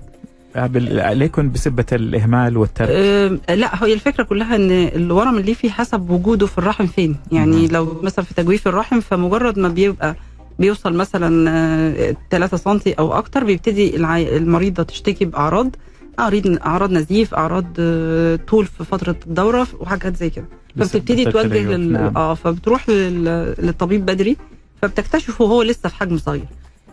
آه، 0.57 0.67
ليكن 1.13 1.51
بسبة 1.53 1.85
الإهمال 1.93 2.57
والترك. 2.57 2.89
آه، 2.91 3.55
لا 3.55 3.85
هي 3.85 3.93
الفكرة 3.93 4.23
كلها 4.25 4.57
إن 4.57 4.71
الورم 4.71 5.39
الليفي 5.39 5.71
حسب 5.71 6.11
وجوده 6.11 6.47
في 6.47 6.59
الرحم 6.59 6.87
فين. 6.87 7.17
يعني. 7.33 7.67
لو 7.69 8.01
مثلا 8.03 8.25
في 8.25 8.35
تجويف 8.35 8.69
الرحم 8.69 9.01
فمجرد 9.01 9.59
ما 9.59 9.69
بيبقى 9.69 10.15
بيوصل 10.59 10.95
مثلا 10.95 12.15
3 12.31 12.57
سنتي 12.57 12.93
أو 12.93 13.13
أكتر 13.13 13.45
بيبتدي 13.45 13.97
العي- 13.97 14.37
المريضه 14.37 14.83
تشتكي 14.83 15.25
بأعراض 15.25 15.71
أعراض 16.19 16.47
أعراض 16.67 16.91
نزيف 16.93 17.35
أعراض 17.35 17.65
آه، 17.79 18.37
طول 18.49 18.67
في 18.67 18.85
فترة 18.85 19.17
الدورة 19.27 19.67
وحاجات 19.81 20.17
زي 20.17 20.31
كده. 20.31 20.45
فبتبتدي 20.79 21.25
توجه 21.25 21.63
لل... 21.77 21.93
نعم. 21.93 22.17
آه 22.17 22.35
فبتروح 22.35 22.89
لل... 22.89 23.25
للطبيب 23.59 24.07
بدري 24.07 24.37
فبتكتشفه 24.83 25.45
وهو 25.45 25.63
لسه 25.63 25.89
في 25.89 25.95
حجم 25.95 26.19
صغير. 26.19 26.45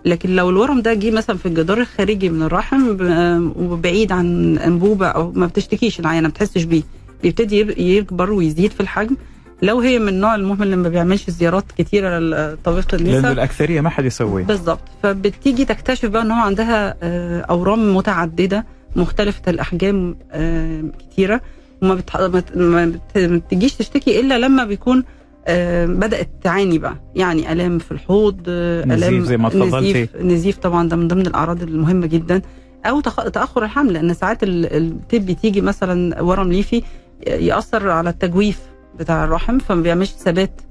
لكن 0.05 0.35
لو 0.35 0.49
الورم 0.49 0.81
ده 0.81 0.93
جه 0.93 1.11
مثلا 1.11 1.37
في 1.37 1.45
الجدار 1.45 1.77
الخارجي 1.81 2.29
من 2.29 2.41
الرحم 2.43 2.93
ب- 2.97 3.51
وبعيد 3.59 4.11
عن 4.11 4.57
انبوبه 4.57 5.07
أو 5.07 5.31
ما 5.31 5.45
بتشتكيش 5.45 5.99
العينة 5.99 6.21
ما 6.21 6.27
بتحسش 6.29 6.63
بيه 6.63 6.83
بيبتدي 7.23 7.59
يب- 7.59 7.77
يكبر 7.79 8.31
ويزيد 8.31 8.71
في 8.71 8.79
الحجم. 8.79 9.15
لو 9.61 9.79
هي 9.79 9.99
من 9.99 10.07
النوع 10.07 10.35
المهم 10.35 10.63
اللي 10.63 10.75
ما 10.75 10.89
بيعملش 10.89 11.29
زيارات 11.29 11.63
كتيرة 11.77 12.19
لطبيبه 12.19 12.85
لأنه 12.97 13.11
النساء. 13.13 13.31
الأكثرية 13.31 13.81
ما 13.81 13.89
حد 13.89 14.05
يسوي 14.05 14.43
بالظبط. 14.43 14.79
فبتيجي 15.03 15.65
تكتشف 15.65 16.09
بقى 16.09 16.21
إن 16.21 16.31
هو 16.31 16.41
عندها 16.41 16.95
آه، 17.03 17.41
أورام 17.41 17.95
متعددة 17.95 18.65
مختلفة 18.95 19.41
الأحجام 19.47 20.15
آه، 20.31 20.83
كتيرة. 20.99 21.41
وما 21.83 21.95
بتح... 21.95 22.17
ما 22.19 22.27
بت- 22.27 22.57
ما 22.57 22.85
بت- 22.85 23.17
ما 23.17 23.37
بتجيش 23.37 23.73
تشتكي 23.75 24.19
إلا 24.19 24.39
لما 24.39 24.65
بيكون 24.65 25.03
آه، 25.47 25.85
بدأت 25.85 26.29
تعاني 26.43 26.77
بقى 26.77 26.95
يعني 27.15 27.51
آلام 27.51 27.77
في 27.79 27.91
الحوض 27.91 28.39
آه، 28.47 28.85
نزيف 28.85 29.09
الام 29.09 29.23
زي 29.25 29.37
ما. 29.37 29.49
نزيف 29.79 30.15
نزيف 30.15 30.57
طبعا 30.57 30.87
ده 30.89 30.95
من 30.95 31.07
ضمن 31.07 31.27
الأعراض 31.27 31.61
المهمة 31.63 32.05
جدا 32.07 32.41
أو 32.85 32.99
تخ... 32.99 33.15
تأخر 33.29 33.63
الحمل 33.63 33.93
لأن 33.93 34.13
ساعات 34.13 34.43
ال- 34.43 34.65
الطب 34.77 35.31
تيجي 35.41 35.61
مثلا 35.61 36.21
ورم 36.21 36.51
ليفي 36.51 36.81
يأثر 37.27 37.89
على 37.89 38.09
التجويف 38.09 38.59
بتاع 38.99 39.23
الرحم 39.23 39.59
فما 39.59 39.81
بيعملش 39.81 40.09
ثبات 40.11 40.61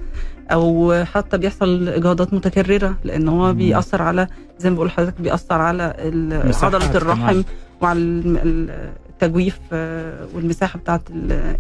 أو 0.52 0.94
حتى 1.04 1.38
بيحصل 1.38 1.88
إجهاضات 1.88 2.34
متكررة 2.34 2.96
لأن 3.04 3.28
هو. 3.28 3.52
بيأثر 3.52 4.02
على 4.02 4.26
زي 4.58 4.70
ما 4.70 4.76
بقول 4.76 4.86
لحضرتك 4.88 5.20
بيأثر 5.20 5.54
على 5.60 5.82
عضلة 6.62 6.96
الرحم. 6.96 7.42
وعلى 7.80 8.00
التجويف 9.22 9.58
آه، 9.72 10.26
والمساحة 10.34 10.78
بتاعت 10.78 11.00
ال- 11.10 11.56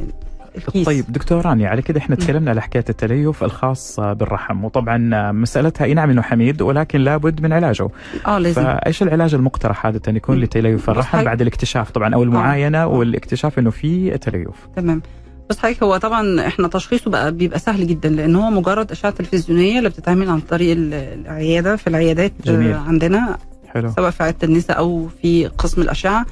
الكيس. 0.56 0.86
طيب 0.86 1.04
دكتور 1.08 1.46
رانيا 1.46 1.68
على 1.68 1.82
كده 1.82 1.98
إحنا 2.00 2.16
تكلمنا 2.16 2.50
على 2.50 2.62
حكاية 2.62 2.84
التليف 2.90 3.44
الخاص 3.44 4.00
بالرحم 4.00 4.64
وطبعا 4.64 5.32
مسألتها 5.32 5.84
إي 5.84 5.94
نعم 5.94 6.10
إنه 6.10 6.22
حميد 6.22 6.62
ولكن 6.62 7.00
لابد 7.00 7.42
من 7.42 7.52
علاجه. 7.52 7.88
آه 8.26 8.38
لازم. 8.38 8.62
فإيش 8.62 9.02
العلاج 9.02 9.34
المقترح 9.34 9.86
عاده 9.86 10.12
يكون. 10.12 10.40
لتليف 10.40 10.90
الرحم 10.90 11.24
بعد 11.24 11.40
الاكتشاف؟ 11.40 11.90
طبعا 11.90 12.14
أو 12.14 12.22
المعاينة 12.22 12.86
والاكتشاف 12.86 13.58
إنه 13.58 13.70
في 13.70 14.18
تليف. 14.18 14.48
تمام. 14.76 15.02
بس 15.50 15.58
حضرتك 15.58 15.82
هو 15.82 15.96
طبعا 15.96 16.46
إحنا 16.46 16.68
تشخيصه 16.68 17.10
بقى 17.10 17.32
بيبقى 17.32 17.58
سهل 17.58 17.86
جدا 17.86 18.08
لأن 18.08 18.36
هو 18.36 18.50
مجرد 18.50 18.90
أشعة 18.90 19.12
تلفزيونية 19.12 19.78
اللي 19.78 19.88
بتتعمل 19.88 20.30
عن 20.30 20.40
طريق 20.40 20.72
ال- 20.76 20.94
العيادة 20.94 21.76
في 21.76 21.86
العيادات 21.86 22.32
جميل. 22.44 22.72
آه، 22.72 22.78
عندنا 22.80 23.38
حلو. 23.68 23.90
سواء 23.96 24.10
في 24.10 24.22
عيادة 24.22 24.38
النساء 24.42 24.78
أو 24.78 25.08
في 25.22 25.46
قسم 25.46 25.82
الأشعة. 25.82 26.26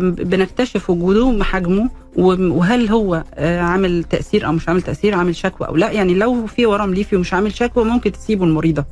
بنكتشف 0.00 0.90
وجوده 0.90 1.44
حجمه 1.44 1.90
وهل 2.16 2.88
هو 2.88 3.24
آه، 3.34 3.60
عامل 3.60 4.04
تأثير 4.04 4.46
أو 4.46 4.52
مش 4.52 4.68
عامل 4.68 4.82
تأثير 4.82 5.14
عامل 5.14 5.36
شكوى 5.36 5.68
أو 5.68 5.76
لأ. 5.76 5.90
يعني 5.90 6.14
لو 6.14 6.46
في 6.46 6.66
ورم 6.66 6.94
ليفي 6.94 7.16
ومش 7.16 7.34
عامل 7.34 7.54
شكوى 7.54 7.84
ممكن 7.84 8.12
تسيبه 8.12 8.44
المريضة. 8.44 8.84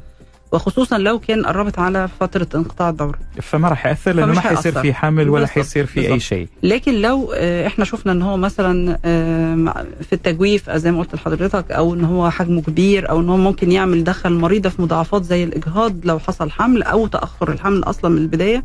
وخصوصا 0.52 0.98
لو 0.98 1.18
كان 1.18 1.46
قربت 1.46 1.78
على 1.78 2.08
فترة 2.20 2.48
انقطاع 2.54 2.88
الدورة. 2.88 3.18
فما 3.42 3.68
راح 3.68 3.86
يأثر؟ 3.86 4.12
لأنه 4.12 4.32
ما 4.34 4.40
حيصير. 4.40 4.72
في 4.72 4.94
حمل 4.94 5.28
ولا 5.28 5.46
حيصير 5.46 5.86
في 5.86 6.12
أي. 6.12 6.20
شيء. 6.20 6.48
لكن 6.62 6.94
لو 6.94 7.32
آه، 7.34 7.66
إحنا 7.66 7.84
شفنا 7.84 8.12
إن 8.12 8.22
هو 8.22 8.36
مثلا 8.36 8.98
آه، 9.04 9.86
في 10.02 10.12
التجويف 10.12 10.70
زي 10.70 10.92
ما 10.92 10.98
قلت 10.98 11.14
لحضرتك 11.14 11.72
أو 11.72 11.94
إن 11.94 12.04
هو 12.04 12.30
حجمه 12.30 12.62
كبير 12.62 13.10
أو 13.10 13.20
إن 13.20 13.28
هو 13.28 13.36
ممكن 13.36 13.72
يعمل 13.72 14.04
دخل 14.04 14.32
المريضه 14.32 14.68
في 14.68 14.82
مضاعفات 14.82 15.22
زي 15.22 15.44
الإجهاض 15.44 15.94
لو 16.04 16.18
حصل 16.18 16.50
حمل 16.50 16.82
أو 16.82 17.06
تأخر 17.06 17.52
الحمل 17.52 17.84
أصلا 17.84 18.10
من 18.10 18.18
البداية 18.18 18.64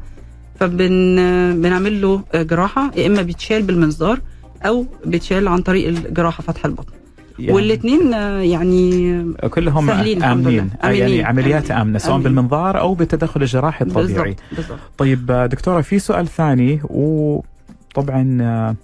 فبن 0.62 1.20
آه، 1.20 1.54
بنعمل 1.54 2.02
له 2.02 2.22
جراحة 2.36 2.92
يا 2.96 3.08
إما 3.08 3.22
بيتشال 3.22 3.62
بالمنظار 3.62 4.20
أو 4.66 4.86
بيتشال 5.06 5.48
عن 5.48 5.62
طريق 5.62 5.88
الجراحة 5.88 6.44
فتح 6.44 6.66
البطن. 6.66 6.94
يعني 7.40 7.54
والاثنين 7.54 8.14
يعني 8.52 9.26
كلهم 9.50 9.88
سهلين 9.88 10.24
آمنين. 10.24 10.70
يعني 10.84 11.24
عمليات. 11.24 11.72
آمنة 11.72 12.00
سواء 12.00 12.16
آمنين. 12.16 12.24
بالمنظار 12.24 12.80
أو 12.80 12.94
بالتدخل 12.94 13.42
الجراحي 13.42 13.86
الطبيعي. 13.86 14.08
بالظبط 14.08 14.38
بالظبط 14.56 14.80
طيب 14.98 15.32
دكتورة 15.32 15.82
في 15.82 16.00
سؤال 16.00 16.28
ثاني 16.28 16.82
وطبعا 16.84 18.76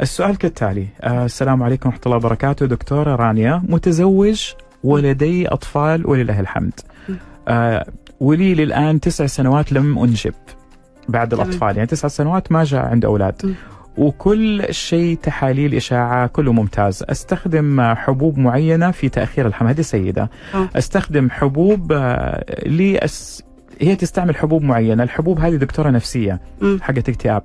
السؤال 0.00 0.38
كالتالي. 0.38 0.86
آه، 1.00 1.24
السلام 1.24 1.62
عليكم 1.62 1.88
ورحمة 1.88 2.02
الله 2.06 2.16
وبركاته. 2.16 2.66
دكتورة 2.66 3.16
رانيا 3.16 3.62
متزوج 3.68 4.52
ولدي 4.84 5.48
أطفال 5.48 6.06
ولله 6.06 6.40
الحمد. 6.40 6.80
آه، 7.48 7.86
ولي 8.24 8.54
للآن 8.54 9.00
تسع 9.00 9.26
سنوات 9.26 9.72
لم 9.72 9.98
أنجب 9.98 10.34
بعد 11.08 11.28
تمام. 11.28 11.42
الأطفال 11.46 11.76
يعني 11.76 11.86
تسع 11.86 12.08
سنوات 12.08 12.52
ما 12.52 12.64
جاء 12.64 12.84
عند 12.86 13.04
أولاد 13.04 13.34
م. 13.46 13.52
وكل 13.96 14.66
شيء 14.70 15.18
تحاليل 15.22 15.74
إشاعة 15.74 16.26
كله 16.26 16.52
ممتاز 16.52 17.04
أستخدم 17.08 17.94
حبوب 17.94 18.38
معينة 18.38 18.90
في 18.90 19.08
تأخير 19.08 19.46
الحمل 19.46 19.68
هذه 19.68 19.80
سيدة 19.80 20.30
آه. 20.54 20.68
أستخدم 20.76 21.30
حبوب 21.30 21.92
آه، 21.92 22.68
لأس 22.68 23.42
هي 23.80 23.96
تستعمل 23.96 24.36
حبوب 24.36 24.62
معينة 24.62 25.02
الحبوب 25.02 25.38
هذه 25.40 25.56
دكتورة 25.56 25.90
نفسية. 25.90 26.40
حقت 26.80 27.08
اكتئاب 27.08 27.42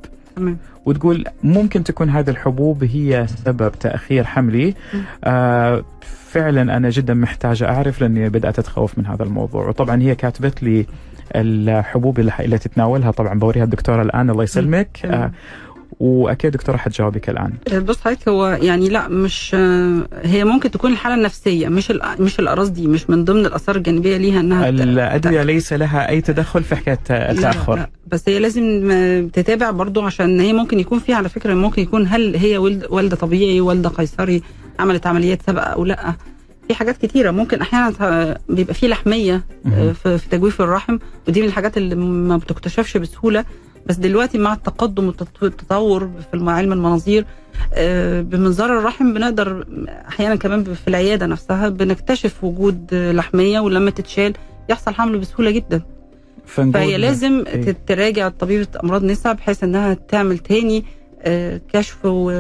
وتقول 0.86 1.26
ممكن 1.44 1.84
تكون 1.84 2.10
هذه 2.10 2.30
الحبوب 2.30 2.84
هي 2.84 3.28
سبب 3.46 3.72
تأخير 3.80 4.24
حملي. 4.24 4.74
آه 5.24 5.84
فعلا 6.32 6.78
أنا 6.78 6.90
جدا 6.90 7.14
محتاجة 7.14 7.70
أعرف 7.70 8.02
لأني 8.02 8.30
بدأت 8.30 8.60
أتخوف 8.60 8.98
من 8.98 9.06
هذا 9.06 9.24
الموضوع. 9.24 9.68
وطبعا 9.68 10.02
هي 10.02 10.16
كاتبت 10.16 10.64
لي 10.64 10.86
الحبوب 11.36 12.20
اللي, 12.20 12.58
تتناولها 12.58 13.12
طبعا 13.12 13.40
بوريها 13.40 13.64
الدكتورة 13.64 14.02
الآن. 14.02 14.30
الله 14.30 14.44
يسلمك. 14.44 15.00
آه 15.06 15.32
وأكيد 16.00 16.52
دكتورة 16.52 16.78
حتجاوبك 16.78 17.30
الآن. 17.30 17.54
بص 17.86 18.02
حضرتك 18.02 18.30
هو 18.30 18.48
يعني 18.48 18.90
لا 18.90 19.08
مش 19.08 19.56
هي 20.24 20.44
ممكن 20.44 20.72
تكون 20.72 20.92
الحالة 20.92 21.16
النفسية 21.16 21.68
مش 21.68 21.94
مش 22.20 22.40
الاعراض 22.40 22.74
دي 22.74 22.88
مش 22.88 23.10
من 23.10 23.26
ضمن 23.26 23.46
الآثار 23.46 23.76
الجانبية 23.76 24.18
ليها 24.18 24.40
إنها 24.40 24.70
الأدوية 24.70 25.44
ليس 25.44 25.74
لها 25.74 26.10
أي 26.10 26.22
تدخل 26.22 26.64
في 26.64 26.76
حكاية 26.76 27.00
لا، 27.10 27.32
التأخر. 27.32 27.76
لا. 27.76 27.90
بس 28.08 28.30
هي 28.30 28.40
لازم 28.40 28.90
آه، 28.92 29.22
تتابع 29.34 29.72
برضو 29.72 30.02
عشان 30.02 30.40
هي 30.40 30.54
ممكن 30.54 30.80
يكون 30.80 31.00
فيها 31.00 31.16
على 31.16 31.30
فكرة 31.30 31.54
ممكن 31.54 31.82
يكون 31.82 32.08
هل 32.08 32.36
هي 32.36 32.58
ولد 32.58 32.86
والده 32.90 33.16
طبيعي 33.16 33.62
والده 33.62 33.90
قيصري 33.90 34.42
عملت 34.80 35.08
عمليات 35.08 35.42
سابقة 35.42 35.64
أو 35.64 35.86
لأ 35.86 36.14
في 36.68 36.76
حاجات 36.76 36.98
كتيرة 36.98 37.32
ممكن 37.32 37.62
أحيانا 37.62 38.38
بيبقى 38.50 38.74
في 38.74 38.88
لحمية 38.88 39.46
آه،. 39.66 39.92
في 39.92 40.30
تجويف 40.32 40.62
الرحم 40.62 40.98
ودي 41.28 41.42
من 41.42 41.48
الحاجات 41.48 41.78
اللي 41.78 41.96
ما 41.96 42.38
بتكتشفش 42.38 42.98
بسهولة 42.98 43.46
بس 43.86 43.96
دلوقتي 43.96 44.38
مع 44.38 44.54
التقدم 44.54 45.14
والتطور 45.42 46.10
في 46.32 46.52
علم 46.52 46.74
المناظير 46.74 47.26
آه، 47.74 48.22
بمنظار 48.22 48.80
الرحم 48.80 49.14
بنقدر 49.14 49.66
أحيانا 50.08 50.36
كمان 50.36 50.64
في 50.64 50.88
العيادة 50.88 51.26
نفسها 51.26 51.70
بنكتشف 51.70 52.44
وجود 52.44 52.94
لحمية 52.94 53.60
ولما 53.60 53.92
تتشال 53.92 54.34
يحصل 54.70 54.94
حمل 54.94 55.18
بسهولة 55.18 55.52
جدا 55.52 55.82
فهي 56.46 56.98
لازم. 56.98 57.44
إيه؟ 57.48 57.78
تراجع 57.88 58.30
طبيبة 58.30 58.68
أمراض 58.84 59.04
نساء 59.04 59.34
بحيث 59.34 59.64
إنها 59.64 59.94
تعمل 59.94 60.38
تاني 60.38 60.86
آه، 61.22 61.62
كشف 61.74 61.98
و 62.06 62.32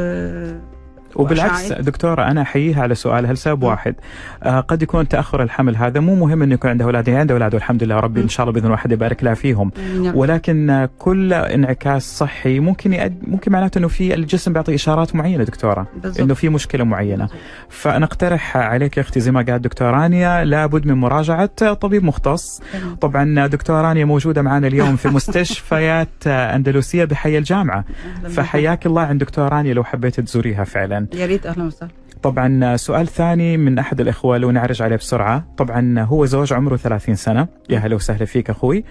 وبالعكس. 1.15 1.71
دكتورة 1.71 2.23
أنا 2.23 2.41
أحييها 2.41 2.81
على 2.81 2.95
سؤالها 2.95 3.33
لسبب 3.33 3.63
واحد؟ 3.63 3.95
آه 4.43 4.59
قد 4.59 4.81
يكون 4.81 5.07
تأخر 5.07 5.43
الحمل 5.43 5.75
هذا. 5.75 5.99
مو 5.99 6.15
مهم 6.15 6.43
أنه 6.43 6.53
يكون 6.53 6.69
عنده 6.69 6.85
أولاد 6.85 7.09
هي 7.09 7.15
عندها 7.15 7.35
أولاد 7.35 7.53
والحمد 7.53 7.83
لله 7.83 7.95
ربي. 7.95 8.21
إن 8.21 8.29
شاء 8.29 8.43
الله 8.47 8.59
بإذن 8.59 8.71
واحد 8.71 8.91
يبارك 8.91 9.23
لها 9.23 9.33
فيهم. 9.33 9.71
يعني 9.77 10.11
ولكن 10.17 10.87
كل 10.99 11.33
انعكاس 11.33 12.17
صحي 12.17 12.59
ممكن 12.59 12.93
يأد... 12.93 13.17
ممكن 13.27 13.51
معناته 13.51 13.79
أنه 13.79 13.87
في 13.87 14.13
الجسم 14.13 14.53
بيعطي 14.53 14.75
إشارات 14.75 15.15
معينة 15.15 15.43
دكتورة. 15.43 15.87
بالظبط. 16.03 16.21
أنه 16.21 16.33
في 16.33 16.49
مشكلة 16.49 16.83
معينة. 16.83 17.29
فنقترح 17.69 18.57
عليك 18.57 18.97
يا 18.97 19.01
أختي 19.01 19.19
زي 19.19 19.31
ما 19.31 19.41
قالت 19.41 19.63
دكتورة 19.63 19.91
رانيا 19.91 20.43
لابد 20.43 20.85
من 20.85 20.93
مراجعة 20.93 21.73
طبيب 21.73 22.03
مختص. 22.03 22.61
طبعا 23.01 23.47
دكتورة 23.47 23.81
رانيا 23.81 24.05
موجودة 24.05 24.41
معنا 24.41 24.67
اليوم 24.67 24.95
في 24.95 25.07
مستشفيات 25.07 26.27
أندلسية 26.27 27.05
بحي 27.05 27.37
الجامعة. 27.37 27.83
فحياك 28.35 28.85
الله 28.85 29.01
عند 29.01 29.21
دكتورة 29.21 29.47
رانيا 29.49 29.73
لو 29.73 29.83
حبيت 29.83 30.19
تزوريها 30.19 30.63
فعلا. 30.63 30.98
يا 31.13 31.25
ريت 31.25 31.45
أهلا 31.45 31.63
وسهلا. 31.63 31.91
طبعا 32.23 32.77
سؤال 32.77 33.07
ثاني 33.07 33.57
من 33.57 33.79
أحد 33.79 34.01
الإخوة 34.01 34.37
لو 34.37 34.51
نعرج 34.51 34.81
عليه 34.81 34.95
بسرعة. 34.95 35.47
طبعا 35.57 35.99
هو 36.01 36.25
زوج 36.25 36.53
عمره 36.53 36.75
30 36.77 37.15
سنة. 37.15 37.47
يا 37.69 37.79
هلا 37.79 37.95
وسهلا 37.95 38.25
فيك 38.25 38.49
أخوي. 38.49 38.83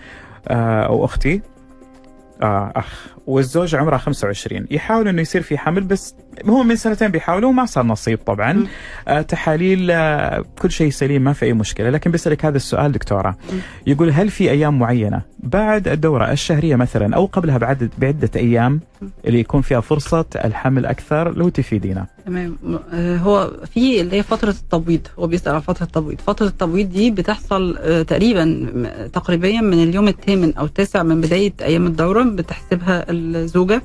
آه، 0.48 0.82
أو 0.86 1.04
أختي. 1.04 1.42
آه 2.42 2.72
أخ. 2.76 3.09
والزوج 3.29 3.74
عمره 3.74 3.97
25 3.97 4.66
يحاول 4.70 5.09
إنه 5.09 5.22
يصير 5.22 5.43
في 5.43 5.59
حمل 5.59 5.85
بس 5.85 6.14
هو 6.47 6.62
من 6.62 6.76
سنتين 6.76 7.09
بيحاولوا 7.09 7.51
وما 7.51 7.66
صار 7.66 7.85
نصيب 7.87 8.18
طبعا. 8.26 8.66
آه 9.09 9.20
تحاليل 9.22 9.91
آه 9.91 10.45
كل 10.62 10.70
شيء 10.70 10.91
سليم 10.91 11.22
ما 11.22 11.33
في 11.33 11.47
أي 11.47 11.53
مشكلة. 11.53 11.91
لكن 11.91 12.11
بيسالك 12.11 12.45
هذا 12.45 12.57
السؤال 12.57 12.93
دكتورة. 12.93 13.37
يقول 13.87 14.11
هل 14.11 14.31
في 14.31 14.51
أيام 14.51 14.79
معينة 14.79 15.22
بعد 15.39 15.89
الدورة 15.89 16.33
الشهرية 16.33 16.76
مثلا 16.76 17.16
أو 17.16 17.26
قبلها 17.26 17.59
بعد 17.59 17.91
بعدة 17.99 18.31
أيام. 18.37 18.81
اللي 19.26 19.41
يكون 19.41 19.61
فيها 19.62 19.81
فرصة 19.81 20.24
الحمل 20.45 20.87
أكثر 20.87 21.35
لو 21.37 21.49
تفيدينا؟ 21.49 22.07
تمام. 22.26 22.57
آه، 22.93 23.16
هو 23.16 23.53
في 23.74 24.01
اللي 24.01 24.16
هي 24.16 24.22
فترة 24.22 24.51
التبويض. 24.51 25.01
هو 25.18 25.26
بيسأل 25.26 25.55
عن 25.55 25.61
فترة 25.61 25.85
التبويض. 25.87 26.20
فترة 26.26 26.47
التبويض 26.47 26.89
دي 26.89 27.11
بتحصل 27.11 27.76
آه، 27.81 28.03
تقريبا 28.03 28.45
تقريبا 29.12 29.61
من 29.61 29.83
اليوم 29.83 30.09
الثامن 30.09 30.55
أو 30.55 30.64
التاسع 30.64 31.03
من 31.03 31.20
بداية 31.20 31.53
أيام 31.62 31.87
الدورة 31.87 32.22
بتحسبها 32.22 33.11
الزوجة. 33.37 33.83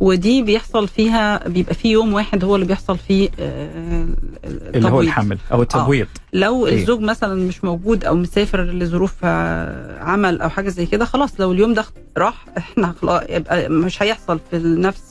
ودي 0.00 0.42
بيحصل 0.42 0.88
فيها 0.88 1.48
بيبقى 1.48 1.74
في 1.74 1.90
يوم 1.90 2.12
واحد 2.14 2.44
هو 2.44 2.54
اللي 2.54 2.66
بيحصل 2.66 2.98
فيه 2.98 3.28
آه، 3.40 4.06
اللي 4.44 4.88
هو. 4.88 5.00
الحمل 5.00 5.38
أو 5.52 5.62
التبويض 5.62 6.06
لو 6.32 6.66
إيه؟ 6.66 6.74
الزوج 6.74 7.00
مثلا 7.00 7.34
مش 7.34 7.64
موجود 7.64 8.04
أو 8.04 8.14
مسافر 8.14 8.62
لظروف 8.64 9.14
آه، 9.24 10.02
عمل 10.02 10.40
أو 10.40 10.48
حاجة 10.48 10.68
زي 10.68 10.86
كده 10.86 11.04
خلاص 11.04 11.40
لو 11.40 11.52
اليوم 11.52 11.74
ده 11.74 11.84
راح 12.18 12.44
إحنا 12.58 12.94
خلاص 13.02 13.22
يبقى 13.28 13.68
مش 13.68 14.02
هيحصل 14.02 14.40
في 14.50 14.58
نفس 14.58 15.02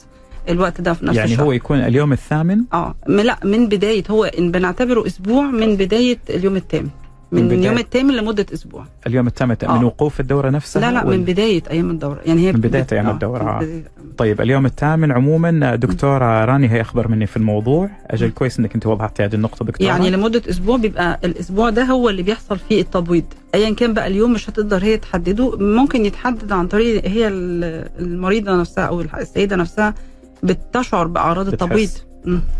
الوقت 0.48 0.80
ده 0.80 0.92
في 0.92 1.06
نفس 1.06 1.16
يعني 1.16 1.32
الشهر. 1.32 1.46
هو 1.46 1.52
يكون 1.52 1.78
اليوم 1.80 2.12
الثامن 2.12 2.64
آه 2.72 2.94
لأ 3.08 3.38
من 3.44 3.68
بداية 3.68 4.04
هو 4.10 4.24
إن 4.24 4.50
بنعتبره 4.50 5.06
أسبوع 5.06 5.42
من 5.46 5.76
بداية 5.76 6.18
اليوم 6.30 6.56
الثامن 6.56 6.88
من 7.32 7.44
من, 7.48 7.52
اليوم 7.52 7.78
الثامن 7.78 8.14
لمدة 8.14 8.46
أسبوع 8.54 8.84
اليوم 9.06 9.26
الثامن 9.26 9.56
من 9.62 9.68
آه. 9.68 9.84
وقوف 9.84 10.20
الدورة 10.20 10.50
نفسها 10.50 10.80
لا 10.80 10.90
لا 10.92 11.04
ولا- 11.06 11.16
من 11.16 11.24
بداية 11.24 11.62
أيام 11.70 11.90
الدورة 11.90 12.20
يعني 12.26 12.46
هي 12.48 12.52
من 12.52 12.60
بداية 12.60 12.82
بت- 12.82 12.92
أيام 12.92 13.06
آه، 13.06 13.10
الدورة، 13.12 13.42
آه. 13.42 13.60
من 13.62 13.82
بداية- 13.82 14.16
طيب 14.18 14.40
اليوم 14.40 14.66
الثامن 14.66 15.12
عموما 15.12 15.76
دكتورة 15.76 16.44
راني 16.44 16.68
هي 16.70 16.80
أخبر 16.80 17.08
مني 17.08 17.26
في 17.26 17.36
الموضوع 17.36 17.90
أجل 18.10 18.30
كويس 18.30 18.58
أنك 18.58 18.74
أنت 18.74 18.86
وضحت 18.86 19.20
هذه 19.20 19.34
النقطة 19.34 19.64
دكتورة 19.64 19.88
يعني 19.88 20.10
لمدة 20.10 20.42
أسبوع 20.50 20.76
بيبقى 20.76 21.20
الأسبوع 21.24 21.70
ده 21.70 21.84
هو 21.84 22.08
اللي 22.08 22.22
بيحصل 22.22 22.58
فيه 22.58 22.80
التبويض 22.80 23.24
ايا 23.54 23.74
كان 23.74 23.94
بقى 23.94 24.06
اليوم 24.06 24.32
مش 24.32 24.50
هتقدر 24.50 24.84
هي 24.84 24.96
تحدده 24.96 25.56
ممكن 25.58 26.04
يتحدد 26.06 26.52
عن 26.52 26.66
طريق 26.68 27.04
هي 27.06 27.28
ال- 27.28 27.88
المريضة 27.98 28.56
نفسها 28.60 28.84
أو 28.84 29.00
السيدة 29.00 29.56
نفسها 29.56 29.94
بتشعر 30.42 31.06
بأعراض. 31.06 31.48
التبويض. 31.48 31.88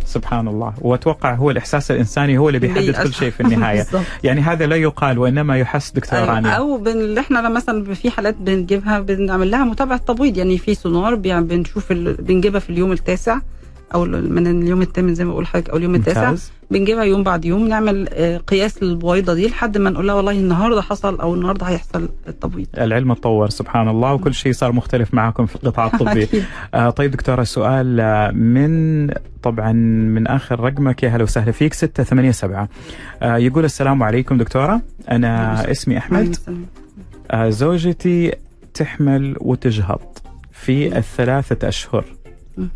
سبحان 0.05 0.49
الله. 0.49 0.73
وأتوقع 0.81 1.35
هو 1.35 1.51
الإحساس 1.51 1.91
الإنساني 1.91 2.39
هو 2.39 2.49
اللي 2.49 2.59
بيحدد 2.59 3.03
كل 3.03 3.13
شيء 3.13 3.31
في 3.31 3.43
بالظبط. 3.77 4.03
يعني 4.25 4.41
هذا 4.41 4.67
لا 4.67 4.77
يقال 4.77 5.19
وإنما 5.19 5.59
يحس 5.59 5.93
دكتورة 5.93 6.21
أيوة. 6.21 6.35
رانيا. 6.35 6.51
أو 6.51 6.77
بن... 6.77 6.91
اللي 6.91 7.21
إحنا 7.21 7.49
مثلا 7.49 7.95
في 7.95 8.11
حالات 8.11 8.35
بنجيبها 8.35 9.01
بنعمل 9.01 9.51
لها 9.51 9.65
متابعة 9.65 9.99
تبويض. 9.99 10.37
يعني 10.37 10.59
في 10.59 10.75
سونار 10.75 11.15
بنشوف 11.41 11.93
ال... 11.93 12.15
بنجيبها 12.15 12.61
في 12.61 12.71
اليوم 12.71 12.93
التاسع. 12.93 13.39
أو 13.95 14.05
من 14.05 14.47
اليوم 14.62 14.82
الثامن 14.82 15.14
زي 15.14 15.24
ما 15.24 15.30
بقول 15.30 15.45
لحضرتك 15.45 15.70
أو 15.70 15.76
اليوم 15.76 15.95
التاسع. 15.95 16.34
بنجيبها 16.70 17.05
يوم 17.05 17.22
بعد 17.22 17.45
يوم 17.45 17.68
نعمل 17.68 18.09
آه، 18.12 18.36
قياس 18.38 18.82
للبويضة 18.82 19.34
دي 19.34 19.49
لحد 19.49 19.78
ما 19.78 19.91
نقول 19.91 20.07
لها 20.07 20.14
والله 20.14 20.32
النهارده 20.32 20.82
حصل 20.82 21.20
أو 21.20 21.34
النهارده 21.34 21.66
هيحصل 21.66 22.09
التبويض. 22.28 22.66
العلم 22.78 23.14
تطور 23.14 23.49
سبحان 23.51 23.88
الله 23.88 24.14
وكل 24.14 24.34
شيء 24.34 24.53
صار 24.53 24.72
مختلف 24.72 25.14
معكم 25.14 25.47
في 25.47 25.57
القطاع 25.57 25.86
الطبي. 25.95 26.28
آه 26.74 26.91
طيب 26.91 27.11
دكتورة 27.11 27.43
سؤال 27.45 28.01
آه، 28.01 28.30
من 28.30 29.11
طبعا 29.43 29.72
من 30.12 30.26
آخر 30.26 30.61
رقمك 30.61 31.03
يا 31.03 31.09
هلا 31.09 31.22
وسهلا 31.22 31.53
فيك 31.53 31.74
687 31.74 32.68
آه 33.22 33.36
يقول 33.36 33.64
السلام 33.64 34.03
عليكم 34.03 34.38
دكتورة. 34.38 34.80
أنا 35.11 35.70
اسمي 35.70 35.99
أحمد. 35.99 36.36
آه، 37.30 37.49
زوجتي 37.49 38.32
تحمل 38.74 39.36
وتجهض 39.41 40.01
في 40.53 40.99
أشهر. 41.64 42.05
مم. 42.59 42.68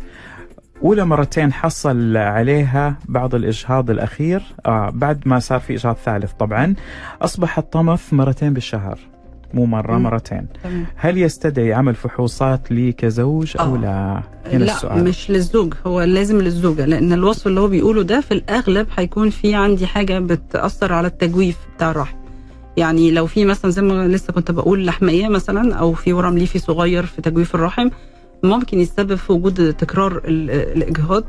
أولى 0.83 1.05
مرتين 1.05 1.53
حصل 1.53 2.17
عليها 2.17 2.95
بعض 3.05 3.35
الإجهاض 3.35 3.89
الأخير 3.89 4.43
آه 4.65 4.89
بعد 4.93 5.21
ما 5.27 5.39
صار 5.39 5.59
في 5.59 5.73
إجهاض 5.73 5.95
ثالث 6.05 6.31
طبعا 6.31 6.75
أصبح 7.21 7.57
الطمث 7.57 8.13
مرتين 8.13 8.53
بالشهر 8.53 8.99
مو 9.53 9.65
مرة. 9.65 9.97
مرتين. 9.97 10.47
هل 10.95 11.17
يستدعي 11.17 11.73
عمل 11.73 11.95
فحوصات 11.95 12.71
لي 12.71 12.91
كزوج 12.91 13.53
أو 13.59 13.75
آه. 13.75 13.77
لا 13.77 14.21
هنا 14.53 14.63
لا 14.63 14.73
السؤال 14.75 15.03
مش 15.03 15.31
للزوج 15.31 15.73
هو 15.87 16.01
لازم 16.01 16.37
للزوجة 16.41 16.85
لأن 16.85 17.13
الوصف 17.13 17.47
اللي 17.47 17.59
هو 17.59 17.67
بيقوله 17.67 18.03
ده 18.03 18.21
في 18.21 18.33
الأغلب 18.33 18.87
هيكون 18.97 19.29
في 19.29 19.55
عندي 19.55 19.87
حاجة 19.87 20.19
بتأثر 20.19 20.93
على 20.93 21.07
التجويف 21.07 21.57
بتاع 21.75 21.91
الرحم 21.91 22.17
يعني 22.77 23.11
لو 23.11 23.25
في 23.27 23.45
مثلا 23.45 23.71
زي 23.71 23.81
ما 23.81 24.07
لسه 24.07 24.33
كنت 24.33 24.51
بقول 24.51 24.85
لحميه 24.85 25.27
مثلا 25.27 25.75
أو 25.75 25.93
في 25.93 26.13
ورم 26.13 26.37
ليفي 26.37 26.59
صغير 26.59 27.05
في 27.05 27.21
تجويف 27.21 27.55
الرحم 27.55 27.89
ممكن 28.43 28.79
يسبب 28.79 29.15
في 29.15 29.33
وجود 29.33 29.73
تكرار 29.73 30.21
ال- 30.25 30.51
الإجهاض 30.77 31.23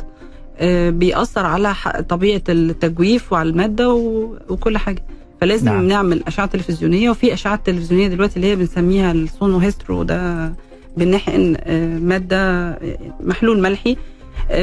آه، 0.59 0.91
بيأثر 0.91 1.47
على 1.47 1.75
طبيعة 2.09 2.43
التجويف 2.49 3.33
وعلى 3.33 3.49
المادة 3.51 3.93
و- 3.95 4.37
وكل 4.49 4.79
حاجة 4.79 5.03
فلازم 5.41 5.65
نعم. 5.65 5.75
نعم. 5.77 5.87
نعمل 5.89 6.23
أشعة 6.27 6.47
تلفزيونية 6.47 7.11
وفي 7.11 7.33
أشعة 7.35 7.57
تلفزيونية 7.57 8.09
دلوقتي 8.09 8.37
اللي 8.37 8.47
هي 8.47 8.57
بنسميها 8.57 9.13
السونو 9.13 9.59
هيسترو 9.59 10.03
ده 10.03 10.53
بنحقن 10.97 11.57
آه، 11.61 11.99
مادة 11.99 12.37
آه، 12.71 12.99
محلول 13.21 13.61
ملحي 13.63 13.97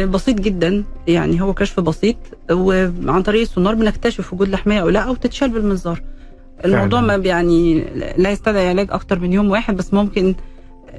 بسيط 0.03 0.39
جدا 0.39 0.83
يعني 1.07 1.41
هو 1.41 1.53
كشف 1.53 1.79
بسيط 1.79 2.15
وعن 2.51 3.23
طريق 3.23 3.41
السونار 3.41 3.75
بنكتشف 3.75 4.33
وجود 4.33 4.49
لحميه 4.49 4.81
أو 4.81 4.89
لا 4.89 4.99
أو 4.99 5.15
تتشال 5.15 5.49
بالمنظار 5.49 6.01
الموضوع. 6.65 7.01
ما 7.01 7.15
يعني 7.15 7.85
لا 8.17 8.31
يستدعي 8.31 8.67
علاج 8.69 8.87
أكتر 8.91 9.19
من 9.19 9.33
يوم 9.33 9.49
واحد 9.49 9.75
بس 9.77 9.93
ممكن 9.93 10.35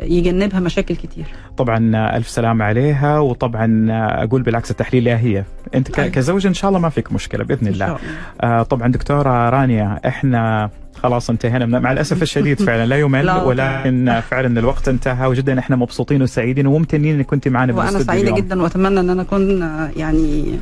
يجنبها 0.03 0.61
مشاكل 0.61 0.97
كتير 0.97 1.25
طبعا 1.57 1.91
ألف 2.17 2.29
سلامة 2.29 2.65
عليها 2.65 3.19
وطبعا 3.19 3.87
أقول 4.25 4.43
بالعكس 4.43 4.71
التحليل 4.71 5.09
هي 5.09 5.45
ك- 5.75 5.99
أيوة. 6.01 6.11
كزوج 6.11 6.47
إن 6.47 6.55
شاء 6.55 6.69
الله 6.69 6.81
ما 6.81 6.89
فيك 6.89 7.13
مشكلة 7.13 7.45
بإذن 7.45 7.67
إن 7.67 7.73
الله 7.73 7.87
شاء 7.87 7.97
الله 7.97 8.59
آه 8.61 8.63
طبعا 8.63 8.89
دكتورة 8.89 9.49
رانيا 9.51 10.01
إحنا 10.07 10.71
خلاص 11.03 11.31
انتهينا 11.31 11.67
من 11.67 11.83
مع 11.83 11.93
الأسف 11.93 12.23
الشديد 12.23 12.63
فعلا 12.67 12.87
لا 12.87 12.99
يمل. 12.99 13.31
ولكن 13.31 14.21
فعلا 14.31 14.61
الوقت 14.61 14.89
انتهى 14.89 15.27
وجدا 15.27 15.59
إحنا 15.59 15.77
مبسوطين 15.77 16.23
وسعيدين 16.23 16.67
وممتنين 16.67 17.15
إنك 17.15 17.27
كنت 17.27 17.49
معنا 17.49 17.75
وأنا 17.75 17.91
سعيدة 17.91 18.23
اليوم. 18.23 18.37
جدا 18.39 18.63
وأتمنى 18.63 19.01
إن 19.01 19.11
أنا 19.11 19.23
أكون 19.23 19.63
آه، 19.63 19.91
يعني 19.97 20.59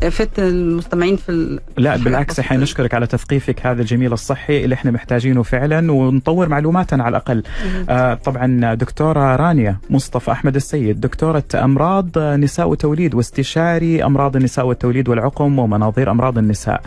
فدت 0.00 0.38
المستمعين 0.38 1.16
في 1.16 1.28
ال- 1.32 1.60
لا 1.76 1.96
بالعكس. 1.96 2.38
إحنا 2.40 2.56
نشكرك 2.56 2.94
على 2.94 3.06
تثقيفك 3.06 3.66
هذا 3.66 3.80
الجميل 3.82 4.12
الصحي 4.12 4.64
اللي 4.64 4.74
إحنا 4.74 4.90
محتاجينه 4.90 5.42
فعلا 5.42 5.92
ونطور 5.92 6.48
معلوماتنا 6.48 7.04
على 7.04 7.10
الأقل. 7.10 7.42
آه 7.90 8.14
طبعا 8.14 8.74
دكتورة 8.74 9.36
رانيا 9.36 9.76
مصطفى 9.90 10.32
أحمد 10.32 10.56
السيد 10.56 11.00
دكتورة 11.00 11.44
أمراض 11.54 12.18
نساء 12.18 12.68
وتوليد 12.68 13.14
واستشاري 13.14 14.04
أمراض 14.04 14.36
النساء 14.36 14.66
والتوليد 14.66 15.08
والعقم 15.08 15.58
ومناظير 15.58 16.10
أمراض 16.10 16.38
النساء 16.38 16.80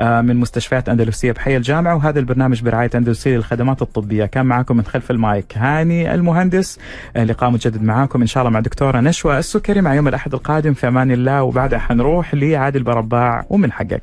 آه 0.00 0.20
من 0.20 0.36
مستشفيات 0.36 0.88
أندلسية 0.88 1.32
بحي 1.32 1.56
الجامعة 1.56 1.94
وهذا 1.96 2.18
البرنامج 2.18 2.62
برعاية 2.62 2.90
أندلسية 2.94 3.36
للخدمات 3.36 3.82
الطبية 3.82 4.24
كان 4.24 4.46
معكم 4.46 4.76
من 4.76 4.84
خلف 4.84 5.10
المايك 5.10 5.52
هاني 5.58 6.14
المهندس 6.14 6.78
آه 7.16 7.24
لقاء 7.24 7.50
متجدد 7.50 7.82
معاكم 7.82 8.20
إن 8.20 8.26
شاء 8.26 8.40
الله 8.42 8.50
مع 8.52 8.60
دكتورة 8.60 9.00
نشوى 9.00 9.38
السكري 9.38 9.80
مع 9.80 9.94
يوم 9.94 10.08
الأحد 10.08 10.34
القادم 10.34 10.74
في 10.74 10.88
أمان 10.88 11.10
الله 11.10 11.42
وبعدها 11.42 11.78
حنروح 11.78 12.34
لعادل 12.58 12.82
برباع 12.82 13.46
ومن 13.50 13.72
حقك. 13.72 14.02